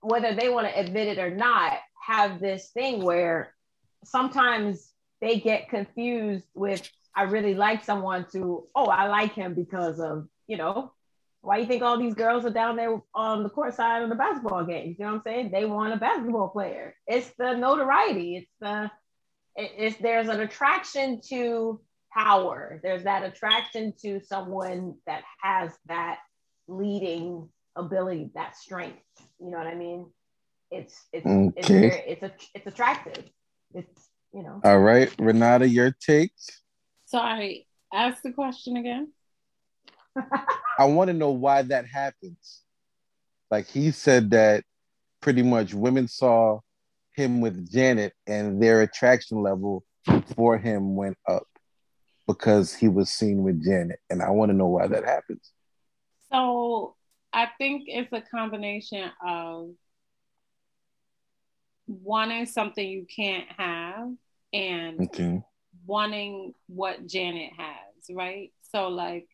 [0.00, 3.54] whether they want to admit it or not, have this thing where
[4.04, 9.98] sometimes they get confused with I really like someone to, oh, I like him because
[9.98, 10.92] of, you know,
[11.40, 14.14] why you think all these girls are down there on the court side of the
[14.14, 14.96] basketball games?
[14.98, 15.50] You know what I'm saying?
[15.50, 16.94] They want a basketball player.
[17.08, 18.36] It's the notoriety.
[18.36, 18.90] It's the
[19.56, 21.80] it- it's there's an attraction to
[22.12, 22.80] power.
[22.82, 26.18] There's that attraction to someone that has that
[26.66, 29.02] leading ability, that strength.
[29.40, 30.10] You know what I mean?
[30.70, 31.26] It's it's
[31.56, 33.24] it's very, it's a, it's attractive.
[33.74, 34.60] It's you know.
[34.64, 36.32] All right, Renata, your take.
[37.06, 37.66] sorry.
[37.92, 39.12] Ask the question again.
[40.78, 42.62] I want to know why that happens.
[43.50, 44.64] Like he said that
[45.22, 46.60] pretty much women saw
[47.14, 49.84] him with Janet and their attraction level
[50.36, 51.46] for him went up
[52.28, 53.98] because he was seen with Janet.
[54.10, 55.50] And I want to know why that happens.
[56.30, 56.94] So
[57.32, 59.70] I think it's a combination of
[61.86, 64.10] wanting something you can't have
[64.52, 65.42] and Okay.
[65.86, 68.52] wanting what Janet has, right?
[68.70, 69.26] So like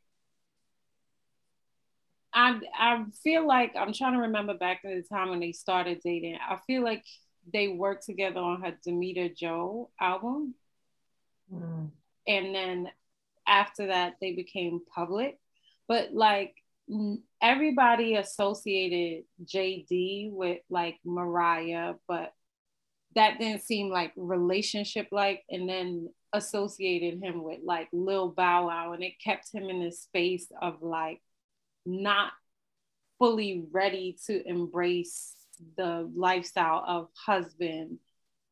[2.33, 6.01] I I feel like I'm trying to remember back to the time when they started
[6.05, 6.39] dating.
[6.49, 7.05] I feel like
[7.53, 10.55] they worked together on her Damita Jo album.
[11.53, 11.91] Mm.
[12.27, 12.91] And then
[13.47, 15.39] after that they became public.
[15.87, 16.55] But like
[17.41, 22.33] everybody associated jd with like mariah but
[23.15, 28.93] that didn't seem like relationship like and then associated him with like lil bow wow
[28.93, 31.23] and it kept him in this space of like
[31.87, 32.33] not
[33.19, 35.35] fully ready to embrace
[35.77, 37.99] the lifestyle of husband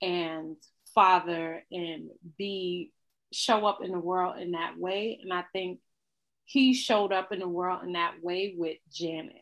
[0.00, 0.56] and
[0.94, 2.08] father and
[2.38, 2.92] be
[3.32, 5.18] show up in the world in that way.
[5.22, 5.80] And I think
[6.44, 9.36] he showed up in the world in that way with Janet.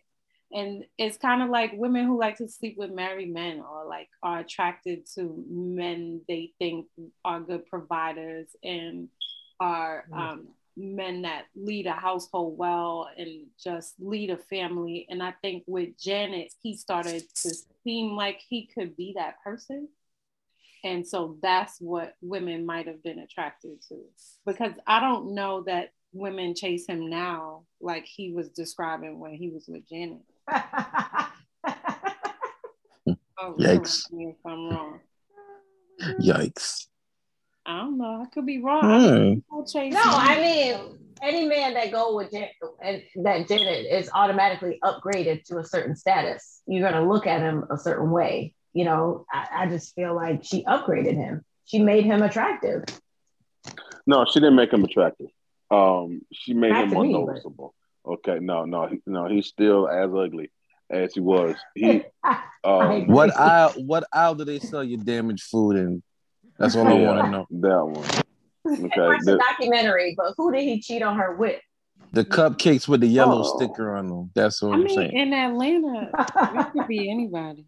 [0.53, 4.09] And it's kind of like women who like to sleep with married men or like
[4.23, 6.87] are attracted to men they think
[7.25, 9.09] are good providers and
[9.61, 15.07] are um, men that lead a household well and just lead a family.
[15.09, 17.55] And I think with Janet, he started to
[17.85, 19.89] seem like he could be that person.
[20.85, 24.01] And so that's what women might have been attracted to.
[24.47, 29.51] Because I don't know that women chase him now like he was describing when he
[29.51, 30.23] was with Janet.
[33.39, 34.07] oh, Yikes.
[34.13, 35.01] If I'm wrong.
[36.21, 36.87] Yikes.
[37.67, 38.23] I don't know.
[38.23, 39.43] I could be wrong.
[39.51, 39.59] Hmm.
[39.91, 42.49] No, I mean any man that go with Jan-
[42.83, 46.63] and that Janet is automatically upgraded to a certain status.
[46.67, 48.55] You're gonna look at him a certain way.
[48.73, 51.45] You know, I, I just feel like she upgraded him.
[51.65, 52.85] She made him attractive.
[54.07, 55.29] No, she didn't make him attractive.
[55.71, 57.75] Um, she made Not him to more me, but- noticeable.
[58.07, 60.51] Okay, no, no, he- no, he's still as ugly
[60.89, 61.55] as he was.
[61.75, 63.07] He, I um.
[63.09, 63.73] What aisle?
[63.77, 66.03] What aisle do they sell your damaged food in?
[66.59, 67.47] That's all I want to know.
[67.51, 68.85] That one.
[68.87, 71.61] Okay, Watch the the- documentary, but who did he cheat on her with?
[72.13, 73.57] The cupcakes with the yellow Oh.
[73.59, 74.31] sticker on them.
[74.35, 75.13] That's what I I'm mean, saying.
[75.13, 77.67] in Atlanta, it could be anybody.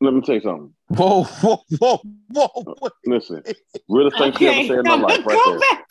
[0.00, 0.72] Let me tell you something.
[0.88, 2.76] Whoa, whoa, whoa, whoa!
[2.80, 2.92] wait.
[3.06, 3.42] Listen,
[3.88, 5.58] realest thing she ever said in my life, right there.
[5.58, 5.84] back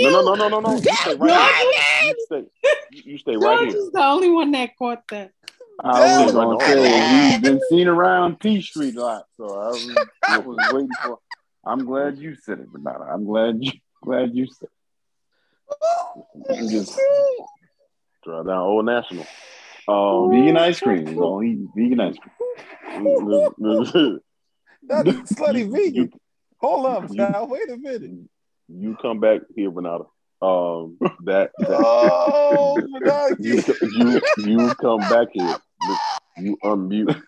[0.00, 0.74] No, no, no, no, no, no.
[0.76, 2.14] You stay right here.
[2.14, 2.44] You stay,
[2.90, 3.78] you stay right George here.
[3.78, 5.32] is the only one that caught that.
[5.82, 9.96] I was gonna say he's been seen around P Street a lot, so I was,
[10.28, 11.18] I was waiting for.
[11.64, 13.04] I'm glad you said it, Renata.
[13.04, 13.72] I'm glad you
[14.02, 14.68] glad you said.
[14.68, 15.76] It.
[15.82, 16.98] Oh, I'm just
[18.24, 19.26] Drive down Old National.
[19.88, 21.06] Um, vegan ice cream.
[21.06, 22.32] He's all eating vegan ice cream.
[24.88, 25.94] That's slutty vegan.
[25.94, 26.10] You,
[26.60, 27.44] Hold up, You- now.
[27.44, 28.10] Wait a minute.
[28.68, 30.04] you come back here, Renata.
[30.40, 32.88] Um, that, that Oh,
[33.38, 35.54] you, you you come back here.
[36.38, 37.20] You unmute.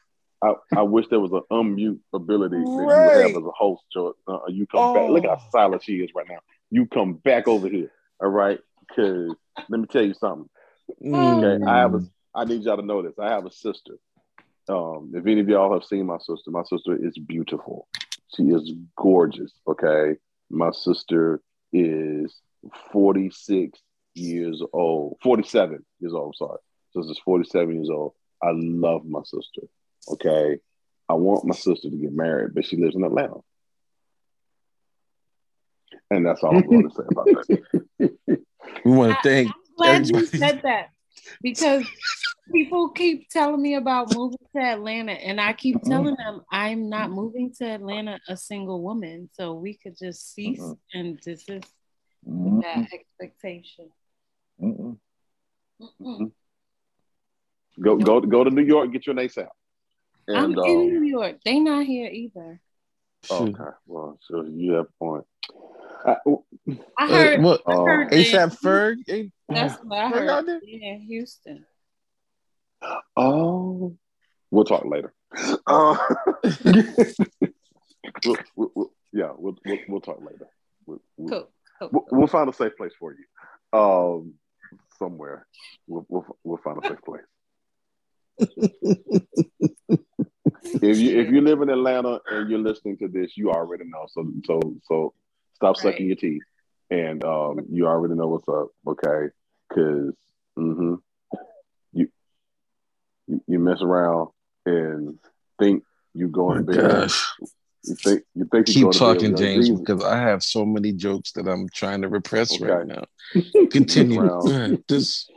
[0.42, 3.82] I, I wish there was an unmute ability that you would have as a host,
[3.92, 4.14] George.
[4.28, 5.08] Uh, you come back.
[5.08, 5.48] Look how Oh.
[5.50, 6.38] silent she is right now.
[6.70, 7.90] You come back over here.
[8.20, 8.58] All right.
[8.86, 9.34] Because
[9.68, 10.48] let me tell you something.
[11.04, 11.64] Okay.
[11.64, 12.04] I have a
[12.34, 13.18] I need y'all to know this.
[13.18, 13.94] I have a sister.
[14.68, 17.86] Um, if any of y'all have seen my sister, my sister is beautiful.
[18.34, 19.52] She is gorgeous.
[19.68, 20.16] Okay.
[20.50, 21.40] My sister
[21.72, 22.34] is
[22.92, 23.78] 46
[24.14, 26.28] years old, 47 years old.
[26.28, 26.58] I'm sorry.
[26.96, 28.14] Sister's 47 years old.
[28.42, 29.62] I love my sister.
[30.08, 30.58] Okay.
[31.08, 33.36] I want my sister to get married, but she lives in Atlanta.
[36.10, 38.38] And that's all I'm going to say about that.
[38.84, 40.90] We want to thank I'm glad you said that
[41.42, 41.86] because
[42.52, 45.90] people keep telling me about moving to Atlanta, and I keep Mm-hmm.
[45.90, 49.28] telling them I'm not moving to Atlanta a single woman.
[49.32, 50.98] So we could just cease Mm-hmm.
[50.98, 51.72] and desist
[52.28, 52.60] Mm-hmm.
[52.60, 53.90] that expectation.
[54.62, 54.96] Mm-mm.
[56.00, 56.32] Mm-mm.
[57.80, 59.48] Go go go to New York, get your nace out.
[60.28, 61.36] I'm And in um, New York.
[61.44, 62.60] They not here either.
[63.30, 65.24] Okay, well, so you have a point.
[66.06, 66.16] I,
[66.98, 67.42] I Uh, heard.
[67.42, 67.60] what?
[67.66, 69.30] I Uh, heard they- ASAP Ferg?
[69.48, 70.60] That's what I heard.
[70.62, 71.66] Yeah, Houston.
[73.16, 73.96] Oh,
[74.50, 75.12] we'll talk later.
[75.66, 75.96] Uh,
[78.24, 80.48] we'll, we'll, we'll- yeah, we'll, we'll we'll talk later.
[80.86, 81.88] We'll, we'll, Cool.
[81.90, 82.06] cool.
[82.10, 83.78] we'll, find a safe place for you.
[83.78, 84.34] Um,
[84.98, 85.46] somewhere.
[85.86, 87.22] We'll we'll, we'll find a safe place.
[90.82, 94.06] if you if you live in Atlanta and you're listening to this, you already know.
[94.08, 95.14] So so so
[95.54, 95.92] stop Right.
[95.92, 96.42] sucking your teeth,
[96.90, 98.68] and um, you already know what's up.
[98.86, 99.28] Okay,
[99.68, 100.14] because
[100.56, 101.02] you
[103.26, 104.28] you mess around
[104.66, 105.18] and
[105.58, 105.82] think
[106.14, 106.90] you Oh going my to bed.
[106.90, 107.32] gosh.
[107.86, 109.80] You think you think Keep talking, James, Jesus.
[109.80, 113.04] because I have so many jokes that I'm trying to repress right now.
[113.70, 114.20] Continue.
[114.20, 114.82] Well- Go ahead.
[114.88, 115.28] This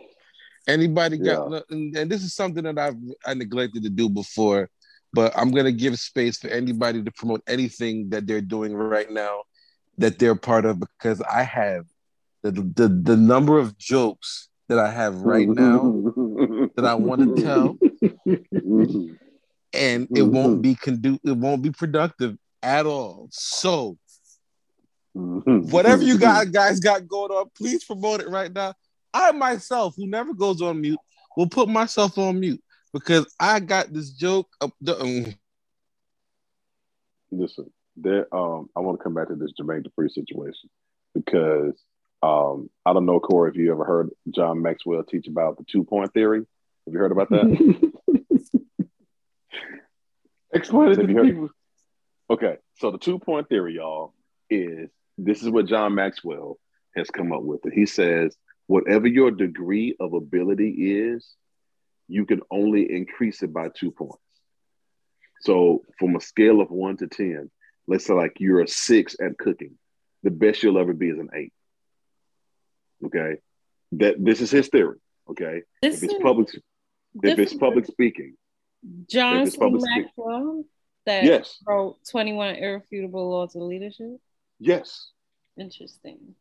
[0.68, 1.60] anybody got Yeah.
[1.70, 2.96] and and this is something that I've
[3.26, 4.70] I neglected to do before,
[5.14, 9.44] but I'm gonna give space for anybody to promote anything that they're doing right now
[9.98, 11.86] that they're part of because I have
[12.44, 15.92] the the, the number of jokes that I have right now
[16.78, 17.78] that I want to tell
[19.74, 23.28] and it won't be condu- it won't be productive at all.
[23.32, 23.98] So
[25.14, 28.74] whatever you got guys got going on, please promote it right now.
[29.14, 31.00] I myself, who never goes on mute,
[31.36, 32.62] will put myself on mute
[32.94, 35.26] because I got this joke up the um,
[37.32, 38.34] Listen, there.
[38.34, 40.70] Um, I want to come back to this Jermaine Dupri situation
[41.14, 41.74] because
[42.24, 45.84] um, I don't know, Corey, if you ever heard John Maxwell teach about the two
[45.84, 46.46] point theory.
[46.88, 47.92] Have you heard about that?
[50.54, 51.50] Explain it to Have heard- people.
[52.30, 54.14] Okay, so the two point theory, y'all,
[54.50, 56.58] is this is what John Maxwell
[56.96, 57.66] has come up with.
[57.66, 57.74] It.
[57.74, 58.36] He says,
[58.68, 60.70] whatever your degree of ability
[61.10, 61.28] is,
[62.08, 64.18] you can only increase it by two points.
[65.42, 67.52] So, from a scale of one to 10,
[67.86, 69.78] let's say like you're a six at cooking,
[70.24, 71.54] the best you'll ever be is an eight.
[73.06, 73.36] Okay,
[73.94, 74.98] that this is his theory.
[75.30, 76.50] Okay, This if it's is- public,
[77.24, 78.36] if it's public speaking,
[79.10, 79.58] John C.
[79.58, 80.64] public speak- Maxwell
[81.06, 84.18] that yes, wrote 21 Irrefutable Laws of Leadership.
[84.60, 85.12] yes,
[85.58, 86.36] Interesting.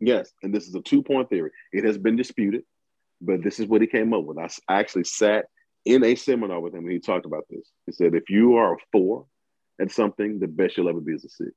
[0.00, 1.50] Yes, and this is a two point theory.
[1.72, 2.64] It has been disputed,
[3.20, 4.38] but this is what he came up with.
[4.38, 5.44] I actually sat
[5.84, 7.70] in a seminar with him and he talked about this.
[7.86, 9.26] He said, if you are a four
[9.80, 11.52] at something, the best you'll ever be is a six.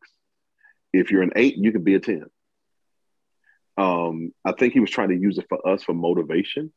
[0.94, 2.26] If you're an eight, you can be a 10.
[3.78, 6.72] Um, I think he was trying to use it for us for motivation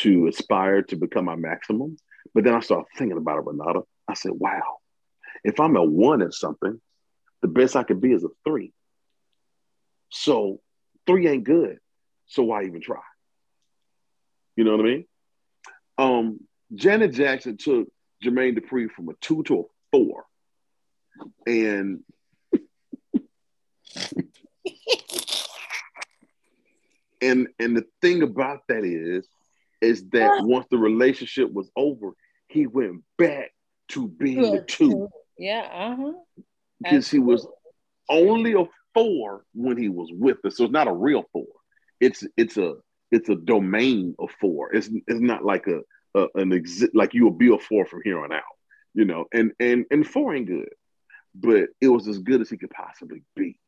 [0.00, 1.96] to aspire to become our maximum.
[2.34, 3.82] But then I started thinking about it, Renata.
[4.08, 4.78] I said, wow,
[5.44, 6.80] if I'm a one at something,
[7.42, 8.72] the best I could be is a three.
[10.10, 10.60] So
[11.06, 11.78] three ain't good.
[12.26, 13.00] So why even try?
[14.56, 15.06] You know what I mean?
[15.98, 16.40] Um,
[16.74, 17.88] Janet Jackson took
[18.24, 20.24] Jermaine Dupri from a two to a four.
[21.46, 22.00] And
[27.20, 29.28] and and the thing about that is
[29.84, 32.14] is that once the relationship was over,
[32.48, 33.52] he went back
[33.88, 35.08] to being a two
[35.38, 36.12] Yeah, uh-huh.
[36.82, 37.46] because he was
[38.08, 40.56] only a four when he was with us.
[40.56, 41.46] So it's not a real four.
[42.00, 42.74] It's it's a
[43.10, 44.74] it's a domain of four.
[44.74, 45.80] It's it's not like a,
[46.18, 48.42] a an exit like you will be a four from here on out.
[48.94, 50.68] You know, and and and four ain't good,
[51.34, 53.58] but it was as good as he could possibly be.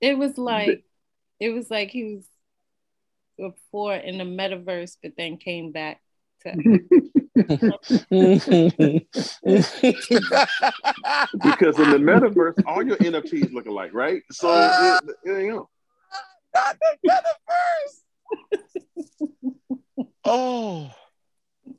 [0.00, 0.84] It was like
[1.40, 2.24] it was like he was
[3.38, 6.00] before in the metaverse, but then came back
[6.42, 6.54] to
[11.42, 14.22] Because in the metaverse, all your NFTs look alike, right?
[14.30, 15.66] So it, it ain't on.
[16.54, 20.06] Not the metaverse.
[20.24, 20.90] oh.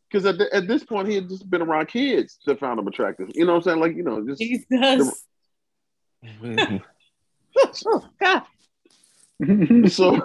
[0.09, 2.87] Because at, the- at this point, he had just been around kids that found him
[2.87, 3.29] attractive.
[3.33, 3.79] You know what I'm saying?
[3.79, 4.67] Like, you know, just Jesus.
[6.43, 8.43] Oh, God.
[9.89, 10.21] so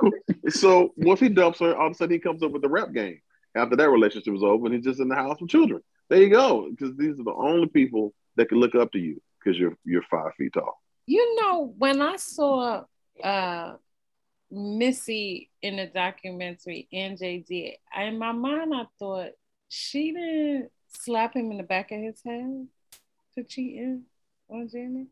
[0.49, 2.93] so once he dumps her, all of a sudden he comes up with the rap
[2.93, 3.21] game.
[3.57, 5.83] After that relationship was over, and he's just in the house with children.
[6.09, 6.69] There you go.
[6.71, 10.05] Because these are the only people that can look up to you because you're you're
[10.11, 10.81] five feet tall.
[11.07, 12.85] You know, when I saw
[13.23, 13.73] uh
[14.53, 19.31] Missy in the documentary and JD, in my mind I thought
[19.69, 22.67] she didn't slap him in the back of his head
[23.35, 24.05] for cheating
[24.49, 25.07] on Janet.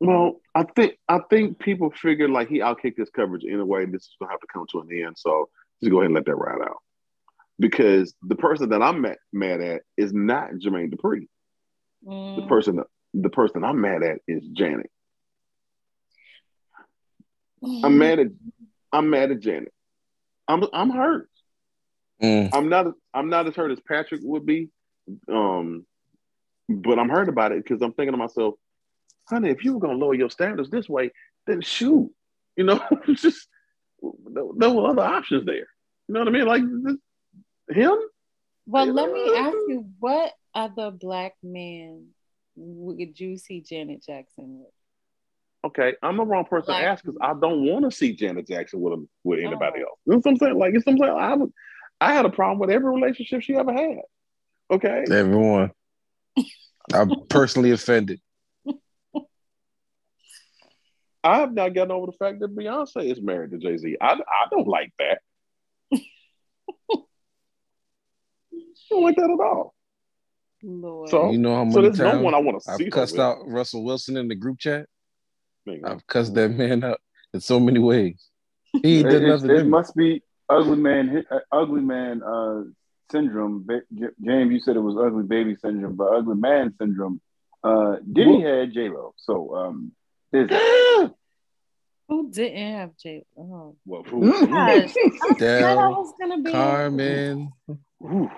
[0.00, 3.86] Well, I think I think people figured like he outkicked his coverage anyway.
[3.86, 5.16] This is gonna have to come to an end.
[5.16, 5.48] So
[5.82, 6.78] just go ahead and let that ride out.
[7.58, 11.28] Because the person that I'm mad, mad at is not Jermaine Dupri.
[12.04, 12.48] The Mm.
[12.48, 12.80] person
[13.14, 14.90] the person I'm mad at is Janet.
[17.82, 18.26] I'm mad at
[18.92, 19.72] I'm mad at Janet.
[20.48, 21.30] I'm I'm hurt.
[22.22, 22.50] Mm.
[22.52, 24.70] I'm not I'm not as hurt as Patrick would be.
[25.28, 25.86] Um,
[26.68, 28.54] but I'm hurt about it because I'm thinking to myself,
[29.28, 31.10] honey, if you were gonna lower your standards this way,
[31.46, 32.10] then shoot.
[32.56, 33.48] You know, it's just
[34.30, 35.66] there, there were other options there.
[36.08, 36.46] You know what I mean?
[36.46, 37.96] Like this, him?
[38.66, 42.06] Well, let me ask you, what other black man
[42.56, 44.68] would you see Janet Jackson with?
[45.64, 48.46] Okay, I'm the wrong person Like- to ask because I don't want to see Janet
[48.46, 49.88] Jackson with him with anybody Oh.
[49.88, 49.98] else.
[50.06, 50.58] You know what I'm saying?
[50.58, 51.52] Like, it's something I would,
[52.00, 54.00] I had a problem with every relationship she ever had.
[54.70, 55.70] Okay, Everyone.
[56.92, 58.20] I'm personally offended.
[61.24, 63.96] I have not gotten over the fact that Beyonce is married to Jay Z.
[63.98, 65.18] I, I don't like that.
[65.92, 66.98] I
[68.90, 69.74] don't like that at all.
[70.62, 71.10] Lord.
[71.10, 72.84] So, You know how so many there's no one I want to see.
[72.84, 74.86] I've cussed out Russell Wilson in the group chat.
[75.66, 77.00] Man, I've cussed that man out
[77.32, 78.28] in so many ways.
[78.82, 79.70] He did it- nothing it to me.
[79.70, 82.64] must be ugly man, uh, ugly man uh,
[83.10, 83.66] syndrome.
[84.22, 87.20] James, you said it was ugly baby syndrome, but ugly man syndrome.
[87.62, 89.92] Uh, Diddy had J Lo, so um,
[90.34, 91.14] there's that.
[92.08, 93.24] Who didn't have J?
[93.38, 94.92] Oh, well, who, gosh.
[94.94, 97.50] I said I was gonna be Carmen.
[98.00, 98.30] who-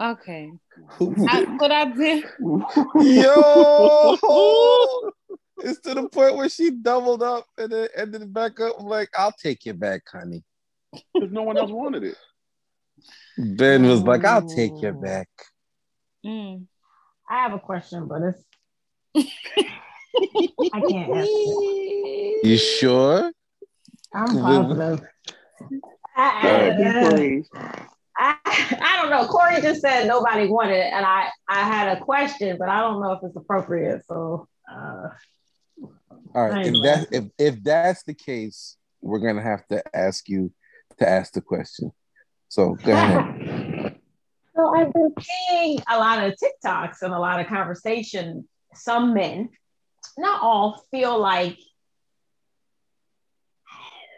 [0.00, 0.50] Okay,
[0.92, 2.24] Who I, did- but I did.
[2.40, 4.16] Yo,
[5.58, 8.76] it's to the point where she doubled up and then ended it back up.
[8.78, 10.42] I'm like, I'll take you back, honey.
[11.12, 12.16] Because no one else wanted it.
[13.36, 15.28] Ben was like, I'll take you back.
[16.24, 16.64] Mm.
[17.28, 18.42] I have a question, but it's
[20.72, 22.46] I can't answer.
[22.48, 23.32] You sure?
[24.14, 24.42] I'm Good.
[24.42, 25.00] positive.
[25.00, 27.50] God I, praised.
[28.16, 29.26] I, I don't know.
[29.26, 33.00] Corey just said nobody wanted it, and I I had a question, but I don't
[33.00, 34.02] know if it's appropriate.
[34.06, 34.46] So.
[34.70, 35.08] Uh,
[36.34, 36.66] All right.
[36.66, 40.52] If that if if that's the case, we're gonna have to ask you
[40.98, 41.92] to ask the question.
[42.48, 43.96] So go ahead.
[44.56, 45.14] so I've been
[45.48, 48.46] seeing a lot of TikToks and a lot of conversation.
[48.74, 49.48] Some men,
[50.18, 51.58] not all, feel like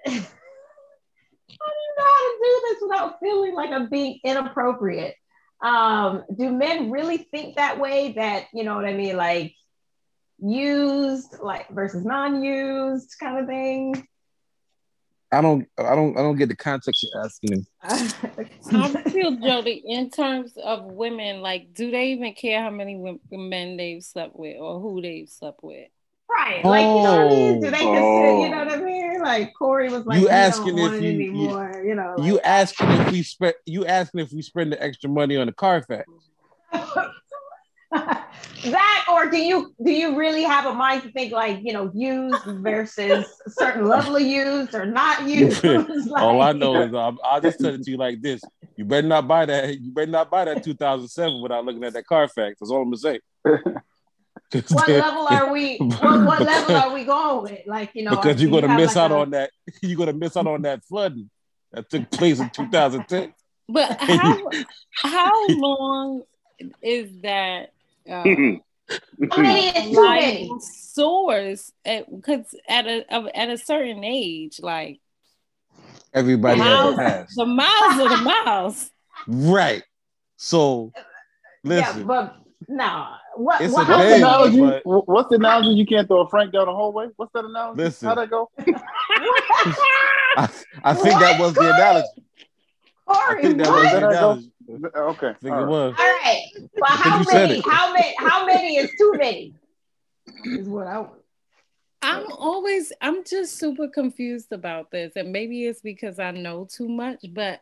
[0.06, 5.14] I don't know how to do this without feeling like I'm being inappropriate.
[5.62, 8.12] Um, do men really think that way?
[8.12, 9.54] That you know what I mean, like
[10.38, 14.08] used, like versus non-used kind of thing?
[15.32, 17.66] I don't, I don't, I don't get the context you're asking him.
[17.82, 21.40] I feel Jody in terms of women.
[21.40, 25.62] Like, do they even care how many men they've slept with or who they've slept
[25.62, 25.88] with?
[26.28, 26.64] Right.
[26.64, 27.60] Like, you know what I mean?
[27.60, 27.92] Do they oh.
[27.92, 28.48] you oh.
[28.48, 29.02] know what I mean?
[29.22, 33.12] Like Corey was like, you asking if you, anymore, you, know, like, you asking if
[33.12, 36.08] we spend you asking if we spend the extra money on the Carfax.
[38.64, 41.90] that or do you do you really have a mind to think like you know
[41.94, 45.62] used versus certain level of used or not used?
[45.62, 45.86] Like,
[46.22, 48.40] all i know is um, i'll just tell it to you like this.
[48.76, 52.06] You better not buy that you better not buy that 2007 without looking at that
[52.06, 52.56] carfax.
[52.60, 53.20] That's all i'm gonna say.
[54.70, 57.66] What level are we what, what, level are we going with?
[57.66, 59.50] Like you know because you're gonna miss like out a, on that
[59.82, 61.28] you're gonna miss out on that flooding
[61.72, 63.34] that took place in 2010
[63.68, 64.48] but how
[64.92, 66.22] how long
[66.82, 67.71] is that
[68.10, 68.24] uh,
[69.92, 75.00] like source because at, at a at a certain age, like
[76.12, 78.90] everybody the miles, has the miles are the miles.
[79.26, 79.82] Right.
[80.36, 80.92] So
[81.64, 82.00] listen.
[82.00, 82.36] Yeah, but
[82.68, 83.06] no.
[83.34, 85.08] What, it's what, a what's, the analogy, but...
[85.08, 85.70] what's the analogy?
[85.70, 87.08] You can't throw a Frank down the hallway.
[87.16, 87.82] What's that analogy?
[87.82, 88.08] Listen.
[88.08, 88.50] How'd that go?
[90.36, 90.48] I,
[90.84, 92.08] I think that was the analogy.
[93.06, 94.51] Corey, I think that was the analogy.
[94.72, 95.28] Okay.
[95.28, 95.94] I think it was.
[95.98, 96.46] All right.
[96.76, 97.62] Well, how many?
[97.68, 98.14] How many?
[98.18, 99.54] How many is too many?
[100.44, 101.06] Is what I.
[102.02, 102.92] I'm always.
[103.00, 107.24] I'm just super confused about this, and maybe it's because I know too much.
[107.32, 107.60] But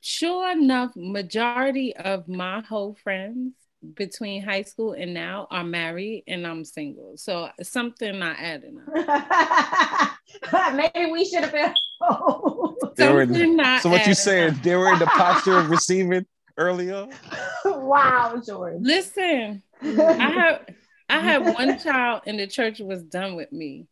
[0.00, 3.54] sure enough, majority of my whole friends
[3.94, 7.16] between high school and now are married, and I'm single.
[7.16, 10.12] So something not adding up.
[10.74, 11.74] maybe we should have been.
[12.96, 14.60] they were in, so what you saying?
[14.62, 16.26] They were in the posture of receiving
[16.56, 17.08] earlier.
[17.64, 18.80] wow, George.
[18.80, 20.66] Listen, I have
[21.08, 23.86] I had one child and the church was done with me.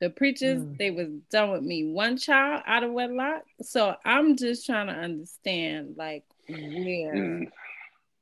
[0.00, 0.78] The preachers, mm.
[0.78, 1.92] they was done with me.
[1.92, 3.42] One child out of wedlock.
[3.60, 7.46] So I'm just trying to understand like where mm.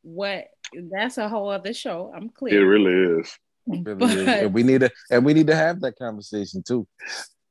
[0.02, 2.12] what that's a whole other show.
[2.14, 2.60] I'm clear.
[2.60, 3.38] It really is.
[3.66, 4.28] It really but, is.
[4.28, 6.86] And we need to and we need to have that conversation too.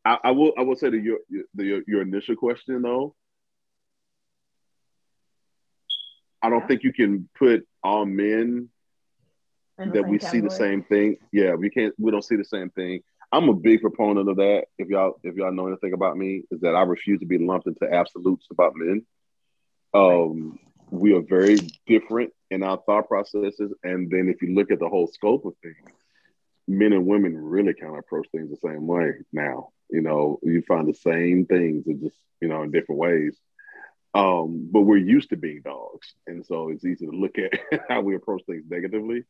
[0.04, 1.20] I, I will I will say to your,
[1.56, 3.16] your your initial question though,
[6.48, 8.70] I don't think you can put all men
[9.78, 11.18] that we see the same thing.
[11.34, 11.94] Yeah, we can't.
[11.98, 13.02] We don't see the same thing.
[13.34, 14.68] I'm a big proponent of that.
[14.78, 17.68] If y'all if y'all know anything about me, is that I refuse to be lumped
[17.68, 19.06] into absolutes about men.
[19.94, 20.60] Um,
[20.90, 24.88] we are very different in our thought processes, and then if you look at the
[24.88, 25.76] whole scope of things,
[26.66, 29.72] men and women really kind of approach things the same way now.
[29.90, 33.38] You know, you find the same things, just you know, in different ways.
[34.18, 38.02] Um, but we're used to being dogs, and so it's easy to look at how
[38.02, 39.26] we approach things negatively.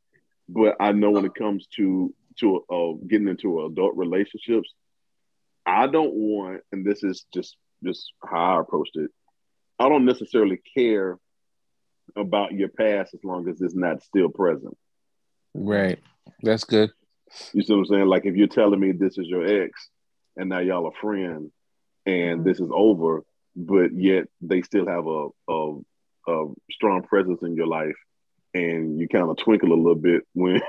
[0.48, 4.74] But I know when it comes to to uh, getting into adult relationships,
[5.66, 9.12] I don't want, and this is just just how I approached it.
[9.78, 11.18] I don't necessarily care
[12.16, 14.78] about your past as long as it's not still present.
[15.54, 16.00] Right.
[16.42, 16.92] That's good.
[17.52, 18.06] You see what I'm saying?
[18.06, 19.90] Like if you're telling me this is your ex
[20.38, 21.52] and now y'all are friends
[22.06, 23.24] and this is over,
[23.58, 25.80] but yet they still have a, a,
[26.28, 27.96] a strong presence in your life,
[28.54, 30.62] and you kind of twinkle a little bit when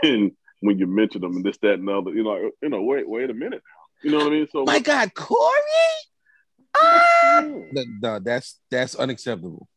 [0.60, 2.10] when you mention them and this, that, and other.
[2.10, 3.62] You know, you know, wait, wait a minute
[4.02, 4.48] You know what I mean?
[4.51, 5.52] So, my God, Corey.
[6.77, 7.44] Ah!
[7.44, 9.69] No, no, that's that's unacceptable.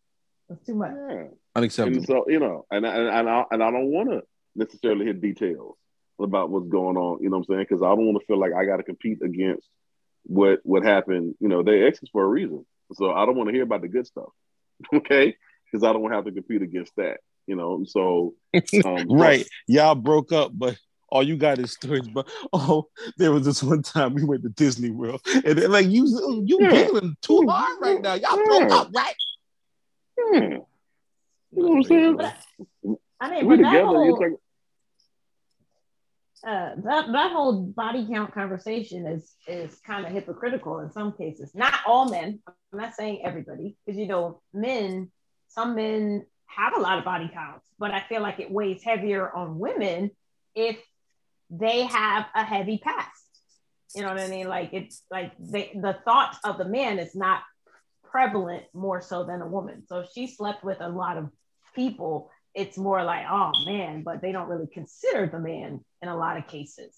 [0.47, 0.91] That's too much.
[1.09, 1.23] Yeah.
[1.55, 1.97] Unacceptable.
[1.97, 4.21] And so you know, and and and I, and I don't want to
[4.55, 5.75] necessarily hit details
[6.19, 7.21] about what's going on.
[7.21, 7.65] You know what I'm saying?
[7.69, 9.67] Because I don't want to feel like I got to compete against
[10.23, 11.35] what what happened.
[11.39, 12.65] You know, they exes for a reason.
[12.93, 14.29] So I don't want to hear about the good stuff,
[14.93, 15.35] okay?
[15.65, 17.83] Because I don't have to compete against that, you know.
[17.87, 18.35] So
[18.85, 20.77] um, right, y'all broke up, but
[21.09, 22.07] all you got is stories.
[22.07, 22.87] But oh,
[23.17, 26.05] there was this one time we went to Disney World, and they're like, "You
[26.45, 26.87] you yeah.
[27.21, 28.13] too hard right now.
[28.13, 28.45] Y'all yeah.
[28.45, 29.15] broke up, right?"
[30.17, 30.57] Yeah.
[31.53, 32.19] You know what I'm saying?
[33.19, 33.85] I mean, we together.
[33.85, 34.37] Whole,
[36.45, 41.51] uh, that that whole body count conversation is is kind of hypocritical in some cases.
[41.53, 42.39] Not all men.
[42.47, 45.11] I'm not saying everybody, because you know men
[45.51, 49.29] some men have a lot of body counts, but I feel like it weighs heavier
[49.31, 50.11] on women
[50.55, 50.77] if
[51.49, 53.09] they have a heavy past.
[53.95, 54.47] You know what I mean?
[54.47, 57.41] Like it's like they, the thought of the man is not
[58.09, 59.83] prevalent more so than a woman.
[59.87, 61.29] So she slept with a lot of
[61.75, 66.17] people, it's more like, oh man, but they don't really consider the man in a
[66.17, 66.95] lot of cases.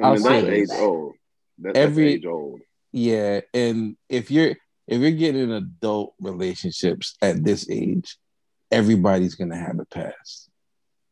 [0.00, 0.78] I mean, I'll that's age this.
[0.80, 1.12] old.
[1.58, 2.60] That's, Every- that's age old.
[2.92, 4.54] Yeah, and if you're
[4.86, 8.16] if you're getting in adult relationships at this age,
[8.70, 10.48] everybody's gonna have a past.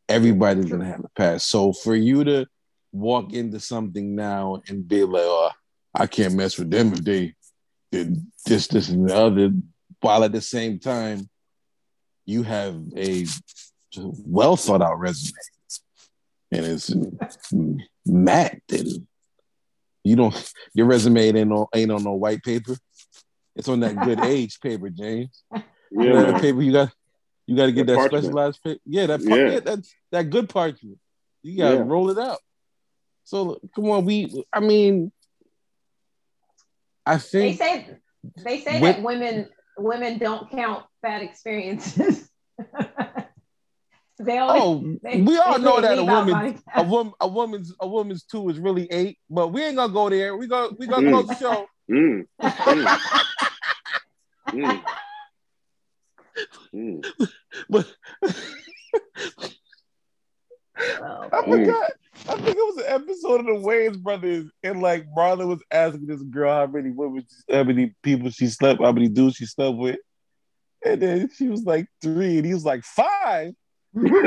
[0.08, 1.48] Everybody's gonna have a past.
[1.48, 2.46] So for you to
[2.92, 5.50] walk into something now and be like, "Oh,
[5.94, 7.34] I can't mess with them if they
[7.90, 8.16] did
[8.46, 9.50] this, this, and the other,"
[10.00, 11.28] while at the same time
[12.26, 13.26] you have a
[14.26, 15.32] well thought out resume,
[16.52, 16.92] and it's
[18.05, 19.06] mapped and
[20.02, 22.76] you don't your resume ain't on ain't on no white paper.
[23.56, 25.42] It's on that good age paper, James.
[25.52, 26.92] Yeah, You know that paper you got
[27.46, 28.24] you got to get That that, parchment.
[28.24, 28.80] specialized paper.
[28.86, 29.51] Yeah, that par- Yeah.
[29.52, 29.60] yeah.
[29.60, 29.78] that
[30.12, 30.98] that good parchment.
[31.42, 31.82] You got to Yeah.
[31.84, 32.38] roll it out.
[33.24, 34.44] So come on, we.
[34.52, 35.12] I mean,
[37.06, 37.88] I think They say
[38.44, 39.48] they say With- that women
[39.78, 42.28] women don't count bad experiences.
[44.18, 47.74] they only, oh, they- we all they know that a woman a woman a woman's
[47.80, 50.36] a woman's two is really eight, but we ain't gonna go there.
[50.36, 51.10] We go we gonna Mm.
[51.12, 51.66] close the show.
[51.90, 52.26] Mm.
[52.40, 53.01] Mm.
[54.52, 54.80] Mm.
[56.74, 57.05] Mm.
[57.68, 57.86] But
[60.76, 61.44] Oh, I mm.
[61.44, 61.92] forgot.
[62.28, 66.06] I think it was an episode of the Wayans brothers, and like Marlon was asking
[66.06, 69.76] this girl how many women, how many people she slept, how many dudes she slept
[69.76, 69.98] with,
[70.84, 73.52] and then she was like three, and he was like five.
[73.96, 74.20] You know,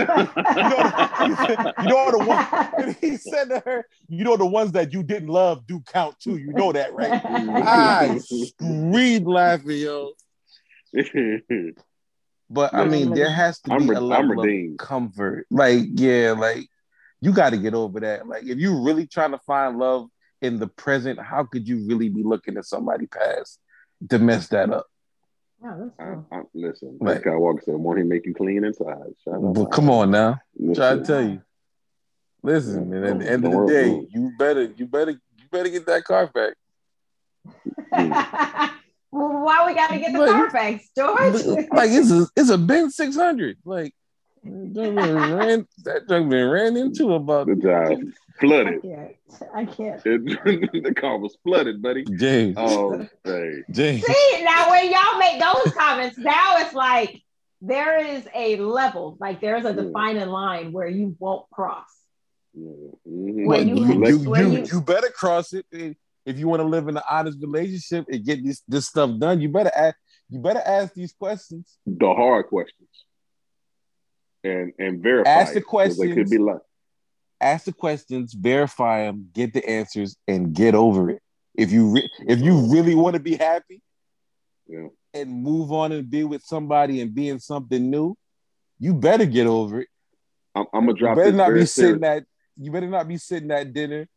[1.82, 2.48] you know the one.
[2.78, 6.18] And he said to her, "You know the ones that you didn't love do count
[6.22, 6.38] too.
[6.38, 10.11] You know that, right?" I screamed laughing, yo.
[12.49, 14.40] But I mean, there has to I'm, be re- a I'm level
[14.72, 15.45] of comfort.
[15.52, 16.68] Like, yeah, like
[17.19, 18.28] you got to get over that.
[18.28, 20.07] Like, if you're really trying to find love
[20.41, 23.60] in the present, how could you really be looking at somebody past
[24.10, 24.86] to mess that up?
[25.61, 26.26] No, that's I, true.
[26.32, 27.15] I, listen, Right.
[27.15, 29.14] like Skywalker said, won't he make you clean inside?
[29.24, 29.53] Shut.
[29.53, 30.76] But come on now, Listen.
[30.76, 31.41] try to tell you.
[32.44, 35.86] Listen, and at the end of the day, you better, you better, you better get
[35.88, 36.53] that car back.
[37.94, 38.72] Mm.
[39.12, 41.46] well, why we got to get the But- Carfax, George?
[41.72, 43.58] like it's a, it's a Ben six hundred.
[43.66, 43.94] Like
[44.44, 48.82] that junk been ran, that junk been ran into about The job I flooded.
[48.82, 49.12] can't.
[49.54, 50.02] I can't.
[50.06, 52.06] It, the car was flooded, buddy.
[52.06, 52.56] James.
[52.58, 53.64] Oh, hey.
[53.72, 54.04] James.
[54.06, 57.22] See, now when y'all make those comments, now it's like
[57.62, 61.88] there is a level, like there's a defining line where you won't cross.
[62.58, 62.92] Mhm.
[63.06, 65.66] When you- you, you, when you, you- you better cross it
[66.28, 69.40] if- you want to live in an honest relationship and get this this stuff done.
[69.41, 69.95] You better ask.
[70.30, 71.78] You better ask these questions.
[71.86, 72.90] the hard questions
[74.44, 76.30] and and verify Ask the 'cause They could questions.
[76.32, 76.60] be like,
[77.40, 81.22] Ask the questions, verify them, get the answers, and get over it.
[81.54, 83.82] If you re- if you really want to be happy
[84.68, 88.16] yeah, and move on and be with somebody and be in something new,
[88.80, 89.88] you better get over it.
[90.56, 92.24] I'm, I'm gonna You drop better this not be sitting at
[92.60, 94.08] you better not be sitting at dinner.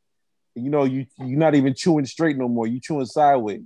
[0.61, 2.67] You know, you you're not even chewing straight no more.
[2.67, 3.63] You chewing sideways.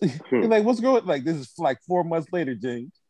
[0.30, 2.92] You're like, what's going like this is like four months later, James.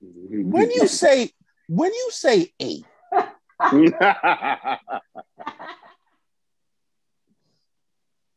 [0.00, 1.30] When you say
[1.68, 2.84] when you say eight,
[3.70, 3.92] and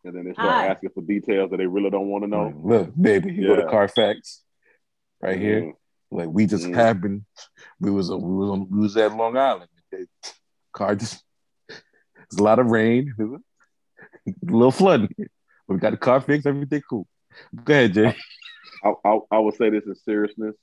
[0.04, 0.68] then they start Hi.
[0.68, 2.54] asking for details that they really don't want to know.
[2.64, 4.44] look, baby, you go to Carfax
[5.22, 5.62] right here.
[5.62, 5.74] Mhm.
[6.12, 6.74] Like we just Mm.
[6.76, 7.26] happened.
[7.80, 9.70] We was on, we was on, we was at Long Island.
[10.74, 11.24] Car just
[12.32, 15.14] there's a lot of rain, a little flooding.
[15.68, 17.08] We got the car fixed, everything cool.
[17.64, 18.16] Go ahead, Jay.
[18.84, 20.56] I, I, I would say this in seriousness,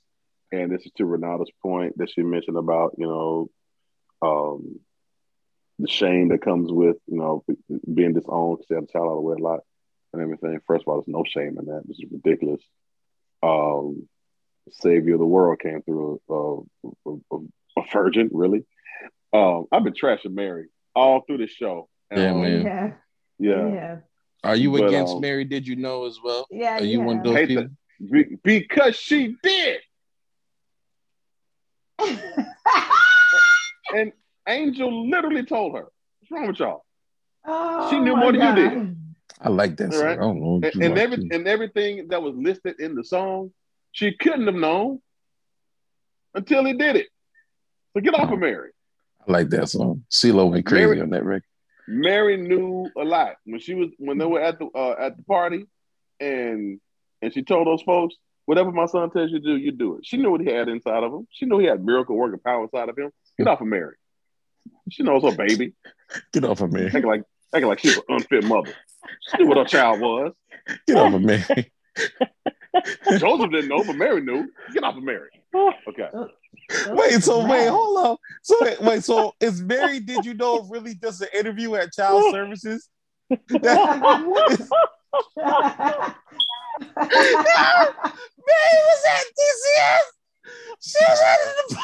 [0.51, 3.49] and this is to Renata's point that she mentioned about you know
[4.21, 4.79] um,
[5.77, 9.17] the shame that comes with you know being disowned because they had a child out
[9.17, 9.61] of wedlock
[10.13, 10.59] and everything.
[10.67, 11.83] First of all, there's no shame in that.
[11.85, 12.61] This is ridiculous.
[13.41, 14.07] Um,
[14.71, 17.37] Savior of the world came through a, a, a,
[17.77, 18.65] a virgin, really.
[19.33, 20.67] Um, I've been trashing Mary
[20.99, 21.87] all through the show.
[22.11, 22.61] Yeah, Um, man.
[22.65, 22.91] Yeah.
[23.39, 23.67] Yeah.
[23.73, 23.97] Yeah.
[24.43, 25.43] Are you But, against um, Mary?
[25.45, 26.47] Did you know as well?
[26.51, 26.77] Yeah.
[26.77, 27.05] Are you yeah.
[27.05, 27.67] one of those people?
[28.11, 29.81] Be- because she did.
[33.91, 34.11] And
[34.47, 35.85] Angel literally told her,
[36.19, 36.85] "What's wrong with y'all?"
[37.45, 38.95] Oh, She knew my more than you did.
[39.41, 40.03] I like that song.
[40.03, 40.17] Right.
[40.17, 40.55] I don't know.
[40.55, 41.33] And, and like every it.
[41.33, 43.51] and everything that was listed in the song,
[43.91, 45.01] she couldn't have known
[46.35, 47.07] until he did it.
[47.93, 48.69] So get off of Mary.
[49.27, 50.05] I like that song.
[50.09, 51.43] CeeLo went crazy Mary- on that record.
[51.87, 55.23] Mary knew a lot when she was when they were at the uh, at the
[55.23, 55.65] party,
[56.19, 56.79] and
[57.21, 58.15] and she told those folks,
[58.49, 60.05] Whatever my son tells you to do, you do it.
[60.07, 61.27] She knew what he had inside of him.
[61.29, 63.11] She knew he had miracle working power inside of him.
[63.37, 63.93] Get off of Mary.
[64.89, 65.73] She knows her baby.
[66.33, 66.87] Get off of me.
[66.87, 67.21] Acting like
[67.53, 68.73] acting like she's an unfit mother.
[69.29, 70.33] She knew what her child was.
[70.87, 71.43] Get off of me.
[73.19, 74.51] Joseph didn't know, but Mary knew.
[74.73, 75.29] Get off of Mary.
[75.87, 76.09] Okay.
[76.87, 78.17] Wait, so wait, hold on.
[78.43, 82.23] So wait, wait, so is Mary, did you know, really just an interview at Child
[82.31, 82.89] Services?
[83.49, 84.73] That-
[86.97, 90.05] Mary was at DCS.
[90.81, 91.37] She was at
[91.69, 91.77] the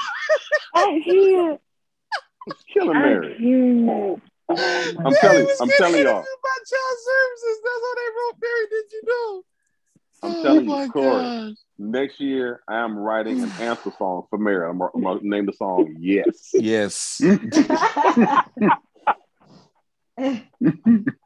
[0.73, 1.57] I hear.
[2.47, 3.35] It's killing Mary.
[3.37, 4.15] hear.
[4.49, 4.55] I'm
[5.03, 6.21] Mary telling was I'm telling y'all.
[6.21, 7.57] interviewed by Child Services.
[7.63, 8.37] That's what they wrote.
[8.41, 9.43] Mary, did you know?
[10.23, 11.05] I'm telling you, oh Corey.
[11.23, 11.53] gosh.
[11.77, 14.67] Next year, I am writing an answer song for Mary.
[14.69, 16.51] I'm, I'm gonna name the song Yes.
[16.53, 17.21] Yes.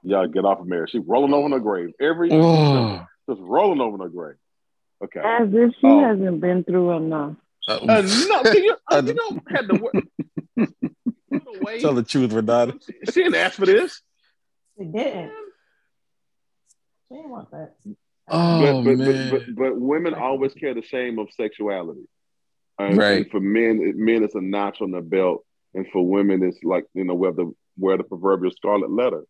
[0.03, 0.87] Y'all get off of Mary.
[0.91, 1.89] She's rolling over in her grave.
[2.01, 3.05] Every Oh.
[3.29, 4.35] just rolling over in her grave.
[5.03, 5.19] Okay.
[5.23, 5.99] As if she Oh.
[5.99, 7.35] hasn't been through enough.
[7.67, 9.75] Uh, no, you, uh, Uh, you don't have to
[10.57, 10.69] wait.
[11.61, 11.81] wait.
[11.81, 12.73] Tell the truth, Renata.
[13.05, 14.01] She didn't ask for this.
[14.77, 15.31] She didn't.
[17.07, 17.75] She didn't want that.
[18.29, 19.29] Oh but, but, man.
[19.29, 22.07] But, but, but women always carry the shame of sexuality.
[22.77, 23.17] And, Right.
[23.17, 26.63] and for men, it- men it's a notch on the belt, and for women it's
[26.63, 29.23] like you know where the where the proverbial scarlet letter.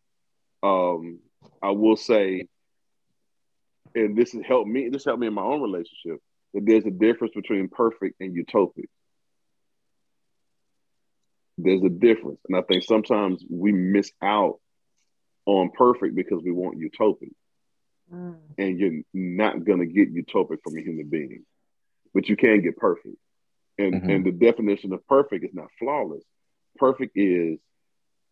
[0.64, 1.20] Um,
[1.62, 2.48] I will say,
[3.96, 4.90] and this has helped me.
[4.90, 6.20] This helped me in my own relationship.
[6.54, 8.86] That there's a difference between perfect and utopic.
[11.58, 14.60] There's a difference, and I think sometimes we miss out
[15.46, 17.32] on perfect because we want utopic
[18.14, 18.36] Mm.
[18.58, 21.46] and you're not gonna get utopic from a human being,
[22.14, 23.18] but you can get perfect.
[23.78, 24.10] And Mhm.
[24.10, 26.24] and the definition of perfect is not flawless.
[26.78, 27.60] Perfect is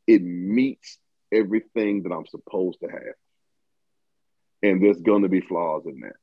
[0.07, 0.99] it meets
[1.31, 3.15] everything that I'm supposed to have.
[4.63, 6.15] And there's gonna be flaws in that.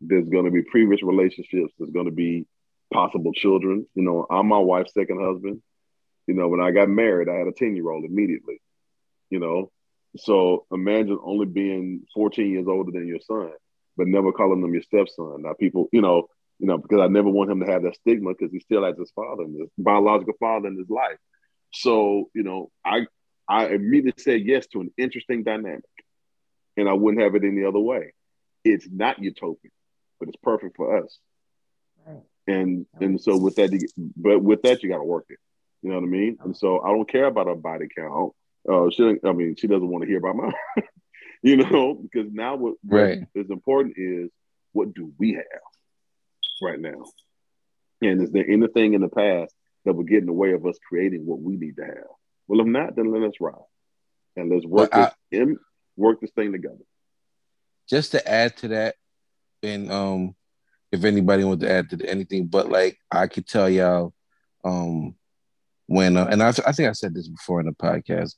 [0.00, 1.72] There's gonna be previous relationships.
[1.78, 2.46] There's gonna be
[2.92, 3.86] possible children.
[3.94, 5.62] You know, I'm my wife's second husband.
[6.26, 8.60] You know, when I got married, I had a 10 year old immediately.
[9.30, 9.70] You know,
[10.16, 13.52] so imagine only being 14 years older than your son,
[13.96, 15.42] but never calling them your stepson.
[15.42, 16.28] Now people, you know,
[16.58, 18.96] you know, because I never want him to have that stigma because he still has
[18.98, 21.18] his father and his biological father in his life.
[21.72, 23.06] So, you know, I
[23.48, 25.84] I immediately said yes to an interesting dynamic.
[26.76, 28.14] And I wouldn't have it any other way.
[28.64, 29.72] It's not utopian,
[30.18, 31.18] but it's perfect for us.
[32.06, 32.22] Right.
[32.46, 33.70] And and so with that,
[34.16, 35.38] but with that, you got to work it.
[35.82, 36.38] You know what I mean?
[36.44, 38.32] And so I don't care about her body count.
[38.70, 40.52] Uh, she, I mean, she doesn't want to hear about mine.
[41.42, 43.18] you know, because now what, what Right.
[43.34, 44.30] is important is
[44.72, 45.44] what do we have
[46.62, 47.04] right now?
[48.00, 50.78] And is there anything in the past that would get in the way of us
[50.88, 52.04] creating what we need to have?
[52.48, 53.54] Well, if not, then let us ride
[54.36, 55.56] and let's work Well, I- this in,
[55.96, 56.78] work this thing together.
[57.88, 58.94] just to add to that,
[59.62, 60.34] and um,
[60.90, 64.12] if anybody wants to add to anything, but like I could tell y'all,
[64.64, 65.14] um,
[65.86, 68.34] when uh, and I, I think I said this before in the podcast,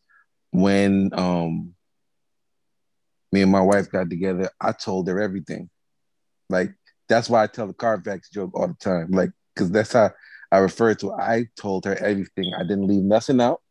[0.54, 1.74] when um,
[3.32, 5.68] me and my wife got together, I told her everything.
[6.48, 6.70] Like
[7.08, 10.12] that's why I tell the Carfax joke all the time, like because that's how
[10.52, 11.08] I refer to.
[11.08, 11.14] It.
[11.18, 12.52] I told her everything.
[12.56, 13.62] I didn't leave nothing out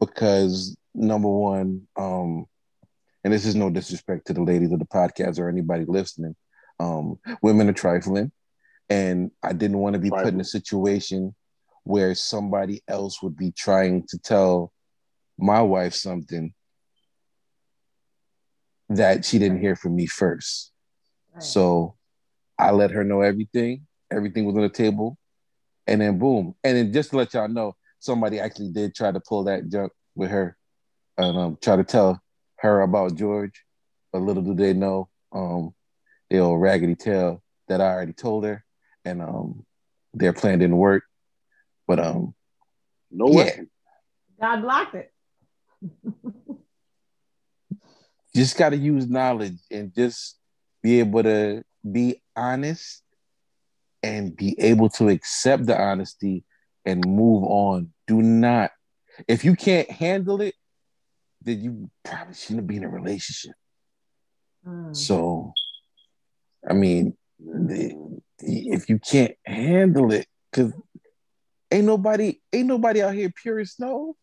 [0.00, 2.46] because number one, um,
[3.22, 6.34] and this is no disrespect to the ladies of the podcast or anybody listening.
[6.80, 8.32] Um, women are trifling,
[8.90, 11.36] and I didn't want to be put in a situation
[11.84, 14.72] where somebody else would be trying to tell
[15.38, 16.52] my wife something
[18.90, 20.72] that she didn't hear from me first.
[21.34, 21.42] Right.
[21.42, 21.96] So
[22.58, 23.86] I let her know everything.
[24.10, 25.18] Everything was on the table,
[25.86, 26.54] and then boom.
[26.64, 29.92] And then just to let y'all know, somebody actually did try to pull that junk
[30.14, 30.56] with her,
[31.18, 32.20] and um, try to tell
[32.60, 33.64] her about George.
[34.12, 35.74] But little do they know, um,
[36.30, 38.64] the old raggedy tail that I already told her,
[39.04, 39.66] and um,
[40.14, 41.04] their plan didn't work.
[41.86, 42.34] But um,
[43.10, 43.34] No way.
[43.34, 43.60] Yeah.
[43.60, 43.66] way.
[44.40, 45.12] God blocked it.
[48.34, 50.38] just got to use knowledge and just
[50.82, 53.02] be able to be honest
[54.02, 56.44] and be able to accept the honesty
[56.84, 57.92] and move on.
[58.06, 58.70] Do not,
[59.26, 60.54] if you can't handle it,
[61.42, 63.54] then you probably shouldn't be in a relationship.
[64.66, 64.94] Mm.
[64.94, 65.52] So,
[66.68, 70.72] I mean, the- if you can't handle it, because
[71.70, 74.16] ain't nobody, ain't nobody out here pure as snow.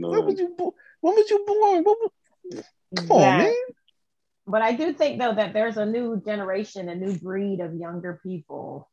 [0.00, 0.20] When No.
[0.20, 0.72] was you born?
[1.00, 1.84] When was you born?
[1.84, 2.64] What was,
[2.96, 3.38] come on, Yeah.
[3.38, 3.54] man.
[4.46, 8.20] But I do think though that there's a new generation, a new breed of younger
[8.22, 8.88] people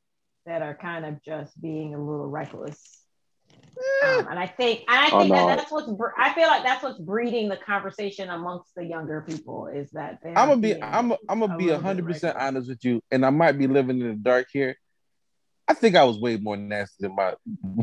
[0.46, 3.02] that are kind of just being a little reckless.
[4.04, 5.48] Um, and I think, and I Oh, think no.
[5.48, 5.90] that that's what's.
[6.18, 10.20] I feel like that's what's breeding the conversation amongst the younger people is that.
[10.26, 13.68] I'm gonna be—I'm—I'm gonna be little hundred percent honest with you, and I might be
[13.68, 14.76] living in the dark here.
[15.68, 17.36] I think I was way more nasty than my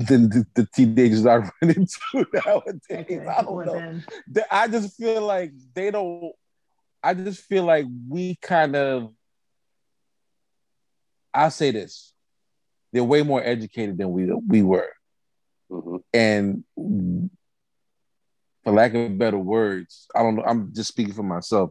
[0.09, 2.81] than the, the teenagers I run into nowadays.
[2.91, 4.01] Okay, I don't well know.
[4.29, 6.33] then, I just feel like they don't.
[7.03, 9.13] I just feel like we kind of.
[11.33, 12.13] I'll say this:
[12.93, 14.91] they're way more educated than we we were,
[15.71, 16.03] Mhm.
[16.13, 16.65] and
[18.65, 20.45] for lack of better words, I don't know.
[20.45, 21.71] I'm just speaking for myself.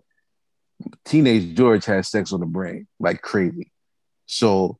[1.06, 3.72] Teenage George has sex on the brain like crazy,
[4.26, 4.80] so,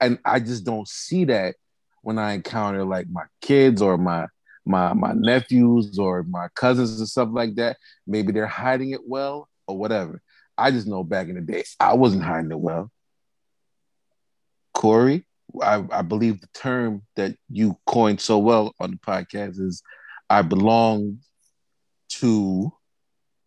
[0.00, 1.56] and I just don't see that
[2.02, 4.26] when I encounter like my kids or my
[4.64, 7.76] my my nephews or my cousins and stuff like that.
[8.06, 10.20] Maybe they're hiding it well or whatever.
[10.58, 12.90] I just know back in the day, I wasn't hiding it well.
[14.74, 15.24] Corey,
[15.62, 19.82] I, I believe the term that you coined so well on the podcast is
[20.28, 21.18] I belong
[22.08, 22.72] to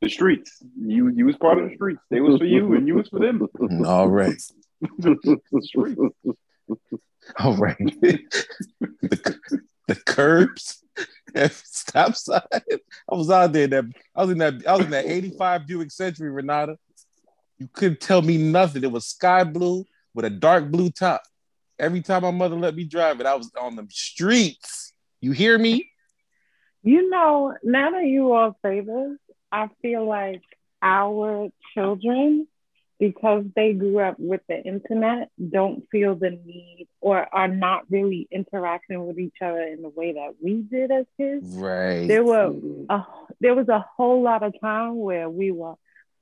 [0.01, 0.63] The streets.
[0.79, 2.01] You you was part of the streets.
[2.09, 3.47] They was for you and you was for them.
[3.85, 4.41] all right.
[7.39, 7.77] All right.
[7.77, 8.19] the,
[9.87, 10.83] the curbs
[11.35, 12.41] and stop sign.
[12.51, 13.85] I was out there that
[14.15, 16.77] I was in that I was in that 85 Buick Century, Renata.
[17.57, 18.83] You couldn't tell me nothing.
[18.83, 21.21] It was sky blue with a dark blue top.
[21.77, 24.93] Every time my mother let me drive it, I was on the streets.
[25.21, 25.89] You hear me?
[26.83, 29.17] You know, now that you all say this,
[29.51, 30.41] I feel like
[30.81, 32.47] our children,
[32.99, 38.27] because they grew up with the internet, don't feel the need or are not really
[38.29, 41.45] interacting with each other in the way that we did as kids.
[41.57, 42.07] Right.
[42.07, 42.85] There were Mhm.
[42.89, 43.05] a,
[43.39, 45.75] there was a whole lot of time where we were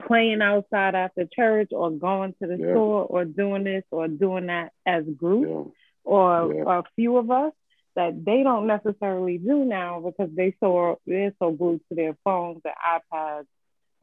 [0.06, 2.72] playing outside after church or going to the Yeah.
[2.74, 5.64] store or doing this or doing that as groups Yeah.
[6.04, 6.64] or, Yeah.
[6.64, 7.54] or a few of us
[7.96, 12.62] that they don't necessarily do now because they so they're so glued to their phones
[12.64, 13.48] or iPads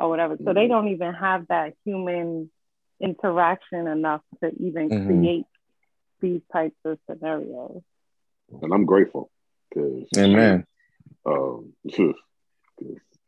[0.01, 0.37] or whatever.
[0.45, 0.71] So they Mhm.
[0.71, 2.51] don't even have that human
[3.05, 5.07] interaction enough to even Mhm.
[5.07, 5.47] create
[6.21, 7.83] these types of scenarios.
[8.63, 9.31] And I'm grateful
[9.69, 10.67] because Amen.
[11.27, 12.15] um, 'cause,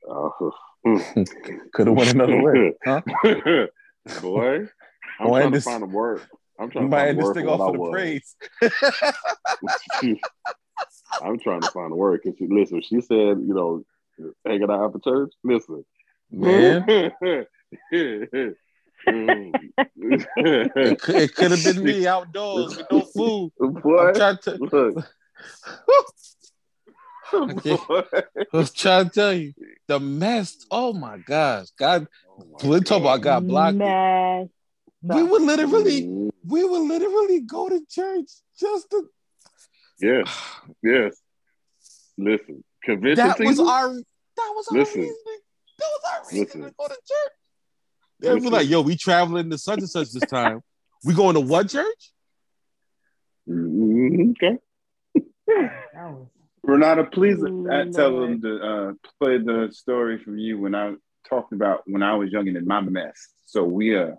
[0.08, 0.50] uh,
[1.72, 2.72] Could have went another way.
[2.84, 3.02] Huh?
[4.20, 4.68] Boy,
[5.20, 6.22] I'm Boy, trying this- to find a word.
[6.58, 7.90] I'm trying to might find end a this word thing for off what I with
[7.92, 8.36] praise.
[11.20, 12.80] I'm trying to find a word because she listen.
[12.82, 13.84] She said, you know,
[14.46, 15.32] hanging out after church.
[15.44, 15.84] Listen,
[16.30, 16.86] Man,
[19.08, 19.52] Mm.
[19.96, 23.52] it could, it could have been me outdoors with no food.
[23.82, 25.06] Boy, I'm trying to, look.
[27.62, 27.80] can't-
[28.52, 29.52] I was trying to tell you
[29.88, 30.56] the mess.
[30.70, 33.76] Oh my gosh, God, Oh we're talking about God blocked.
[33.76, 34.48] Mess.
[35.02, 36.30] We would literally, Mm.
[36.46, 39.08] we would literally go to church just to.
[40.00, 40.28] Yes,
[40.82, 41.16] yes.
[42.18, 43.66] Listen, convention That was season.
[43.68, 43.88] our.
[43.94, 45.00] That was our Listen.
[45.02, 45.16] reason.
[45.78, 46.62] That was our reason Listen.
[46.62, 47.32] to go to church.
[48.20, 50.60] They'd be like, "Yo, we traveling to such and such this time.
[51.04, 52.12] We going to what church?"
[53.48, 54.58] Mhm, Okay.
[56.62, 60.94] Renata, please Ooh, uh, tell them to uh, play the story from you when I
[61.28, 63.28] talked about when I was young and in my mess.
[63.44, 64.12] So we uh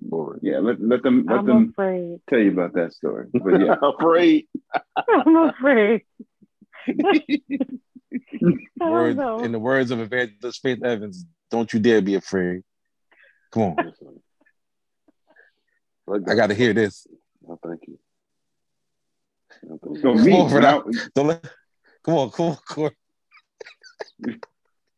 [0.00, 0.40] Boring.
[0.42, 2.20] yeah, let, let them let I'm them afraid.
[2.30, 3.26] tell you about that story.
[3.32, 3.74] But yeah.
[3.82, 4.46] Afraid.
[5.08, 6.02] I'm afraid.
[6.88, 7.40] I
[8.80, 12.62] don't in the words of Evangelist Faith Evans, "Don't you dare be afraid."
[13.52, 13.92] Come on,
[16.28, 17.06] I got to hear this.
[17.46, 17.98] No, thank you.
[19.64, 20.24] No, thank So you.
[20.24, 20.80] me, Come on, when I,
[21.14, 21.44] Don't let,
[22.04, 22.96] come on, come on, Corey.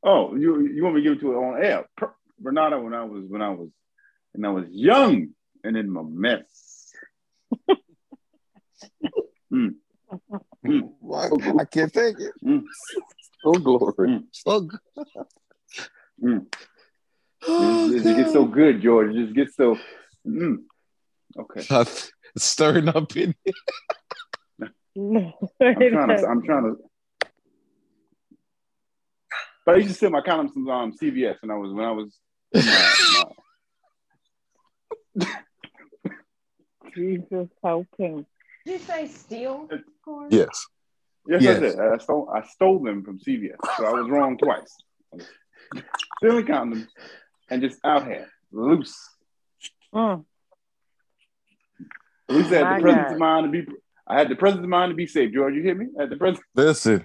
[0.02, 1.86] oh, you you want me to give it to it on air?
[1.96, 3.68] Per- Renata, when I was when I was
[4.32, 5.28] when I was young
[5.64, 6.92] and in my mess.
[9.52, 9.74] Mm,
[10.64, 12.32] mm, I can't take it.
[12.42, 12.62] mm,
[13.44, 14.20] Oh, glory.
[14.30, 14.80] So good.
[16.24, 16.46] mm.
[17.48, 19.14] Oh, It just gets so good, George.
[19.14, 19.76] It just gets so.
[20.26, 20.58] Mm.
[21.38, 21.88] Okay, God.
[22.34, 23.54] It's stirring up in here.
[24.96, 25.32] I'm
[25.90, 26.26] trying to.
[26.26, 26.76] I'm trying to.
[29.64, 31.90] But I used to sell my condoms from um, CVS when I was when I
[31.92, 32.18] was.
[32.54, 33.24] my-
[35.16, 35.26] my-
[36.94, 38.26] Jesus help him.
[38.66, 39.68] Did you say steal?
[40.04, 40.28] Corey?
[40.30, 40.66] Yes.
[41.26, 41.56] yes, Yes.
[41.56, 41.78] I did.
[41.80, 42.30] I stole.
[42.34, 44.76] I stole them from CVS, so I was wrong twice.
[46.18, 46.86] Stealing condoms
[47.52, 48.96] and just out here loose.
[49.94, 50.24] Mm.
[52.30, 53.12] At least I had My the presence God.
[53.12, 53.72] of mind to be.
[54.06, 55.54] I had the presence of mind to be safe, George.
[55.54, 55.88] You hear me?
[55.98, 56.42] I had the presence.
[56.54, 57.04] Listen,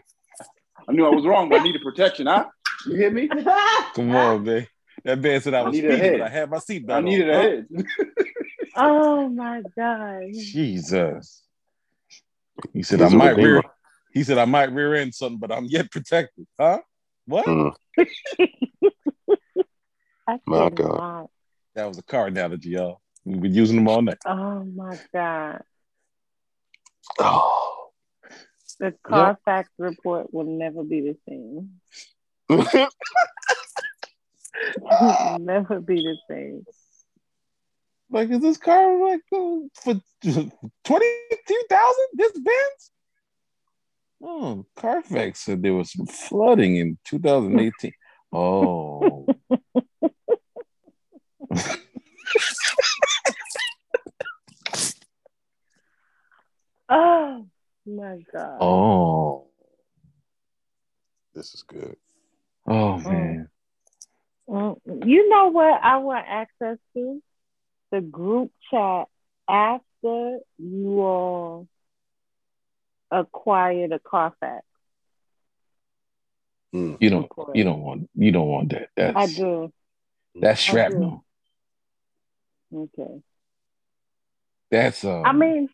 [0.88, 2.28] I knew I was wrong, but I needed protection.
[2.28, 2.46] Huh?
[2.86, 3.28] You hear me?
[3.94, 4.68] come on, man.
[5.04, 7.04] That man said I I was needed speeding, but I had my seatbelt I on.
[7.06, 7.68] needed a head.
[8.78, 10.24] Oh my God.
[10.32, 11.44] Jesus.
[12.74, 13.64] He said He's I a might rear.
[14.14, 16.48] He He said, I might rear end something, but I'm yet protected.
[16.60, 16.80] Huh?
[17.26, 17.46] What?
[17.46, 17.74] Mm.
[20.28, 20.76] I My cannot.
[20.76, 21.28] God.
[21.76, 23.02] That was a car analogy, y'all.
[23.24, 24.18] We've been using them all night.
[24.26, 25.62] Oh my God.
[27.20, 27.90] Oh.
[28.80, 31.80] The Carfax report will never be the same.
[35.40, 36.66] never be the same.
[38.10, 40.02] Like, is this car like uh, for
[40.84, 42.06] twenty-two thousand?
[42.14, 42.92] This Benz?
[44.24, 47.92] Oh, Carfax said there was some flooding in 2018.
[48.34, 49.26] Oh,
[56.90, 57.46] Oh
[57.86, 58.62] my God.
[58.62, 59.48] oh,
[61.36, 61.98] this is good.
[62.66, 63.50] oh man.
[64.50, 67.22] Mm, You know what I want access to?
[67.92, 69.08] The group chat
[69.50, 71.68] after you all
[73.12, 74.66] acquire the Carfax.
[76.74, 76.98] Mm.
[77.02, 78.90] You don't, you don't want, you don't want that.
[78.96, 79.74] That's I do.
[80.36, 80.72] that's I do.
[80.72, 81.26] shrapnel.
[82.74, 83.22] Okay.
[84.70, 85.26] That's um.
[85.26, 85.70] I mean,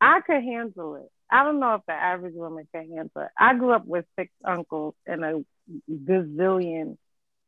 [0.00, 1.10] I could handle it.
[1.30, 3.28] I don't know if the average woman can handle it.
[3.38, 5.44] I grew up with six uncles and a
[5.90, 6.98] gazillion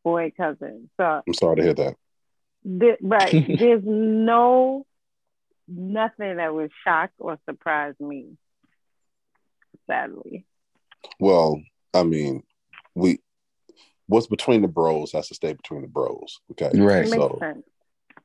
[0.02, 0.88] boy cousins.
[0.96, 1.96] So, I'm sorry to hear that.
[2.64, 4.86] th- right, there's no
[5.68, 8.36] nothing that would shock or surprise me.
[9.86, 10.44] Sadly,
[11.20, 11.60] Well,
[11.94, 12.42] I mean,
[12.94, 13.20] we
[14.06, 16.40] what's between the bros has to stay between the bros.
[16.52, 16.70] Okay.
[16.78, 17.02] Right.
[17.02, 17.64] makes So sense.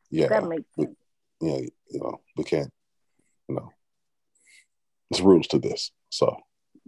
[0.09, 0.27] yeah.
[0.27, 0.87] That makes we-
[1.41, 1.57] yeah,
[1.89, 2.69] you know, we can't,
[3.49, 3.71] you know,
[5.09, 5.91] there's rules to this.
[6.09, 6.37] So,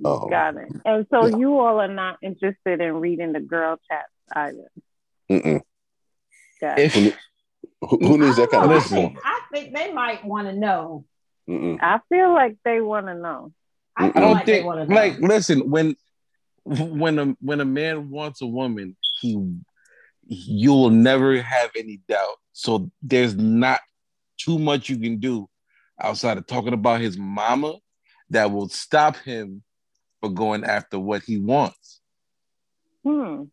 [0.06, 0.68] um, Got it.
[0.86, 1.38] And so yeah.
[1.38, 4.70] you all are not interested in reading the girl chats either.
[5.32, 5.62] mm-mm.
[6.62, 6.96] Got it.
[6.96, 7.18] if
[7.82, 8.96] Who, who needs that kind of I Listen.
[8.98, 11.06] think, I think they might want to know.
[11.50, 11.80] Mm-mm.
[11.82, 13.52] I feel like they want to know.
[13.98, 14.96] I, I I don't like think want know.
[14.96, 15.96] like listen when
[16.66, 19.38] when a when a man wants a woman he
[20.26, 23.82] you will never have any doubt so there's not
[24.38, 25.48] too much you can do
[26.00, 27.74] outside of talking about his mama
[28.30, 29.62] that will stop him
[30.22, 32.00] from going after what he wants
[33.04, 33.12] Hmm.
[33.12, 33.48] And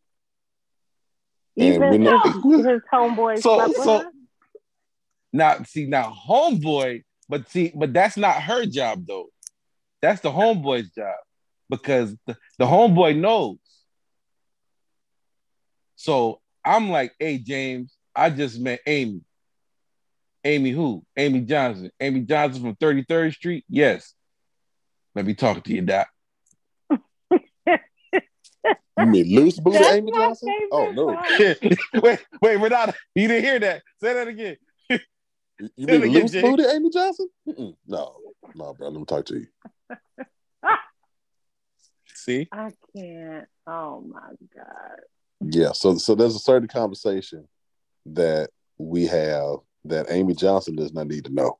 [1.56, 4.10] Even we if his homeboy So- so- her?
[5.32, 9.26] now see now homeboy but see but that's not her job though
[10.00, 11.16] that's the homeboy's job
[11.70, 13.58] because the, the homeboy knows
[15.96, 19.20] so i'm like hey james i just met amy
[20.44, 24.14] amy who amy johnson amy johnson from 33rd street yes
[25.14, 26.08] let me talk to you doc
[28.98, 30.54] You mean loose booty Amy Johnson?
[30.70, 31.32] Oh no, part.
[32.02, 34.56] wait wait renata you didn't hear that say that again
[34.90, 34.98] you
[35.88, 36.42] Say it mean loose Jay.
[36.42, 37.28] booty Amy Johnson?
[37.48, 37.74] Mm-mm.
[37.86, 38.16] No,
[38.54, 38.88] no, bro.
[38.88, 39.46] Let me talk to you.
[42.20, 43.46] See I can't.
[43.66, 45.00] Oh my God.
[45.40, 45.72] Yeah.
[45.72, 47.48] So, so there's a certain conversation
[48.06, 51.58] that we have that Amy Johnson does not need to know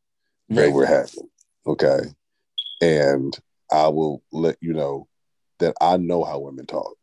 [0.51, 0.73] that Right.
[0.73, 1.29] we're having.
[1.67, 2.01] Okay.
[2.81, 3.37] And
[3.71, 5.09] I will let you know
[5.59, 6.97] that I know how women talk.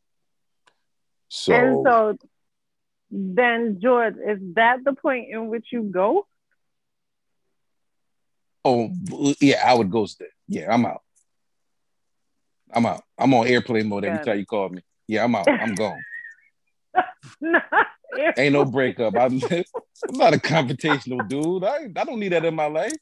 [1.29, 2.17] So, and so
[3.11, 6.27] then, George, is that the point in which you go?
[8.65, 8.91] Oh
[9.39, 10.31] yeah, I would ghost it.
[10.47, 11.01] Yeah, I'm out.
[12.73, 13.03] I'm out.
[13.17, 14.81] I'm on airplane mode every time you call me.
[15.07, 15.47] Yeah, I'm out.
[15.47, 16.01] I'm gone.
[18.37, 19.15] Ain't no breakup.
[19.17, 21.63] I'm, I'm not a confrontational dude.
[21.63, 22.93] I, I don't need that in my life.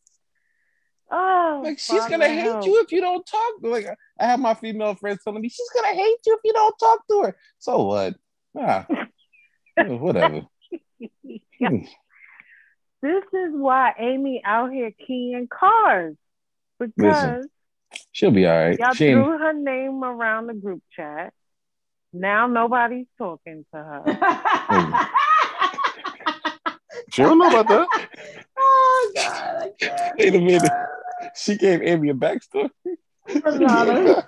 [1.12, 3.54] Oh, Like she's Father gonna hate you if you don't talk.
[3.62, 3.88] Like
[4.20, 7.08] I have my female friends telling me she's gonna hate you if you don't talk
[7.08, 7.36] to her.
[7.60, 8.16] So what?
[8.58, 8.88] Ah,
[9.86, 10.42] whatever.
[13.02, 16.16] This is why Amy out here keying cars
[16.80, 17.50] because Listen,
[18.12, 18.78] She'll be all right.
[18.80, 21.34] y'all She ain't- threw her name around the group chat.
[22.14, 24.04] Now nobody's talking to her.
[27.12, 28.08] she don't know about that.
[28.58, 29.64] oh God!
[29.64, 30.16] I can't.
[30.20, 30.72] Wait a minute.
[31.36, 32.70] She gave Amy a backstory.
[33.28, 34.26] Renata.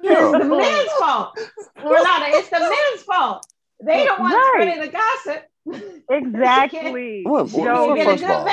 [0.00, 0.30] Yeah.
[0.30, 1.38] It's the men's fault.
[1.76, 3.46] Renata, it's the men's fault.
[3.82, 4.52] They don't want Right.
[4.54, 5.44] spreading the gossip.
[6.10, 7.22] Exactly.
[7.24, 8.44] What- what- Yo, can't get a first of all-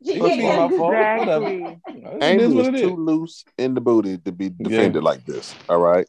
[0.00, 0.14] man.
[0.14, 0.94] She First can't of get all- a good fault.
[0.94, 1.80] Exactly.
[2.18, 5.54] It Amy was too loose in the booty to be defended like this.
[5.68, 6.06] All right.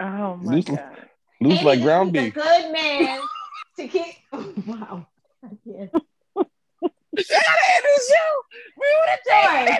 [0.00, 0.96] Oh my Loose- god.
[1.40, 2.34] Loose Amy like is ground a beef.
[2.34, 3.20] good man
[3.78, 4.14] to keep.
[4.32, 5.06] Oh, wow.
[5.44, 5.92] I can't.
[9.26, 9.78] Sorry.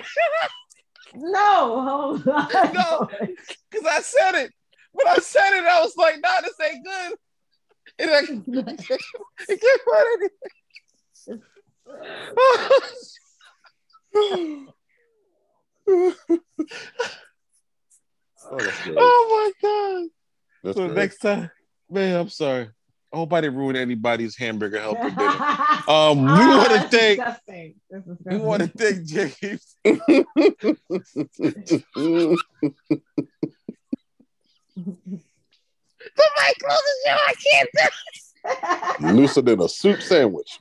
[1.15, 2.47] No, hold on.
[2.73, 3.09] No.
[3.69, 4.51] Because I said it.
[4.93, 7.13] When I said it, I was like, nah, this ain't good.
[7.99, 10.07] It, ain't- it can't find
[11.27, 11.41] anything.
[14.05, 14.65] Oh.
[18.45, 20.09] Oh my god.
[20.63, 20.95] That's So great.
[20.97, 21.49] next time,
[21.89, 22.69] man, I'm sorry.
[23.13, 25.37] I hope I didn't ruin anybody's hamburger help for dinner.
[25.85, 27.75] Um, we Ah, want to that's thank disgusting.
[27.91, 28.45] That's we disgusting.
[28.45, 29.75] want to thank James.
[36.15, 37.17] Somebody close the show.
[37.17, 37.83] I can't do
[39.01, 40.59] Looser than a soup sandwich.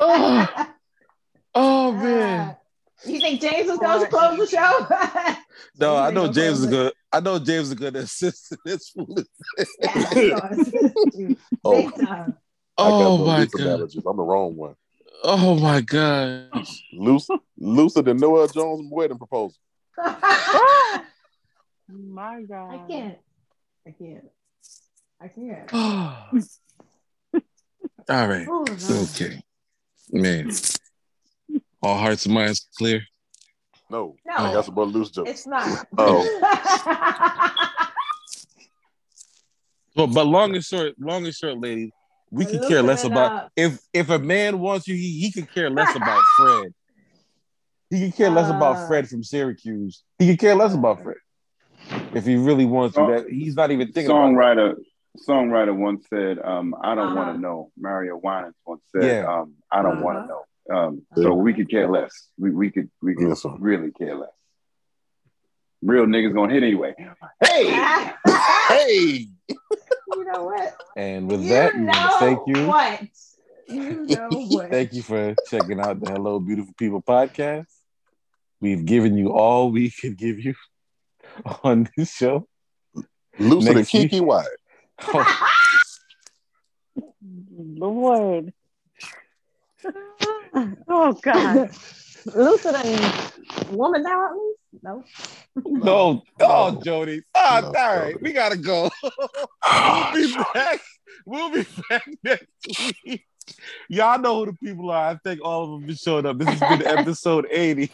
[0.00, 0.66] Oh,
[1.54, 2.56] oh man.
[3.06, 5.34] You think James was going to close the show?
[5.80, 6.92] No, I know James is good.
[7.12, 9.16] I know James is good at assisting this fool.
[9.80, 10.70] Yeah, of course.
[11.64, 11.88] Oh,
[12.78, 13.60] I got Oh the my god.
[13.60, 14.02] analogies.
[14.06, 14.74] I'm the wrong one.
[15.24, 16.50] Oh my god.
[16.92, 17.28] Loose,
[17.58, 19.56] looser than Noel Jones' wedding proposal.
[21.88, 22.74] My God.
[22.74, 23.18] I can't.
[23.86, 24.24] I can't.
[25.20, 25.72] I can't.
[28.10, 28.46] All right.
[28.48, 28.64] Oh.
[29.14, 29.40] Okay.
[30.12, 30.50] Man.
[31.82, 33.02] All hearts and minds clear.
[33.90, 34.52] No, No.
[34.52, 35.30] that's about loose jokes.
[35.30, 35.86] It's not.
[35.96, 36.22] Oh,
[39.96, 41.90] But but long and short, long and short, lady,
[42.30, 43.52] we could care less about up.
[43.56, 46.74] if if a man wants you, he, he could care less about Fred.
[47.90, 48.86] He could care less about Uh.
[48.86, 50.04] Fred from Syracuse.
[50.18, 51.16] He could care less about Fred.
[52.14, 54.30] If he really wants to, that he's not even thinking about.
[54.30, 54.74] Songwriter
[55.28, 57.32] songwriter once said, um, I don't want Uh-huh.
[57.36, 57.72] to know.
[57.76, 59.26] Mario Winans once said, Yeah.
[59.40, 60.26] um, I don't want Uh-huh.
[60.26, 60.44] to know.
[60.76, 62.28] Um, so we could care less.
[62.38, 64.28] We, we could we could Yes, really care less.
[65.82, 66.94] Real niggas gonna hit anyway.
[67.42, 67.70] Hey,
[68.68, 69.26] hey,
[70.08, 70.76] you know what?
[70.96, 72.66] And with you that, know thank you.
[72.66, 73.00] What?
[73.68, 74.70] You know what?
[74.70, 77.66] Thank you for checking out the Hello Beautiful People podcast.
[78.60, 80.54] We've given you all we could give you
[81.64, 82.46] on this show.
[83.38, 84.48] looser than Keke Wyatt.
[87.60, 88.52] Lord.
[90.88, 91.70] Oh God.
[92.34, 93.12] Looser than
[93.70, 94.58] woman now at least?
[94.82, 95.04] No.
[95.64, 97.22] No, oh, Jody.
[97.34, 98.18] Oh, No, all right, Jody.
[98.20, 98.90] we gotta go.
[99.02, 100.80] we'll be back.
[101.24, 102.46] We'll be back next
[103.04, 103.24] week.
[103.88, 105.10] Y'all know who the people are.
[105.10, 106.38] I think all of them for showing up.
[106.38, 107.90] This has been episode 80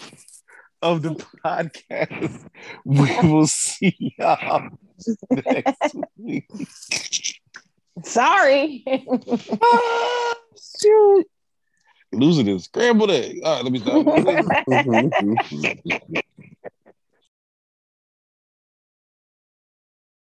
[0.82, 1.10] of the
[1.44, 2.48] podcast.
[2.84, 4.68] We will see y'all
[5.30, 6.46] next week.
[8.02, 8.84] Sorry.
[9.62, 10.34] Ah,
[10.80, 11.26] shoot.
[12.12, 13.40] Losing this scrambled egg.
[13.44, 14.04] All right, let me stop.